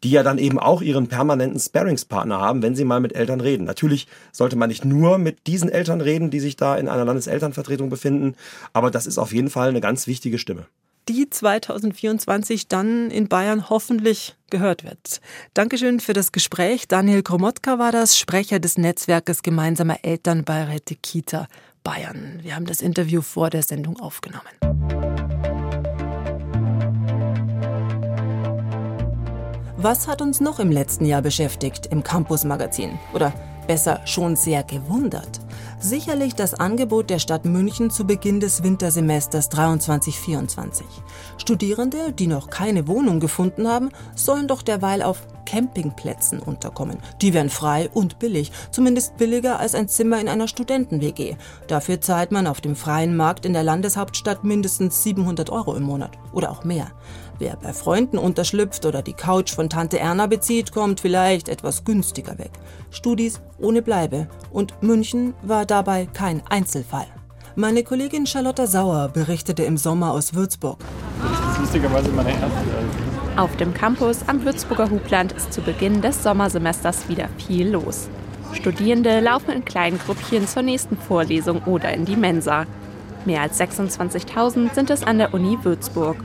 die 0.02 0.10
ja 0.10 0.24
dann 0.24 0.38
eben 0.38 0.58
auch 0.58 0.82
ihren 0.82 1.06
permanenten 1.06 1.60
Sparingspartner 1.60 2.40
haben, 2.40 2.62
wenn 2.62 2.74
sie 2.74 2.84
mal 2.84 3.00
mit 3.00 3.14
Eltern 3.14 3.40
reden. 3.40 3.64
Natürlich 3.64 4.08
sollte 4.32 4.56
man 4.56 4.68
nicht 4.68 4.84
nur 4.84 5.18
mit 5.18 5.46
diesen 5.46 5.68
Eltern 5.68 6.00
reden, 6.00 6.30
die 6.30 6.40
sich 6.40 6.56
da 6.56 6.76
in 6.76 6.88
einer 6.88 7.04
Landeselternvertretung 7.04 7.90
befinden, 7.90 8.34
aber 8.72 8.90
das 8.90 9.06
ist 9.06 9.18
auf 9.18 9.32
jeden 9.32 9.50
Fall 9.50 9.68
eine 9.68 9.80
ganz 9.80 10.08
wichtige 10.08 10.38
Stimme 10.38 10.66
die 11.08 11.30
2024 11.30 12.68
dann 12.68 13.10
in 13.10 13.28
Bayern 13.28 13.70
hoffentlich 13.70 14.36
gehört 14.50 14.84
wird. 14.84 15.20
Dankeschön 15.54 16.00
für 16.00 16.12
das 16.12 16.32
Gespräch. 16.32 16.88
Daniel 16.88 17.22
Kromotka 17.22 17.78
war 17.78 17.92
das, 17.92 18.18
Sprecher 18.18 18.58
des 18.58 18.78
Netzwerkes 18.78 19.42
gemeinsamer 19.42 20.04
Elternbeiräte 20.04 20.96
Kita 20.96 21.46
Bayern. 21.84 22.40
Wir 22.42 22.56
haben 22.56 22.66
das 22.66 22.80
Interview 22.80 23.22
vor 23.22 23.50
der 23.50 23.62
Sendung 23.62 24.00
aufgenommen. 24.00 24.42
Was 29.76 30.08
hat 30.08 30.20
uns 30.22 30.40
noch 30.40 30.58
im 30.58 30.72
letzten 30.72 31.04
Jahr 31.04 31.22
beschäftigt 31.22 31.86
im 31.86 32.02
Campus 32.02 32.44
Magazin? 32.44 32.98
Oder 33.12 33.32
besser 33.66 34.00
schon 34.04 34.36
sehr 34.36 34.62
gewundert? 34.62 35.40
Sicherlich 35.78 36.34
das 36.34 36.54
Angebot 36.54 37.10
der 37.10 37.18
Stadt 37.18 37.44
München 37.44 37.90
zu 37.90 38.06
Beginn 38.06 38.40
des 38.40 38.62
Wintersemesters 38.62 39.50
23-24. 39.50 40.82
Studierende, 41.38 42.12
die 42.12 42.26
noch 42.26 42.48
keine 42.48 42.88
Wohnung 42.88 43.20
gefunden 43.20 43.68
haben, 43.68 43.90
sollen 44.14 44.48
doch 44.48 44.62
derweil 44.62 45.02
auf 45.02 45.26
Campingplätzen 45.44 46.40
unterkommen. 46.40 46.98
Die 47.22 47.32
wären 47.32 47.50
frei 47.50 47.88
und 47.94 48.18
billig, 48.18 48.52
zumindest 48.70 49.16
billiger 49.16 49.58
als 49.58 49.74
ein 49.74 49.88
Zimmer 49.88 50.20
in 50.20 50.28
einer 50.28 50.48
Studenten-WG. 50.48 51.36
Dafür 51.68 52.00
zahlt 52.00 52.32
man 52.32 52.46
auf 52.46 52.60
dem 52.60 52.76
freien 52.76 53.16
Markt 53.16 53.46
in 53.46 53.52
der 53.52 53.62
Landeshauptstadt 53.62 54.44
mindestens 54.44 55.02
700 55.02 55.50
Euro 55.50 55.74
im 55.74 55.84
Monat 55.84 56.18
oder 56.32 56.50
auch 56.50 56.64
mehr. 56.64 56.90
Wer 57.38 57.56
bei 57.56 57.72
Freunden 57.72 58.16
unterschlüpft 58.16 58.86
oder 58.86 59.02
die 59.02 59.12
Couch 59.12 59.54
von 59.54 59.68
Tante 59.68 59.98
Erna 59.98 60.26
bezieht, 60.26 60.72
kommt 60.72 61.00
vielleicht 61.00 61.48
etwas 61.48 61.84
günstiger 61.84 62.38
weg. 62.38 62.50
Studis 62.90 63.40
ohne 63.58 63.82
Bleibe. 63.82 64.28
Und 64.50 64.82
München 64.82 65.34
war 65.42 65.66
dabei 65.66 66.06
kein 66.06 66.42
Einzelfall. 66.48 67.06
Meine 67.54 67.84
Kollegin 67.84 68.26
Charlotta 68.26 68.66
Sauer 68.66 69.08
berichtete 69.08 69.64
im 69.64 69.76
Sommer 69.76 70.12
aus 70.12 70.34
Würzburg. 70.34 70.78
Das 71.22 71.52
ist 71.52 71.58
lustigerweise 71.58 72.10
meine 72.10 72.30
erste. 72.30 72.46
Auf 73.36 73.54
dem 73.56 73.74
Campus 73.74 74.20
am 74.26 74.44
Würzburger 74.44 74.90
Hubland 74.90 75.32
ist 75.32 75.52
zu 75.52 75.60
Beginn 75.60 76.00
des 76.00 76.22
Sommersemesters 76.22 77.08
wieder 77.08 77.28
viel 77.36 77.68
los. 77.70 78.08
Studierende 78.52 79.20
laufen 79.20 79.50
in 79.50 79.64
kleinen 79.64 79.98
Gruppchen 79.98 80.46
zur 80.46 80.62
nächsten 80.62 80.96
Vorlesung 80.96 81.62
oder 81.64 81.92
in 81.92 82.06
die 82.06 82.16
Mensa. 82.16 82.64
Mehr 83.26 83.42
als 83.42 83.60
26.000 83.60 84.74
sind 84.74 84.88
es 84.88 85.02
an 85.02 85.18
der 85.18 85.34
Uni 85.34 85.58
Würzburg. 85.62 86.16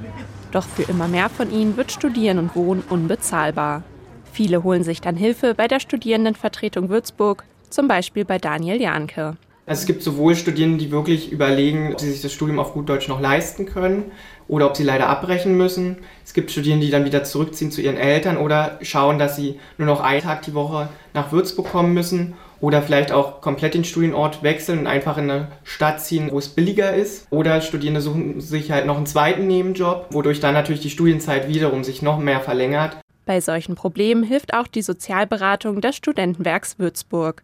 Doch 0.52 0.66
für 0.66 0.84
immer 0.84 1.08
mehr 1.08 1.30
von 1.30 1.52
ihnen 1.52 1.78
wird 1.78 1.92
Studieren 1.92 2.38
und 2.38 2.56
Wohnen 2.56 2.84
unbezahlbar. 2.90 3.84
Viele 4.34 4.64
holen 4.64 4.84
sich 4.84 5.02
dann 5.02 5.16
Hilfe 5.16 5.56
bei 5.56 5.68
der 5.68 5.80
Studierendenvertretung 5.80 6.90
Würzburg, 6.90 7.44
zum 7.70 7.88
Beispiel 7.88 8.26
bei 8.26 8.38
Daniel 8.38 8.82
Janke. 8.82 9.38
Also 9.66 9.82
es 9.82 9.86
gibt 9.86 10.04
sowohl 10.04 10.36
Studierende, 10.36 10.84
die 10.84 10.92
wirklich 10.92 11.32
überlegen, 11.32 11.94
ob 11.94 12.02
sie 12.02 12.12
sich 12.12 12.22
das 12.22 12.34
Studium 12.34 12.60
auf 12.60 12.74
gut 12.74 12.90
Deutsch 12.90 13.08
noch 13.08 13.22
leisten 13.22 13.66
können 13.66 14.12
oder 14.48 14.66
ob 14.66 14.76
sie 14.76 14.84
leider 14.84 15.08
abbrechen 15.08 15.56
müssen. 15.56 15.98
Es 16.26 16.34
gibt 16.34 16.52
Studierende, 16.52 16.86
die 16.86 16.92
dann 16.92 17.06
wieder 17.06 17.24
zurückziehen 17.24 17.72
zu 17.72 17.82
ihren 17.82 17.96
Eltern 17.96 18.38
oder 18.38 18.80
schauen, 18.82 19.20
dass 19.20 19.38
sie 19.38 19.60
nur 19.78 19.86
noch 19.86 20.02
einen 20.02 20.22
Tag 20.22 20.42
die 20.42 20.54
Woche 20.54 20.90
nach 21.14 21.32
Würzburg 21.32 21.72
kommen 21.72 21.94
müssen 21.94 22.34
oder 22.62 22.82
vielleicht 22.82 23.12
auch 23.12 23.42
komplett 23.42 23.74
den 23.74 23.84
Studienort 23.84 24.44
wechseln 24.44 24.80
und 24.80 24.88
einfach 24.88 25.18
in 25.18 25.30
eine 25.30 25.48
Stadt 25.64 26.00
ziehen, 26.00 26.30
wo 26.32 26.38
es 26.38 26.48
billiger 26.50 26.94
ist. 26.94 27.28
Oder 27.32 27.60
Studierende 27.62 28.02
suchen 28.02 28.40
sich 28.40 28.72
halt 28.72 28.86
noch 28.86 28.98
einen 28.98 29.08
zweiten 29.08 29.48
Nebenjob, 29.48 30.08
wodurch 30.12 30.40
dann 30.40 30.54
natürlich 30.54 30.82
die 30.82 30.90
Studienzeit 30.90 31.48
wiederum 31.48 31.84
sich 31.84 32.02
noch 32.02 32.20
mehr 32.20 32.40
verlängert. 32.40 32.98
Bei 33.26 33.42
solchen 33.42 33.76
Problemen 33.76 34.24
hilft 34.24 34.54
auch 34.54 34.68
die 34.68 34.82
Sozialberatung 34.82 35.82
des 35.82 35.96
Studentenwerks 35.96 36.80
Würzburg. 36.80 37.44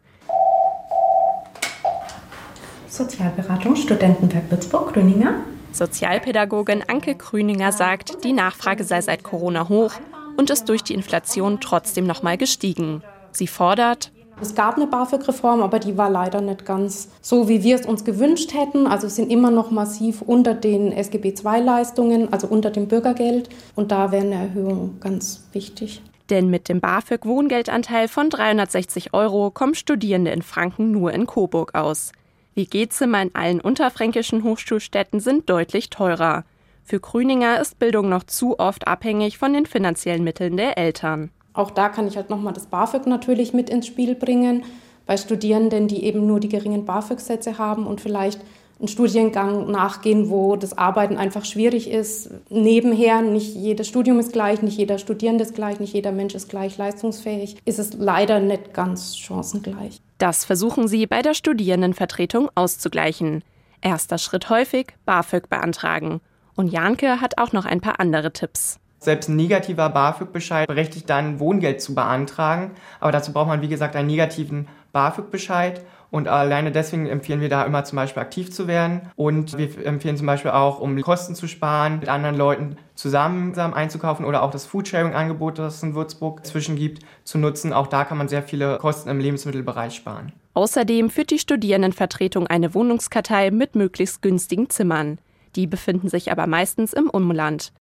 Sozialberatung 2.88 3.76
Studentenwerk 3.76 4.50
Würzburg, 4.50 4.94
Grüninger. 4.94 5.36
Sozialpädagogin 5.72 6.84
Anke 6.88 7.16
Grüninger 7.16 7.72
sagt, 7.72 8.24
die 8.24 8.34
Nachfrage 8.34 8.84
sei 8.84 9.02
seit 9.02 9.24
Corona 9.24 9.70
hoch 9.70 9.92
und 10.38 10.50
ist 10.50 10.66
durch 10.70 10.84
die 10.84 10.94
Inflation 10.94 11.60
trotzdem 11.60 12.08
noch 12.08 12.24
mal 12.24 12.38
gestiegen. 12.38 13.04
Sie 13.32 13.48
fordert, 13.48 14.12
es 14.42 14.56
gab 14.56 14.76
eine 14.76 14.88
BAföG-Reform, 14.88 15.62
aber 15.62 15.80
die 15.80 15.98
war 15.98 16.10
leider 16.10 16.42
nicht 16.42 16.66
ganz 16.66 17.10
so, 17.22 17.50
wie 17.50 17.64
wir 17.64 17.76
es 17.76 17.86
uns 17.86 18.06
gewünscht 18.06 18.54
hätten. 18.54 18.88
Also 18.88 19.08
sind 19.08 19.32
immer 19.32 19.52
noch 19.52 19.72
massiv 19.72 20.22
unter 20.22 20.54
den 20.54 20.92
SGB 20.92 21.34
II-Leistungen, 21.44 22.32
also 22.32 22.48
unter 22.48 22.70
dem 22.70 22.88
Bürgergeld. 22.88 23.50
Und 23.76 23.92
da 23.92 24.12
wäre 24.12 24.26
eine 24.26 24.36
Erhöhung 24.36 24.98
ganz 25.00 25.48
wichtig. 25.54 26.02
Denn 26.30 26.50
mit 26.50 26.70
dem 26.70 26.82
BAföG-Wohngeldanteil 26.82 28.08
von 28.08 28.30
360 28.30 29.14
Euro 29.14 29.50
kommen 29.50 29.76
Studierende 29.76 30.32
in 30.32 30.42
Franken 30.42 30.92
nur 30.92 31.14
in 31.14 31.26
Coburg 31.26 31.74
aus. 31.74 32.12
WG-Zimmer 32.56 33.22
in 33.22 33.36
allen 33.36 33.62
unterfränkischen 33.62 34.44
Hochschulstädten 34.44 35.20
sind 35.20 35.50
deutlich 35.50 35.90
teurer. 35.90 36.44
Für 36.84 37.00
Grüninger 37.00 37.60
ist 37.60 37.80
Bildung 37.80 38.10
noch 38.10 38.24
zu 38.24 38.60
oft 38.60 38.88
abhängig 38.88 39.38
von 39.38 39.54
den 39.54 39.66
finanziellen 39.66 40.24
Mitteln 40.24 40.58
der 40.58 40.78
Eltern. 40.78 41.32
Auch 41.58 41.72
da 41.72 41.90
kann 41.90 42.08
ich 42.08 42.16
halt 42.16 42.30
nochmal 42.30 42.54
das 42.54 42.68
BAföG 42.68 43.08
natürlich 43.08 43.52
mit 43.52 43.70
ins 43.70 43.88
Spiel 43.88 44.14
bringen. 44.14 44.64
Bei 45.08 45.18
Studierenden, 45.18 45.88
die 45.88 46.04
eben 46.04 46.28
nur 46.28 46.40
die 46.40 46.50
geringen 46.50 46.86
BAföG-Sätze 46.86 47.58
haben 47.58 47.88
und 47.88 48.00
vielleicht 48.00 48.40
einen 48.78 48.88
Studiengang 48.88 49.72
nachgehen, 49.72 50.30
wo 50.30 50.56
das 50.56 50.78
Arbeiten 50.78 51.18
einfach 51.18 51.46
schwierig 51.46 51.90
ist. 51.90 52.30
Nebenher, 52.50 53.24
nicht 53.24 53.56
jedes 53.56 53.88
Studium 53.88 54.20
ist 54.20 54.34
gleich, 54.34 54.62
nicht 54.62 54.78
jeder 54.78 55.00
Studierende 55.00 55.46
ist 55.46 55.56
gleich, 55.56 55.80
nicht 55.80 55.94
jeder 55.94 56.12
Mensch 56.12 56.36
ist 56.36 56.48
gleich 56.48 56.78
leistungsfähig, 56.78 57.58
ist 57.66 57.80
es 57.80 57.94
leider 57.94 58.40
nicht 58.40 58.76
ganz 58.76 59.16
chancengleich. 59.18 60.00
Das 60.20 60.46
versuchen 60.46 60.88
sie 60.88 61.08
bei 61.08 61.24
der 61.24 61.34
Studierendenvertretung 61.34 62.52
auszugleichen. 62.54 63.44
Erster 63.82 64.20
Schritt 64.20 64.52
häufig 64.52 64.94
BAföG 65.06 65.50
beantragen. 65.50 66.22
Und 66.56 66.68
Janke 66.68 67.20
hat 67.20 67.40
auch 67.40 67.52
noch 67.52 67.66
ein 67.66 67.82
paar 67.82 68.00
andere 68.00 68.32
Tipps. 68.32 68.80
Selbst 69.00 69.30
ein 69.30 69.36
negativer 69.36 69.90
BAföG-Bescheid 69.90 70.68
berechtigt 70.68 71.10
dann, 71.10 71.40
Wohngeld 71.40 71.82
zu 71.82 71.94
beantragen. 71.94 72.72
Aber 73.00 73.12
dazu 73.12 73.32
braucht 73.32 73.48
man, 73.48 73.62
wie 73.62 73.68
gesagt, 73.68 73.96
einen 73.96 74.08
negativen 74.08 74.68
BAföG-Bescheid. 74.92 75.82
Und 76.10 76.30
alleine 76.30 76.72
deswegen 76.72 77.06
empfehlen 77.06 77.42
wir 77.42 77.50
da 77.50 77.64
immer 77.64 77.84
zum 77.84 77.98
Beispiel 77.98 78.22
aktiv 78.22 78.52
zu 78.52 78.68
werden. 78.68 79.02
Und 79.16 79.58
wir 79.58 79.86
empfehlen 79.86 80.18
zum 80.18 80.26
Beispiel 80.26 80.52
auch, 80.52 80.80
um 80.80 81.00
Kosten 81.02 81.36
zu 81.36 81.48
sparen, 81.48 82.00
mit 82.00 82.10
anderen 82.10 82.36
Leuten 82.36 82.78
zusammen 82.96 83.54
einzukaufen 83.56 84.26
oder 84.26 84.42
auch 84.42 84.52
das 84.52 84.66
Foodsharing-Angebot, 84.66 85.60
das 85.60 85.76
es 85.76 85.84
in 85.84 85.96
Würzburg 85.96 86.46
zwischen 86.46 86.78
gibt, 86.78 87.04
zu 87.24 87.38
nutzen. 87.38 87.74
Auch 87.74 87.88
da 87.88 88.06
kann 88.06 88.18
man 88.18 88.30
sehr 88.30 88.42
viele 88.42 88.78
Kosten 88.78 89.10
im 89.10 89.20
Lebensmittelbereich 89.20 89.96
sparen. 89.96 90.32
Außerdem 90.54 91.10
führt 91.10 91.30
die 91.30 91.40
Studierendenvertretung 91.40 92.48
eine 92.48 92.74
Wohnungskartei 92.74 93.52
mit 93.52 93.76
möglichst 93.76 94.22
günstigen 94.22 94.70
Zimmern. 94.70 95.20
Die 95.56 95.68
befinden 95.68 96.08
sich 96.08 96.32
aber 96.32 96.48
meistens 96.48 96.94
im 96.94 97.10
Umland. 97.10 97.74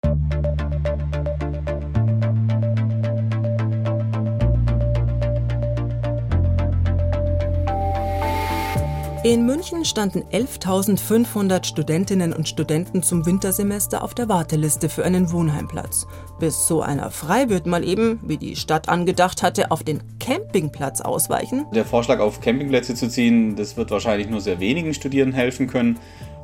In 9.26 9.44
München 9.44 9.86
standen 9.86 10.22
11.500 10.32 11.66
Studentinnen 11.66 12.32
und 12.32 12.48
Studenten 12.48 13.02
zum 13.02 13.26
Wintersemester 13.26 14.04
auf 14.04 14.14
der 14.14 14.30
Warteliste 14.30 14.88
für 14.88 15.04
einen 15.04 15.32
Wohnheimplatz. 15.32 16.06
Bis 16.40 16.68
so 16.68 16.84
einer 16.84 17.10
frei 17.10 17.50
wird, 17.50 17.66
mal 17.66 17.84
eben, 17.84 18.20
wie 18.22 18.38
die 18.38 18.56
Stadt 18.56 18.88
angedacht 18.88 19.42
hatte, 19.42 19.72
auf 19.72 19.82
den 19.82 20.04
Campingplatz 20.20 21.02
ausweichen. 21.02 21.66
Der 21.74 21.86
Vorschlag, 21.86 22.20
auf 22.20 22.40
Campingplätze 22.40 22.94
zu 22.94 23.10
ziehen, 23.10 23.56
das 23.56 23.76
wird 23.78 23.90
wahrscheinlich 23.90 24.30
nur 24.30 24.42
sehr 24.42 24.60
wenigen 24.60 24.94
Studierenden 24.94 25.36
helfen 25.36 25.66
können. 25.66 25.98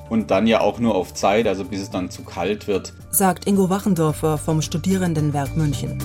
Und 0.09 0.31
dann 0.31 0.47
ja 0.47 0.61
auch 0.61 0.79
nur 0.79 0.95
auf 0.95 1.13
Zeit, 1.13 1.45
also 1.45 1.63
bis 1.63 1.81
es 1.81 1.91
dann 1.91 2.09
zu 2.09 2.23
kalt 2.23 2.67
wird. 2.67 2.93
Sagt 3.11 3.45
Ingo 3.45 3.69
Wachendorfer 3.69 4.39
vom 4.39 4.63
Studierendenwerk 4.63 5.55
München. 5.55 5.99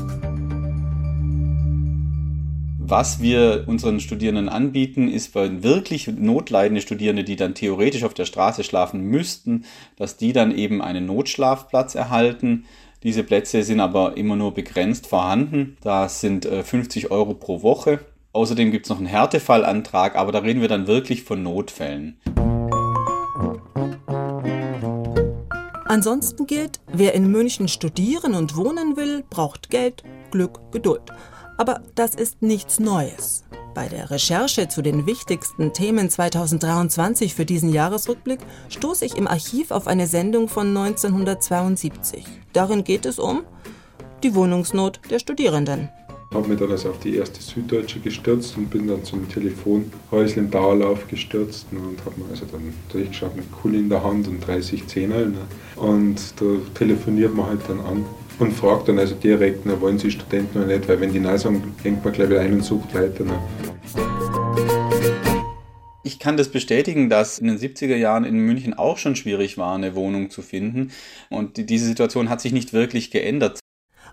Was 2.88 3.20
wir 3.20 3.64
unseren 3.66 3.98
Studierenden 3.98 4.48
anbieten, 4.48 5.08
ist 5.08 5.32
bei 5.32 5.64
wirklich 5.64 6.06
notleidende 6.06 6.80
Studierende, 6.80 7.24
die 7.24 7.34
dann 7.34 7.56
theoretisch 7.56 8.04
auf 8.04 8.14
der 8.14 8.26
Straße 8.26 8.62
schlafen 8.62 9.00
müssten, 9.00 9.64
dass 9.96 10.16
die 10.16 10.32
dann 10.32 10.56
eben 10.56 10.80
einen 10.80 11.04
Notschlafplatz 11.04 11.96
erhalten. 11.96 12.66
Diese 13.02 13.24
Plätze 13.24 13.64
sind 13.64 13.80
aber 13.80 14.16
immer 14.16 14.36
nur 14.36 14.54
begrenzt 14.54 15.08
vorhanden. 15.08 15.76
Das 15.80 16.20
sind 16.20 16.46
50 16.46 17.04
äh, 17.04 17.08
Euro 17.08 17.34
pro 17.34 17.62
Woche. 17.62 17.98
Außerdem 18.32 18.70
gibt 18.70 18.86
es 18.86 18.90
noch 18.90 18.98
einen 18.98 19.06
Härtefallantrag, 19.06 20.14
aber 20.14 20.30
da 20.30 20.38
reden 20.38 20.60
wir 20.60 20.68
dann 20.68 20.86
wirklich 20.86 21.24
von 21.24 21.42
Notfällen. 21.42 22.20
Ansonsten 25.86 26.46
gilt, 26.46 26.78
wer 26.92 27.14
in 27.14 27.32
München 27.32 27.66
studieren 27.66 28.34
und 28.34 28.54
wohnen 28.54 28.96
will, 28.96 29.24
braucht 29.28 29.70
Geld, 29.70 30.04
Glück, 30.30 30.60
Geduld. 30.70 31.02
Aber 31.56 31.80
das 31.94 32.14
ist 32.14 32.42
nichts 32.42 32.78
Neues. 32.78 33.44
Bei 33.74 33.88
der 33.88 34.10
Recherche 34.10 34.68
zu 34.68 34.80
den 34.80 35.06
wichtigsten 35.06 35.72
Themen 35.72 36.08
2023 36.08 37.34
für 37.34 37.44
diesen 37.44 37.70
Jahresrückblick 37.70 38.40
stoße 38.70 39.04
ich 39.04 39.16
im 39.16 39.28
Archiv 39.28 39.70
auf 39.70 39.86
eine 39.86 40.06
Sendung 40.06 40.48
von 40.48 40.68
1972. 40.68 42.24
Darin 42.54 42.84
geht 42.84 43.04
es 43.04 43.18
um 43.18 43.42
die 44.22 44.34
Wohnungsnot 44.34 45.00
der 45.10 45.18
Studierenden. 45.18 45.90
Ich 46.30 46.36
habe 46.36 46.48
mich 46.48 46.58
dann 46.58 46.70
also 46.70 46.90
auf 46.90 46.98
die 46.98 47.16
erste 47.16 47.40
Süddeutsche 47.40 48.00
gestürzt 48.00 48.56
und 48.56 48.68
bin 48.68 48.88
dann 48.88 49.04
zum 49.04 49.28
Telefonhäusl 49.28 50.40
im 50.40 50.50
Dauerlauf 50.50 51.06
gestürzt 51.06 51.66
und 51.70 52.04
habe 52.04 52.20
mir 52.20 52.30
also 52.30 52.46
dann 52.50 52.74
durchgeschaut 52.90 53.36
mit 53.36 53.50
Kuli 53.52 53.78
in 53.78 53.88
der 53.88 54.02
Hand 54.02 54.26
und 54.26 54.40
30 54.40 54.86
Zehner. 54.86 55.26
Ne? 55.26 55.42
Und 55.76 56.18
da 56.40 56.44
telefoniert 56.74 57.34
man 57.34 57.46
halt 57.46 57.60
dann 57.68 57.80
an 57.80 58.04
und 58.38 58.52
fragt 58.52 58.88
dann 58.88 58.98
also 58.98 59.14
direkt, 59.14 59.64
na, 59.64 59.80
wollen 59.80 59.98
Sie 59.98 60.10
Studenten 60.10 60.58
oder 60.58 60.66
nicht, 60.66 60.88
weil 60.88 61.00
wenn 61.00 61.12
die 61.12 61.20
Nein 61.20 61.38
sagen, 61.38 61.74
hängt 61.82 62.04
man 62.04 62.12
gleich 62.12 62.28
wieder 62.28 62.40
ein 62.40 62.52
und 62.52 62.64
sucht 62.64 62.94
weiter. 62.94 63.24
Ne? 63.24 63.38
Ich 66.02 66.18
kann 66.18 66.36
das 66.36 66.48
bestätigen, 66.50 67.10
dass 67.10 67.38
in 67.38 67.48
den 67.48 67.58
70er 67.58 67.96
Jahren 67.96 68.24
in 68.24 68.38
München 68.38 68.74
auch 68.74 68.98
schon 68.98 69.16
schwierig 69.16 69.58
war, 69.58 69.74
eine 69.74 69.94
Wohnung 69.94 70.30
zu 70.30 70.42
finden. 70.42 70.92
Und 71.30 71.68
diese 71.68 71.86
Situation 71.86 72.28
hat 72.28 72.40
sich 72.40 72.52
nicht 72.52 72.72
wirklich 72.72 73.10
geändert. 73.10 73.58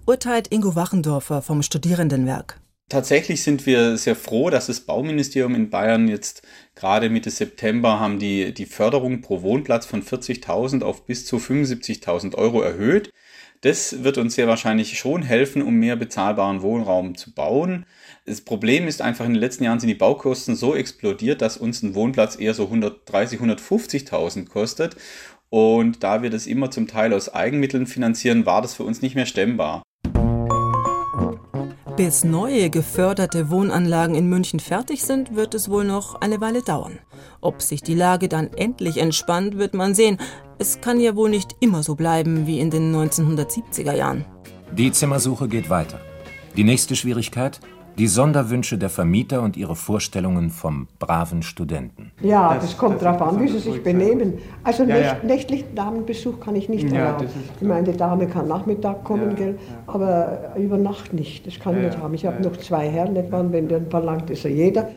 Urteilt 0.05 0.51
Ingo 0.51 0.75
Wachendorfer 0.75 1.41
vom 1.41 1.61
Studierendenwerk. 1.61 2.59
Tatsächlich 2.89 3.41
sind 3.41 3.65
wir 3.65 3.97
sehr 3.97 4.15
froh, 4.15 4.49
dass 4.49 4.67
das 4.67 4.81
Bauministerium 4.81 5.55
in 5.55 5.69
Bayern 5.69 6.07
jetzt 6.07 6.41
gerade 6.75 7.09
Mitte 7.09 7.29
September 7.29 7.99
haben 7.99 8.19
die, 8.19 8.53
die 8.53 8.65
Förderung 8.65 9.21
pro 9.21 9.41
Wohnplatz 9.41 9.85
von 9.85 10.03
40.000 10.03 10.83
auf 10.83 11.05
bis 11.05 11.25
zu 11.25 11.37
75.000 11.37 12.35
Euro 12.35 12.61
erhöht. 12.61 13.09
Das 13.63 14.03
wird 14.03 14.17
uns 14.17 14.35
sehr 14.35 14.49
wahrscheinlich 14.49 14.97
schon 14.99 15.23
helfen, 15.23 15.61
um 15.61 15.75
mehr 15.75 15.95
bezahlbaren 15.95 16.61
Wohnraum 16.61 17.15
zu 17.15 17.33
bauen. 17.33 17.85
Das 18.25 18.41
Problem 18.41 18.89
ist 18.89 19.01
einfach, 19.01 19.23
in 19.23 19.31
den 19.31 19.39
letzten 19.39 19.63
Jahren 19.63 19.79
sind 19.79 19.87
die 19.87 19.93
Baukosten 19.93 20.57
so 20.57 20.75
explodiert, 20.75 21.41
dass 21.41 21.55
uns 21.55 21.81
ein 21.81 21.95
Wohnplatz 21.95 22.37
eher 22.37 22.53
so 22.53 22.65
130.000, 22.65 23.39
150.000 23.39 24.49
kostet. 24.49 24.97
Und 25.49 26.03
da 26.03 26.21
wir 26.21 26.29
das 26.29 26.45
immer 26.45 26.71
zum 26.71 26.87
Teil 26.87 27.13
aus 27.13 27.33
Eigenmitteln 27.33 27.87
finanzieren, 27.87 28.45
war 28.45 28.61
das 28.61 28.73
für 28.73 28.83
uns 28.83 29.01
nicht 29.01 29.15
mehr 29.15 29.25
stemmbar. 29.25 29.81
Bis 31.95 32.23
neue 32.23 32.71
geförderte 32.71 33.51
Wohnanlagen 33.51 34.15
in 34.15 34.27
München 34.27 34.59
fertig 34.59 35.03
sind, 35.03 35.35
wird 35.35 35.53
es 35.53 35.69
wohl 35.69 35.83
noch 35.83 36.19
eine 36.21 36.41
Weile 36.41 36.63
dauern. 36.63 36.97
Ob 37.39 37.61
sich 37.61 37.83
die 37.83 37.93
Lage 37.93 38.27
dann 38.27 38.51
endlich 38.53 38.97
entspannt, 38.97 39.59
wird 39.59 39.75
man 39.75 39.93
sehen. 39.93 40.17
Es 40.57 40.81
kann 40.81 40.99
ja 40.99 41.15
wohl 41.15 41.29
nicht 41.29 41.55
immer 41.59 41.83
so 41.83 41.93
bleiben 41.93 42.47
wie 42.47 42.59
in 42.59 42.71
den 42.71 42.95
1970er 42.95 43.93
Jahren. 43.93 44.25
Die 44.71 44.91
Zimmersuche 44.91 45.47
geht 45.47 45.69
weiter. 45.69 45.99
Die 46.57 46.63
nächste 46.63 46.95
Schwierigkeit? 46.95 47.59
Die 47.97 48.07
Sonderwünsche 48.07 48.79
der 48.79 48.89
Vermieter 48.89 49.43
und 49.43 49.55
ihre 49.55 49.75
Vorstellungen 49.75 50.49
vom 50.49 50.87
braven 50.97 51.43
Studenten. 51.43 52.11
Ja, 52.21 52.55
das, 52.55 52.63
das 52.63 52.77
kommt 52.77 53.03
darauf 53.03 53.21
an, 53.21 53.39
wie 53.39 53.47
sie 53.47 53.59
sich 53.59 53.83
benehmen. 53.83 54.39
Also 54.63 54.83
ja, 54.83 54.97
ja. 54.97 55.17
nächtlichen 55.23 55.75
Damenbesuch 55.75 56.39
kann 56.39 56.55
ich 56.55 56.69
nicht 56.69 56.91
ja, 56.91 56.99
erlauben. 56.99 57.27
Ich 57.61 57.67
meine, 57.67 57.91
die 57.91 57.95
Dame 57.95 58.25
kann 58.27 58.47
Nachmittag 58.47 59.03
kommen, 59.03 59.31
ja, 59.31 59.35
gell? 59.35 59.59
aber 59.85 60.55
über 60.57 60.77
Nacht 60.77 61.13
nicht. 61.13 61.45
Das 61.45 61.59
kann 61.59 61.77
ich 61.77 61.83
nicht 61.83 61.97
haben. 61.99 62.15
Ich 62.15 62.25
habe 62.25 62.41
noch 62.41 62.57
zwei 62.57 62.89
Herren, 62.89 63.13
nicht 63.13 63.31
wahr? 63.31 63.45
wenn 63.51 63.67
der 63.67 63.81
verlangt, 63.81 64.27
ist 64.31 64.43
er 64.45 64.51
jeder. 64.51 64.89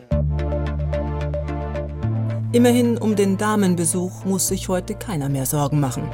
Immerhin 2.51 2.97
um 2.97 3.15
den 3.15 3.37
Damenbesuch 3.37 4.25
muss 4.25 4.47
sich 4.47 4.69
heute 4.69 4.95
keiner 4.95 5.29
mehr 5.29 5.45
Sorgen 5.45 5.79
machen. 5.79 6.09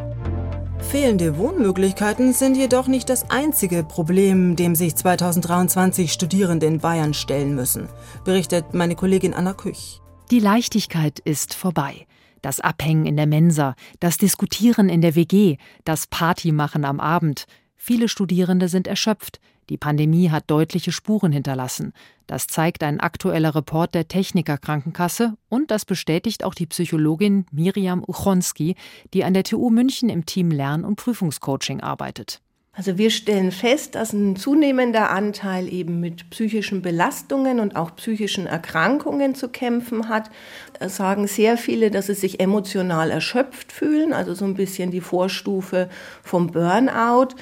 Fehlende 0.90 1.38
Wohnmöglichkeiten 1.38 2.34
sind 2.34 2.56
jedoch 2.56 2.88
nicht 2.88 3.10
das 3.10 3.30
einzige 3.32 3.84
Problem, 3.84 4.56
dem 4.56 4.76
sich 4.76 4.96
2023 4.96 6.12
Studierende 6.12 6.66
in 6.68 6.80
Bayern 6.80 7.14
stellen 7.14 7.56
müssen, 7.56 7.90
berichtet 8.26 8.74
meine 8.74 8.96
Kollegin 8.96 9.34
Anna 9.34 9.54
Küch. 9.54 10.02
Die 10.30 10.40
Leichtigkeit 10.40 11.20
ist 11.20 11.54
vorbei. 11.56 12.06
Das 12.42 12.60
Abhängen 12.60 13.06
in 13.06 13.18
der 13.18 13.28
Mensa, 13.28 13.76
das 14.00 14.18
Diskutieren 14.18 14.90
in 14.90 15.02
der 15.02 15.16
WG, 15.16 15.58
das 15.86 16.08
Partymachen 16.08 16.86
am 16.86 17.00
Abend. 17.00 17.46
Viele 17.76 18.08
Studierende 18.08 18.68
sind 18.68 18.88
erschöpft. 18.88 19.40
Die 19.70 19.78
Pandemie 19.78 20.30
hat 20.30 20.52
deutliche 20.52 20.92
Spuren 20.92 21.32
hinterlassen. 21.32 21.94
Das 22.28 22.48
zeigt 22.48 22.84
ein 22.84 23.00
aktueller 23.00 23.56
Report 23.56 23.94
der 23.94 24.08
Techniker 24.08 24.58
Krankenkasse 24.58 25.36
und 25.50 25.72
das 25.72 25.86
bestätigt 25.86 26.44
auch 26.44 26.54
die 26.54 26.66
Psychologin 26.66 27.46
Miriam 27.52 28.04
Uchonski, 28.08 28.76
die 29.14 29.24
an 29.24 29.34
der 29.34 29.44
TU 29.44 29.70
München 29.70 30.10
im 30.10 30.26
Team 30.26 30.52
Lern- 30.52 30.86
und 30.86 30.96
Prüfungscoaching 30.96 31.82
arbeitet. 31.82 32.42
Also 32.76 32.98
wir 32.98 33.12
stellen 33.12 33.52
fest, 33.52 33.94
dass 33.94 34.14
ein 34.14 34.36
zunehmender 34.36 35.12
Anteil 35.12 35.72
eben 35.72 36.00
mit 36.00 36.32
psychischen 36.32 36.82
Belastungen 36.82 37.60
und 37.60 37.76
auch 37.76 37.96
psychischen 37.96 38.48
Erkrankungen 38.48 39.36
zu 39.36 39.50
kämpfen 39.50 40.10
hat. 40.10 40.32
Es 40.80 40.96
sagen 40.96 41.28
sehr 41.28 41.58
viele, 41.58 41.92
dass 41.92 42.08
sie 42.08 42.16
sich 42.16 42.40
emotional 42.40 43.12
erschöpft 43.12 43.72
fühlen, 43.72 44.12
also 44.12 44.34
so 44.34 44.46
ein 44.46 44.56
bisschen 44.56 44.90
die 44.90 45.02
Vorstufe 45.02 45.88
vom 46.24 46.48
Burnout. 46.48 47.36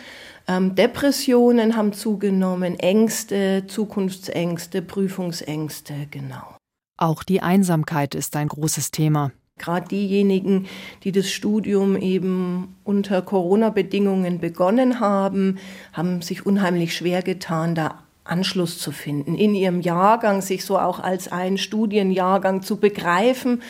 Ähm, 0.48 0.76
Depressionen 0.76 1.76
haben 1.76 1.94
zugenommen, 1.94 2.80
Ängste, 2.80 3.66
Zukunftsängste, 3.68 4.82
Prüfungsängste, 4.82 6.08
genau. 6.10 6.58
Auch 6.98 7.24
die 7.24 7.42
Einsamkeit 7.42 8.16
ist 8.16 8.36
ein 8.36 8.48
großes 8.48 8.92
Thema. 8.92 9.32
Gerade 9.58 9.88
diejenigen, 9.88 10.68
die 11.04 11.12
das 11.12 11.32
Studium 11.32 11.96
eben 11.96 12.76
unter 12.84 13.22
Corona-Bedingungen 13.22 14.40
begonnen 14.40 15.00
haben, 15.00 15.60
haben 15.94 16.22
sich 16.22 16.46
unheimlich 16.46 16.96
schwer 16.96 17.22
getan, 17.22 17.76
da 17.76 18.04
Anschluss 18.24 18.78
zu 18.78 18.92
finden, 18.92 19.36
in 19.36 19.56
ihrem 19.56 19.82
Jahrgang 19.82 20.42
sich 20.42 20.64
so 20.64 20.78
auch 20.80 21.00
als 21.00 21.32
einen 21.32 21.58
Studienjahrgang 21.58 22.62
zu 22.62 22.78
begreifen 22.78 23.62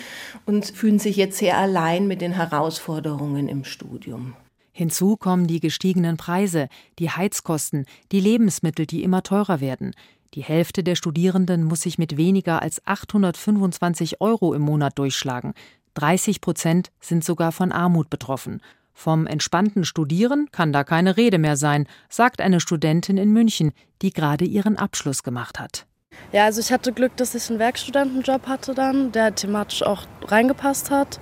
und 0.46 0.66
fühlen 0.66 1.00
sich 1.00 1.16
jetzt 1.16 1.38
sehr 1.38 1.58
allein 1.58 2.08
mit 2.08 2.22
den 2.22 2.34
Herausforderungen 2.34 3.48
im 3.48 3.64
Studium. 3.64 4.34
Hinzu 4.72 5.18
kommen 5.18 5.48
die 5.48 5.60
gestiegenen 5.60 6.18
Preise, 6.18 6.68
die 7.00 7.10
Heizkosten, 7.10 7.86
die 8.12 8.20
Lebensmittel, 8.20 8.86
die 8.86 9.04
immer 9.04 9.24
teurer 9.24 9.60
werden. 9.60 9.94
Die 10.34 10.44
Hälfte 10.44 10.84
der 10.84 10.96
Studierenden 10.96 11.64
muss 11.66 11.82
sich 11.82 11.98
mit 11.98 12.16
weniger 12.16 12.62
als 12.62 12.86
825 12.86 14.22
Euro 14.22 14.54
im 14.54 14.62
Monat 14.62 14.98
durchschlagen. 14.98 15.54
30 15.96 16.40
Prozent 16.40 16.90
sind 17.02 17.26
sogar 17.26 17.52
von 17.52 17.74
Armut 17.74 18.10
betroffen. 18.10 18.62
Vom 18.94 19.28
entspannten 19.28 19.84
Studieren 19.84 20.48
kann 20.52 20.72
da 20.72 20.84
keine 20.84 21.18
Rede 21.18 21.38
mehr 21.38 21.58
sein, 21.58 21.88
sagt 22.08 22.40
eine 22.40 22.62
Studentin 22.62 23.18
in 23.18 23.32
München, 23.32 23.72
die 24.02 24.12
gerade 24.12 24.46
ihren 24.46 24.78
Abschluss 24.78 25.24
gemacht 25.24 25.60
hat. 25.60 25.86
Ja, 26.32 26.46
also 26.46 26.62
ich 26.62 26.72
hatte 26.72 26.94
Glück, 26.94 27.16
dass 27.18 27.36
ich 27.36 27.50
einen 27.50 27.60
Werkstudentenjob 27.60 28.48
hatte 28.48 28.74
dann, 28.74 29.12
der 29.12 29.36
thematisch 29.36 29.84
auch 29.84 30.04
reingepasst 30.24 30.92
hat. 30.92 31.20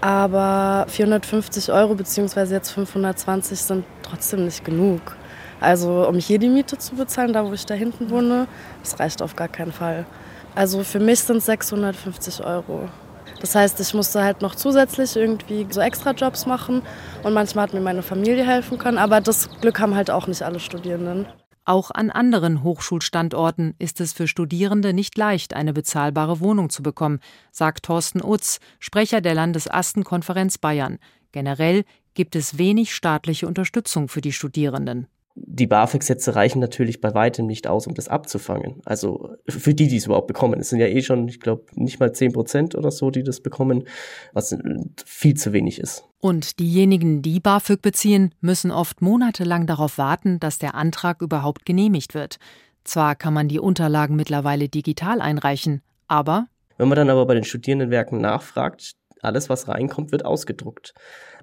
Aber 0.00 0.86
450 0.88 1.70
Euro 1.72 1.94
bzw. 1.94 2.54
jetzt 2.54 2.70
520 2.70 3.60
sind 3.60 3.84
trotzdem 4.02 4.46
nicht 4.46 4.64
genug. 4.64 5.00
Also 5.60 6.08
um 6.08 6.16
hier 6.16 6.38
die 6.38 6.48
Miete 6.48 6.78
zu 6.78 6.94
bezahlen, 6.94 7.34
da 7.34 7.44
wo 7.44 7.52
ich 7.52 7.66
da 7.66 7.74
hinten 7.74 8.08
wohne, 8.08 8.46
das 8.82 8.98
reicht 8.98 9.20
auf 9.20 9.36
gar 9.36 9.48
keinen 9.48 9.72
Fall. 9.72 10.06
Also 10.54 10.82
für 10.84 11.00
mich 11.00 11.20
sind 11.20 11.36
es 11.36 11.46
650 11.46 12.42
Euro. 12.44 12.88
Das 13.40 13.54
heißt, 13.54 13.78
ich 13.80 13.94
musste 13.94 14.22
halt 14.22 14.42
noch 14.42 14.54
zusätzlich 14.54 15.16
irgendwie 15.16 15.66
so 15.70 15.80
Extrajobs 15.80 16.46
machen 16.46 16.82
und 17.22 17.32
manchmal 17.32 17.64
hat 17.64 17.74
mir 17.74 17.80
meine 17.80 18.02
Familie 18.02 18.46
helfen 18.46 18.78
können, 18.78 18.98
aber 18.98 19.20
das 19.20 19.48
Glück 19.60 19.80
haben 19.80 19.94
halt 19.94 20.10
auch 20.10 20.26
nicht 20.26 20.42
alle 20.42 20.60
Studierenden. 20.60 21.26
Auch 21.64 21.90
an 21.90 22.10
anderen 22.10 22.62
Hochschulstandorten 22.62 23.74
ist 23.78 24.00
es 24.00 24.12
für 24.12 24.26
Studierende 24.26 24.92
nicht 24.92 25.16
leicht, 25.16 25.54
eine 25.54 25.72
bezahlbare 25.72 26.40
Wohnung 26.40 26.70
zu 26.70 26.82
bekommen, 26.82 27.20
sagt 27.52 27.84
Thorsten 27.84 28.22
Utz, 28.24 28.60
Sprecher 28.78 29.20
der 29.20 29.34
Landesastenkonferenz 29.34 30.58
Bayern. 30.58 30.98
Generell 31.32 31.84
gibt 32.14 32.34
es 32.34 32.58
wenig 32.58 32.94
staatliche 32.94 33.46
Unterstützung 33.46 34.08
für 34.08 34.20
die 34.20 34.32
Studierenden 34.32 35.06
die 35.34 35.66
BAföG-Sätze 35.66 36.34
reichen 36.34 36.60
natürlich 36.60 37.00
bei 37.00 37.14
weitem 37.14 37.46
nicht 37.46 37.66
aus, 37.66 37.86
um 37.86 37.94
das 37.94 38.08
abzufangen. 38.08 38.82
Also 38.84 39.36
für 39.48 39.74
die, 39.74 39.88
die 39.88 39.96
es 39.96 40.06
überhaupt 40.06 40.26
bekommen. 40.26 40.60
Es 40.60 40.70
sind 40.70 40.80
ja 40.80 40.86
eh 40.86 41.02
schon, 41.02 41.28
ich 41.28 41.40
glaube, 41.40 41.64
nicht 41.74 42.00
mal 42.00 42.12
10 42.12 42.32
Prozent 42.32 42.74
oder 42.74 42.90
so, 42.90 43.10
die 43.10 43.22
das 43.22 43.40
bekommen, 43.40 43.84
was 44.32 44.56
viel 45.04 45.34
zu 45.34 45.52
wenig 45.52 45.78
ist. 45.78 46.04
Und 46.20 46.58
diejenigen, 46.58 47.22
die 47.22 47.40
BAföG 47.40 47.80
beziehen, 47.80 48.34
müssen 48.40 48.70
oft 48.70 49.02
monatelang 49.02 49.66
darauf 49.66 49.98
warten, 49.98 50.40
dass 50.40 50.58
der 50.58 50.74
Antrag 50.74 51.22
überhaupt 51.22 51.64
genehmigt 51.64 52.14
wird. 52.14 52.38
Zwar 52.84 53.14
kann 53.14 53.34
man 53.34 53.48
die 53.48 53.60
Unterlagen 53.60 54.16
mittlerweile 54.16 54.68
digital 54.68 55.20
einreichen, 55.20 55.82
aber 56.08 56.46
wenn 56.80 56.88
man 56.88 56.96
dann 56.96 57.10
aber 57.10 57.26
bei 57.26 57.34
den 57.34 57.44
Studierendenwerken 57.44 58.22
nachfragt, 58.22 58.94
alles, 59.22 59.48
was 59.48 59.68
reinkommt, 59.68 60.12
wird 60.12 60.24
ausgedruckt. 60.24 60.94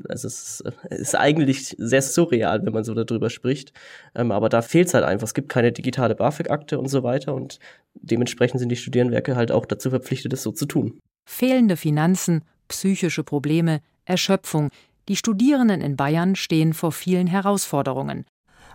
Also 0.08 0.28
es 0.28 0.62
ist, 0.62 0.74
ist 0.90 1.16
eigentlich 1.16 1.76
sehr 1.78 2.02
surreal, 2.02 2.66
wenn 2.66 2.74
man 2.74 2.84
so 2.84 2.94
darüber 2.94 3.30
spricht. 3.30 3.74
Ähm, 4.16 4.32
aber 4.32 4.50
da 4.50 4.62
fehlt 4.62 4.88
es 4.88 4.94
halt 4.94 5.06
einfach. 5.06 5.28
Es 5.28 5.34
gibt 5.34 5.50
keine 5.50 5.72
digitale 5.72 6.16
BAföG-Akte 6.16 6.80
und 6.80 6.88
so 6.88 7.04
weiter 7.04 7.34
und 7.34 7.60
dementsprechend 7.94 8.60
sind 8.60 8.70
die 8.70 8.76
Studierendenwerke 8.76 9.36
halt 9.36 9.52
auch 9.52 9.66
dazu 9.66 9.90
verpflichtet, 9.90 10.34
es 10.34 10.44
so 10.44 10.52
zu 10.52 10.66
tun. 10.66 11.00
Fehlende 11.28 11.78
Finanzen, 11.78 12.44
psychische 12.68 13.24
Probleme, 13.24 13.82
Erschöpfung. 14.06 14.70
Die 15.10 15.16
Studierenden 15.16 15.82
in 15.82 15.96
Bayern 15.96 16.36
stehen 16.36 16.74
vor 16.74 16.92
vielen 16.92 17.28
Herausforderungen. 17.28 18.26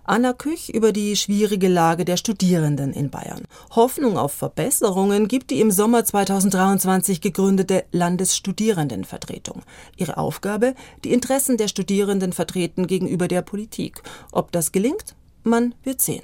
Anna 0.04 0.32
Küch 0.32 0.68
über 0.68 0.92
die 0.92 1.16
schwierige 1.16 1.68
Lage 1.68 2.04
der 2.04 2.16
Studierenden 2.16 2.92
in 2.92 3.10
Bayern. 3.10 3.42
Hoffnung 3.70 4.18
auf 4.18 4.32
Verbesserungen 4.32 5.28
gibt 5.28 5.50
die 5.50 5.60
im 5.60 5.70
Sommer 5.70 6.04
2023 6.04 7.20
gegründete 7.20 7.84
Landesstudierendenvertretung. 7.92 9.62
Ihre 9.96 10.16
Aufgabe, 10.16 10.74
die 11.04 11.12
Interessen 11.12 11.56
der 11.56 11.68
Studierenden 11.68 12.32
vertreten 12.32 12.86
gegenüber 12.86 13.28
der 13.28 13.42
Politik. 13.42 14.02
Ob 14.32 14.50
das 14.50 14.72
gelingt? 14.72 15.14
Man 15.44 15.74
wird 15.84 16.00
sehen. 16.00 16.20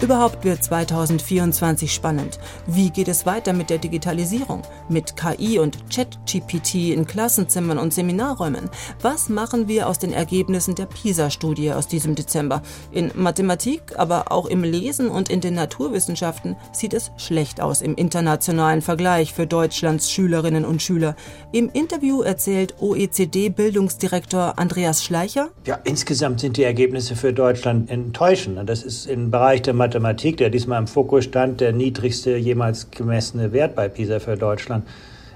Überhaupt 0.00 0.44
wird 0.44 0.62
2024 0.62 1.92
spannend. 1.92 2.38
Wie 2.68 2.90
geht 2.90 3.08
es 3.08 3.26
weiter 3.26 3.52
mit 3.52 3.68
der 3.68 3.78
Digitalisierung? 3.78 4.62
Mit 4.88 5.16
KI 5.16 5.58
und 5.58 5.76
ChatGPT 5.92 6.92
in 6.92 7.04
Klassenzimmern 7.04 7.78
und 7.78 7.92
Seminarräumen? 7.92 8.70
Was 9.02 9.28
machen 9.28 9.66
wir 9.66 9.88
aus 9.88 9.98
den 9.98 10.12
Ergebnissen 10.12 10.76
der 10.76 10.86
PISA-Studie 10.86 11.72
aus 11.72 11.88
diesem 11.88 12.14
Dezember? 12.14 12.62
In 12.92 13.10
Mathematik, 13.16 13.98
aber 13.98 14.30
auch 14.30 14.46
im 14.46 14.62
Lesen 14.62 15.08
und 15.08 15.30
in 15.30 15.40
den 15.40 15.54
Naturwissenschaften 15.54 16.54
sieht 16.70 16.94
es 16.94 17.10
schlecht 17.16 17.60
aus 17.60 17.82
im 17.82 17.96
internationalen 17.96 18.82
Vergleich 18.82 19.34
für 19.34 19.48
Deutschlands 19.48 20.12
Schülerinnen 20.12 20.64
und 20.64 20.80
Schüler. 20.80 21.16
Im 21.50 21.70
Interview 21.70 22.22
erzählt 22.22 22.76
OECD-Bildungsdirektor 22.78 24.60
Andreas 24.60 25.02
Schleicher. 25.02 25.48
Ja, 25.66 25.80
insgesamt 25.82 26.38
sind 26.38 26.56
die 26.56 26.62
Ergebnisse 26.62 27.16
für 27.16 27.32
Deutschland 27.32 27.90
enttäuschend. 27.90 28.68
Das 28.68 28.84
ist 28.84 29.06
im 29.06 29.32
Bereich 29.32 29.62
der 29.62 29.74
Mathematik, 29.74 29.87
der 29.90 30.50
diesmal 30.50 30.80
im 30.80 30.86
Fokus 30.86 31.24
stand, 31.24 31.60
der 31.60 31.72
niedrigste 31.72 32.36
jemals 32.36 32.90
gemessene 32.90 33.52
Wert 33.52 33.74
bei 33.74 33.88
PISA 33.88 34.20
für 34.20 34.36
Deutschland. 34.36 34.86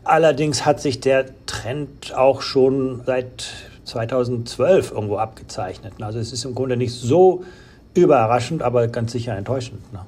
Allerdings 0.05 0.66
hat 0.66 0.80
sich 0.80 1.00
der 1.00 1.26
Trend 1.46 2.14
auch 2.14 2.42
schon 2.42 3.03
seit 3.07 3.46
2012 3.84 4.92
irgendwo 4.92 5.16
abgezeichnet. 5.16 5.94
Also 6.00 6.18
es 6.18 6.32
ist 6.32 6.44
im 6.44 6.55
Grunde 6.55 6.76
nicht 6.76 6.92
so 6.92 7.44
überraschend, 7.94 8.62
aber 8.62 8.88
ganz 8.88 9.12
sicher 9.12 9.36
enttäuschend. 9.36 9.80
Ne? 9.92 10.00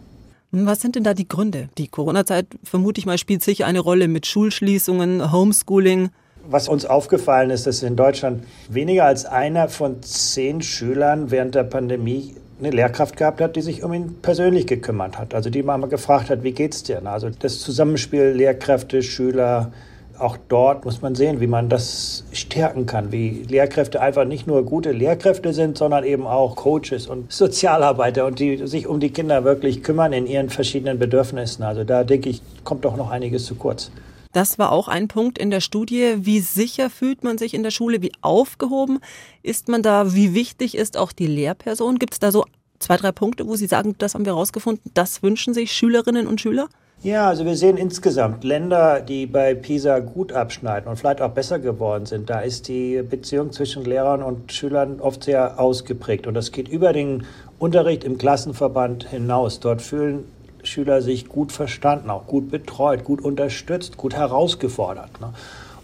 Was 0.50 0.80
sind 0.80 0.94
denn 0.94 1.04
da 1.04 1.14
die 1.14 1.28
Gründe? 1.28 1.68
Die 1.78 1.88
Corona-Zeit, 1.88 2.46
vermute 2.62 3.00
ich 3.00 3.06
mal, 3.06 3.18
spielt 3.18 3.42
sicher 3.42 3.66
eine 3.66 3.80
Rolle 3.80 4.06
mit 4.06 4.26
Schulschließungen, 4.26 5.32
Homeschooling. 5.32 6.10
Was 6.48 6.68
uns 6.68 6.84
aufgefallen 6.84 7.50
ist, 7.50 7.66
dass 7.66 7.82
in 7.82 7.96
Deutschland 7.96 8.44
weniger 8.68 9.04
als 9.04 9.24
einer 9.24 9.68
von 9.68 10.02
zehn 10.02 10.62
Schülern 10.62 11.30
während 11.30 11.54
der 11.54 11.64
Pandemie 11.64 12.36
eine 12.58 12.70
Lehrkraft 12.70 13.16
gehabt 13.16 13.40
hat, 13.40 13.56
die 13.56 13.62
sich 13.62 13.82
um 13.82 13.92
ihn 13.92 14.16
persönlich 14.22 14.66
gekümmert 14.66 15.18
hat. 15.18 15.34
Also 15.34 15.50
die 15.50 15.62
mal 15.62 15.78
gefragt 15.88 16.30
hat, 16.30 16.42
wie 16.42 16.52
geht's 16.52 16.82
dir? 16.82 17.04
Also 17.06 17.30
das 17.30 17.60
Zusammenspiel 17.60 18.26
Lehrkräfte, 18.28 19.02
Schüler, 19.02 19.72
auch 20.18 20.36
dort 20.48 20.84
muss 20.84 21.02
man 21.02 21.14
sehen, 21.14 21.40
wie 21.40 21.48
man 21.48 21.68
das 21.68 22.24
stärken 22.32 22.86
kann, 22.86 23.10
wie 23.10 23.42
Lehrkräfte 23.48 24.00
einfach 24.00 24.24
nicht 24.24 24.46
nur 24.46 24.64
gute 24.64 24.92
Lehrkräfte 24.92 25.52
sind, 25.52 25.76
sondern 25.76 26.04
eben 26.04 26.26
auch 26.26 26.54
Coaches 26.54 27.08
und 27.08 27.32
Sozialarbeiter 27.32 28.24
und 28.24 28.38
die 28.38 28.66
sich 28.66 28.86
um 28.86 29.00
die 29.00 29.10
Kinder 29.10 29.44
wirklich 29.44 29.82
kümmern 29.82 30.12
in 30.12 30.26
ihren 30.26 30.50
verschiedenen 30.50 30.98
Bedürfnissen. 30.98 31.64
Also 31.64 31.82
da 31.82 32.04
denke 32.04 32.28
ich, 32.28 32.42
kommt 32.62 32.84
doch 32.84 32.96
noch 32.96 33.10
einiges 33.10 33.44
zu 33.44 33.56
kurz. 33.56 33.90
Das 34.34 34.58
war 34.58 34.72
auch 34.72 34.88
ein 34.88 35.06
Punkt 35.06 35.38
in 35.38 35.52
der 35.52 35.60
Studie. 35.60 36.16
Wie 36.18 36.40
sicher 36.40 36.90
fühlt 36.90 37.22
man 37.22 37.38
sich 37.38 37.54
in 37.54 37.62
der 37.62 37.70
Schule? 37.70 38.02
Wie 38.02 38.10
aufgehoben 38.20 38.98
ist 39.44 39.68
man 39.68 39.80
da? 39.80 40.12
Wie 40.12 40.34
wichtig 40.34 40.76
ist 40.76 40.96
auch 40.96 41.12
die 41.12 41.28
Lehrperson? 41.28 42.00
Gibt 42.00 42.14
es 42.14 42.18
da 42.18 42.32
so 42.32 42.44
zwei, 42.80 42.96
drei 42.96 43.12
Punkte, 43.12 43.46
wo 43.46 43.54
Sie 43.54 43.68
sagen, 43.68 43.94
das 43.98 44.14
haben 44.14 44.24
wir 44.24 44.32
herausgefunden, 44.32 44.90
das 44.92 45.22
wünschen 45.22 45.54
sich 45.54 45.70
Schülerinnen 45.70 46.26
und 46.26 46.40
Schüler? 46.40 46.68
Ja, 47.04 47.28
also 47.28 47.44
wir 47.44 47.54
sehen 47.56 47.76
insgesamt 47.76 48.42
Länder, 48.42 49.00
die 49.00 49.26
bei 49.26 49.54
PISA 49.54 50.00
gut 50.00 50.32
abschneiden 50.32 50.88
und 50.88 50.96
vielleicht 50.96 51.20
auch 51.20 51.30
besser 51.30 51.60
geworden 51.60 52.06
sind. 52.06 52.28
Da 52.28 52.40
ist 52.40 52.66
die 52.66 53.02
Beziehung 53.02 53.52
zwischen 53.52 53.84
Lehrern 53.84 54.24
und 54.24 54.52
Schülern 54.52 54.98
oft 55.00 55.22
sehr 55.22 55.60
ausgeprägt. 55.60 56.26
Und 56.26 56.34
das 56.34 56.50
geht 56.50 56.66
über 56.66 56.92
den 56.92 57.24
Unterricht 57.60 58.02
im 58.02 58.18
Klassenverband 58.18 59.08
hinaus. 59.08 59.60
Dort 59.60 59.80
fühlen 59.80 60.24
Schüler 60.64 61.02
sich 61.02 61.28
gut 61.28 61.52
verstanden, 61.52 62.10
auch 62.10 62.26
gut 62.26 62.50
betreut, 62.50 63.04
gut 63.04 63.20
unterstützt, 63.20 63.96
gut 63.96 64.14
herausgefordert. 64.14 65.20
Ne? 65.20 65.32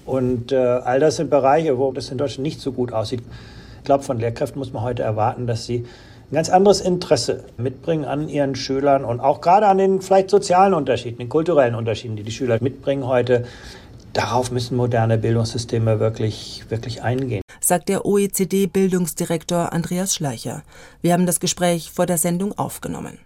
Und 0.06 0.52
äh, 0.52 0.56
all 0.56 1.00
das 1.00 1.16
sind 1.16 1.30
Bereiche, 1.30 1.78
wo 1.78 1.92
das 1.92 2.10
in 2.10 2.18
Deutschland 2.18 2.42
nicht 2.42 2.60
so 2.60 2.72
gut 2.72 2.92
aussieht. 2.92 3.22
Ich 3.78 3.84
glaube, 3.84 4.04
von 4.04 4.18
Lehrkräften 4.18 4.58
muss 4.58 4.72
man 4.72 4.82
heute 4.82 5.02
erwarten, 5.02 5.46
dass 5.46 5.66
sie 5.66 5.86
ein 6.30 6.34
ganz 6.34 6.48
anderes 6.48 6.80
Interesse 6.80 7.44
mitbringen 7.56 8.04
an 8.04 8.28
ihren 8.28 8.54
Schülern 8.54 9.04
und 9.04 9.20
auch 9.20 9.40
gerade 9.40 9.66
an 9.66 9.78
den 9.78 10.00
vielleicht 10.00 10.30
sozialen 10.30 10.74
Unterschieden, 10.74 11.18
den 11.18 11.28
kulturellen 11.28 11.74
Unterschieden, 11.74 12.16
die 12.16 12.22
die 12.22 12.30
Schüler 12.30 12.58
mitbringen 12.60 13.06
heute. 13.06 13.44
Darauf 14.12 14.50
müssen 14.50 14.76
moderne 14.76 15.18
Bildungssysteme 15.18 16.00
wirklich, 16.00 16.64
wirklich 16.68 17.02
eingehen. 17.02 17.42
Sagt 17.60 17.88
der 17.88 18.04
OECD-Bildungsdirektor 18.04 19.72
Andreas 19.72 20.14
Schleicher. 20.14 20.62
Wir 21.00 21.12
haben 21.12 21.26
das 21.26 21.38
Gespräch 21.38 21.90
vor 21.92 22.06
der 22.06 22.18
Sendung 22.18 22.56
aufgenommen. 22.58 23.18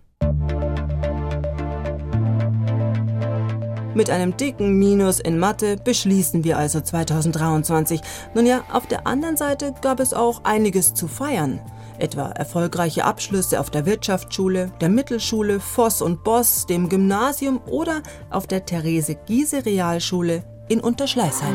Mit 3.94 4.10
einem 4.10 4.36
dicken 4.36 4.78
Minus 4.78 5.20
in 5.20 5.38
Mathe 5.38 5.76
beschließen 5.76 6.42
wir 6.42 6.58
also 6.58 6.80
2023. 6.80 8.00
Nun 8.34 8.44
ja, 8.44 8.64
auf 8.72 8.86
der 8.86 9.06
anderen 9.06 9.36
Seite 9.36 9.72
gab 9.82 10.00
es 10.00 10.12
auch 10.12 10.42
einiges 10.44 10.94
zu 10.94 11.06
feiern 11.08 11.60
etwa 11.98 12.30
erfolgreiche 12.30 13.04
Abschlüsse 13.04 13.60
auf 13.60 13.70
der 13.70 13.86
Wirtschaftsschule, 13.86 14.72
der 14.80 14.88
Mittelschule 14.88 15.60
Voss 15.60 16.02
und 16.02 16.24
Boss, 16.24 16.66
dem 16.66 16.88
Gymnasium 16.88 17.60
oder 17.66 18.02
auf 18.30 18.46
der 18.48 18.66
Therese 18.66 19.14
Giese 19.26 19.64
Realschule 19.64 20.42
in 20.68 20.80
Unterschleißheim. 20.80 21.54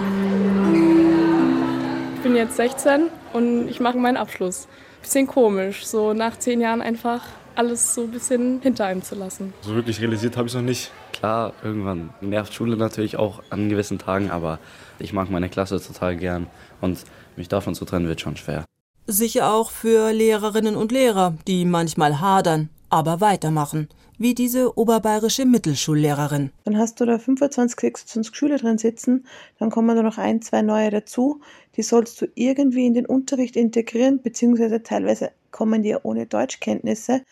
Ich 2.15 2.21
bin 2.21 2.35
jetzt 2.35 2.55
16 2.55 3.07
und 3.33 3.67
ich 3.67 3.79
mache 3.79 3.97
meinen 3.97 4.17
Abschluss. 4.17 4.67
Bisschen 5.01 5.27
komisch, 5.27 5.85
so 5.85 6.13
nach 6.13 6.37
zehn 6.37 6.61
Jahren 6.61 6.81
einfach 6.81 7.21
alles 7.55 7.93
so 7.93 8.03
ein 8.03 8.11
bisschen 8.11 8.61
hinter 8.61 8.85
einem 8.85 9.01
zu 9.01 9.15
lassen. 9.15 9.53
So 9.61 9.75
wirklich 9.75 10.01
realisiert 10.01 10.37
habe 10.37 10.47
ich 10.47 10.53
es 10.53 10.57
noch 10.57 10.65
nicht. 10.65 10.91
Klar, 11.19 11.53
irgendwann 11.65 12.11
nervt 12.21 12.53
Schule 12.53 12.77
natürlich 12.77 13.17
auch 13.17 13.43
an 13.49 13.67
gewissen 13.67 13.99
Tagen, 13.99 14.31
aber 14.31 14.57
ich 14.99 15.11
mag 15.11 15.29
meine 15.29 15.49
Klasse 15.49 15.81
total 15.81 16.15
gern 16.15 16.47
und 16.79 17.03
mich 17.35 17.49
davon 17.49 17.75
zu 17.75 17.83
trennen 17.83 18.07
wird 18.07 18.21
schon 18.21 18.37
schwer. 18.37 18.63
Sicher 19.05 19.51
auch 19.51 19.69
für 19.69 20.13
Lehrerinnen 20.13 20.77
und 20.77 20.93
Lehrer, 20.93 21.35
die 21.45 21.65
manchmal 21.65 22.21
hadern, 22.21 22.69
aber 22.89 23.19
weitermachen, 23.19 23.89
wie 24.17 24.33
diese 24.33 24.77
oberbayerische 24.77 25.43
Mittelschullehrerin. 25.43 26.51
Dann 26.63 26.77
hast 26.77 27.01
du 27.01 27.05
da 27.05 27.19
25, 27.19 27.77
26 27.77 28.33
Schüler 28.33 28.57
drin 28.57 28.77
sitzen, 28.77 29.25
dann 29.57 29.71
kommen 29.71 29.97
da 29.97 30.03
noch 30.03 30.19
ein, 30.19 30.41
zwei 30.41 30.61
neue 30.61 30.89
dazu, 30.89 31.41
die 31.75 31.83
sollst 31.83 32.21
du 32.21 32.27
irgendwie 32.35 32.85
in 32.85 32.93
den 32.93 33.05
Unterricht 33.05 33.57
integrieren, 33.57 34.21
beziehungsweise 34.21 34.83
teilweise 34.83 35.31
kommen 35.51 35.83
die 35.83 35.89
ja 35.89 35.99
ohne 36.03 36.27
Deutschkenntnisse 36.27 37.23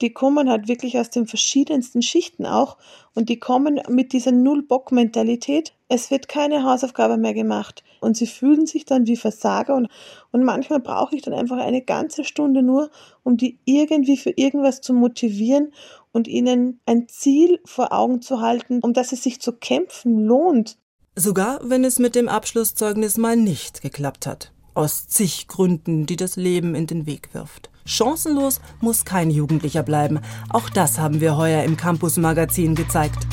die 0.00 0.12
kommen 0.12 0.48
halt 0.48 0.68
wirklich 0.68 0.98
aus 0.98 1.10
den 1.10 1.26
verschiedensten 1.26 2.02
Schichten 2.02 2.46
auch 2.46 2.76
und 3.14 3.28
die 3.28 3.38
kommen 3.38 3.80
mit 3.88 4.12
dieser 4.12 4.32
Null-Bock-Mentalität. 4.32 5.74
Es 5.88 6.10
wird 6.10 6.28
keine 6.28 6.64
Hausaufgabe 6.64 7.16
mehr 7.16 7.34
gemacht 7.34 7.84
und 8.00 8.16
sie 8.16 8.26
fühlen 8.26 8.66
sich 8.66 8.84
dann 8.84 9.06
wie 9.06 9.16
Versager 9.16 9.74
und, 9.74 9.88
und 10.32 10.44
manchmal 10.44 10.80
brauche 10.80 11.14
ich 11.16 11.22
dann 11.22 11.34
einfach 11.34 11.58
eine 11.58 11.82
ganze 11.82 12.24
Stunde 12.24 12.62
nur, 12.62 12.90
um 13.22 13.36
die 13.36 13.58
irgendwie 13.64 14.16
für 14.16 14.30
irgendwas 14.30 14.80
zu 14.80 14.92
motivieren 14.92 15.72
und 16.12 16.28
ihnen 16.28 16.80
ein 16.86 17.08
Ziel 17.08 17.60
vor 17.64 17.92
Augen 17.92 18.22
zu 18.22 18.40
halten, 18.40 18.80
um 18.82 18.92
das 18.92 19.12
es 19.12 19.22
sich 19.22 19.40
zu 19.40 19.52
kämpfen 19.52 20.18
lohnt. 20.24 20.78
Sogar 21.14 21.60
wenn 21.62 21.84
es 21.84 21.98
mit 21.98 22.14
dem 22.14 22.28
Abschlusszeugnis 22.28 23.16
mal 23.16 23.36
nicht 23.36 23.80
geklappt 23.80 24.26
hat. 24.26 24.52
Aus 24.74 25.08
zig 25.08 25.48
Gründen, 25.48 26.04
die 26.04 26.16
das 26.16 26.36
Leben 26.36 26.74
in 26.74 26.86
den 26.86 27.06
Weg 27.06 27.32
wirft. 27.32 27.70
Chancenlos 27.86 28.60
muss 28.80 29.04
kein 29.04 29.30
Jugendlicher 29.30 29.82
bleiben. 29.82 30.20
Auch 30.50 30.68
das 30.68 30.98
haben 30.98 31.20
wir 31.20 31.36
heuer 31.36 31.62
im 31.62 31.76
Campus 31.76 32.18
Magazin 32.18 32.74
gezeigt. 32.74 33.26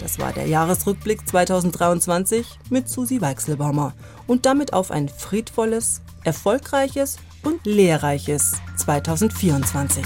Das 0.00 0.18
war 0.18 0.32
der 0.32 0.46
Jahresrückblick 0.46 1.26
2023 1.26 2.58
mit 2.68 2.88
Susi 2.88 3.20
Weichselbaumer 3.20 3.94
und 4.26 4.44
damit 4.44 4.72
auf 4.74 4.90
ein 4.90 5.08
friedvolles, 5.08 6.02
erfolgreiches 6.24 7.18
und 7.44 7.64
lehrreiches 7.64 8.60
2024. 8.76 10.04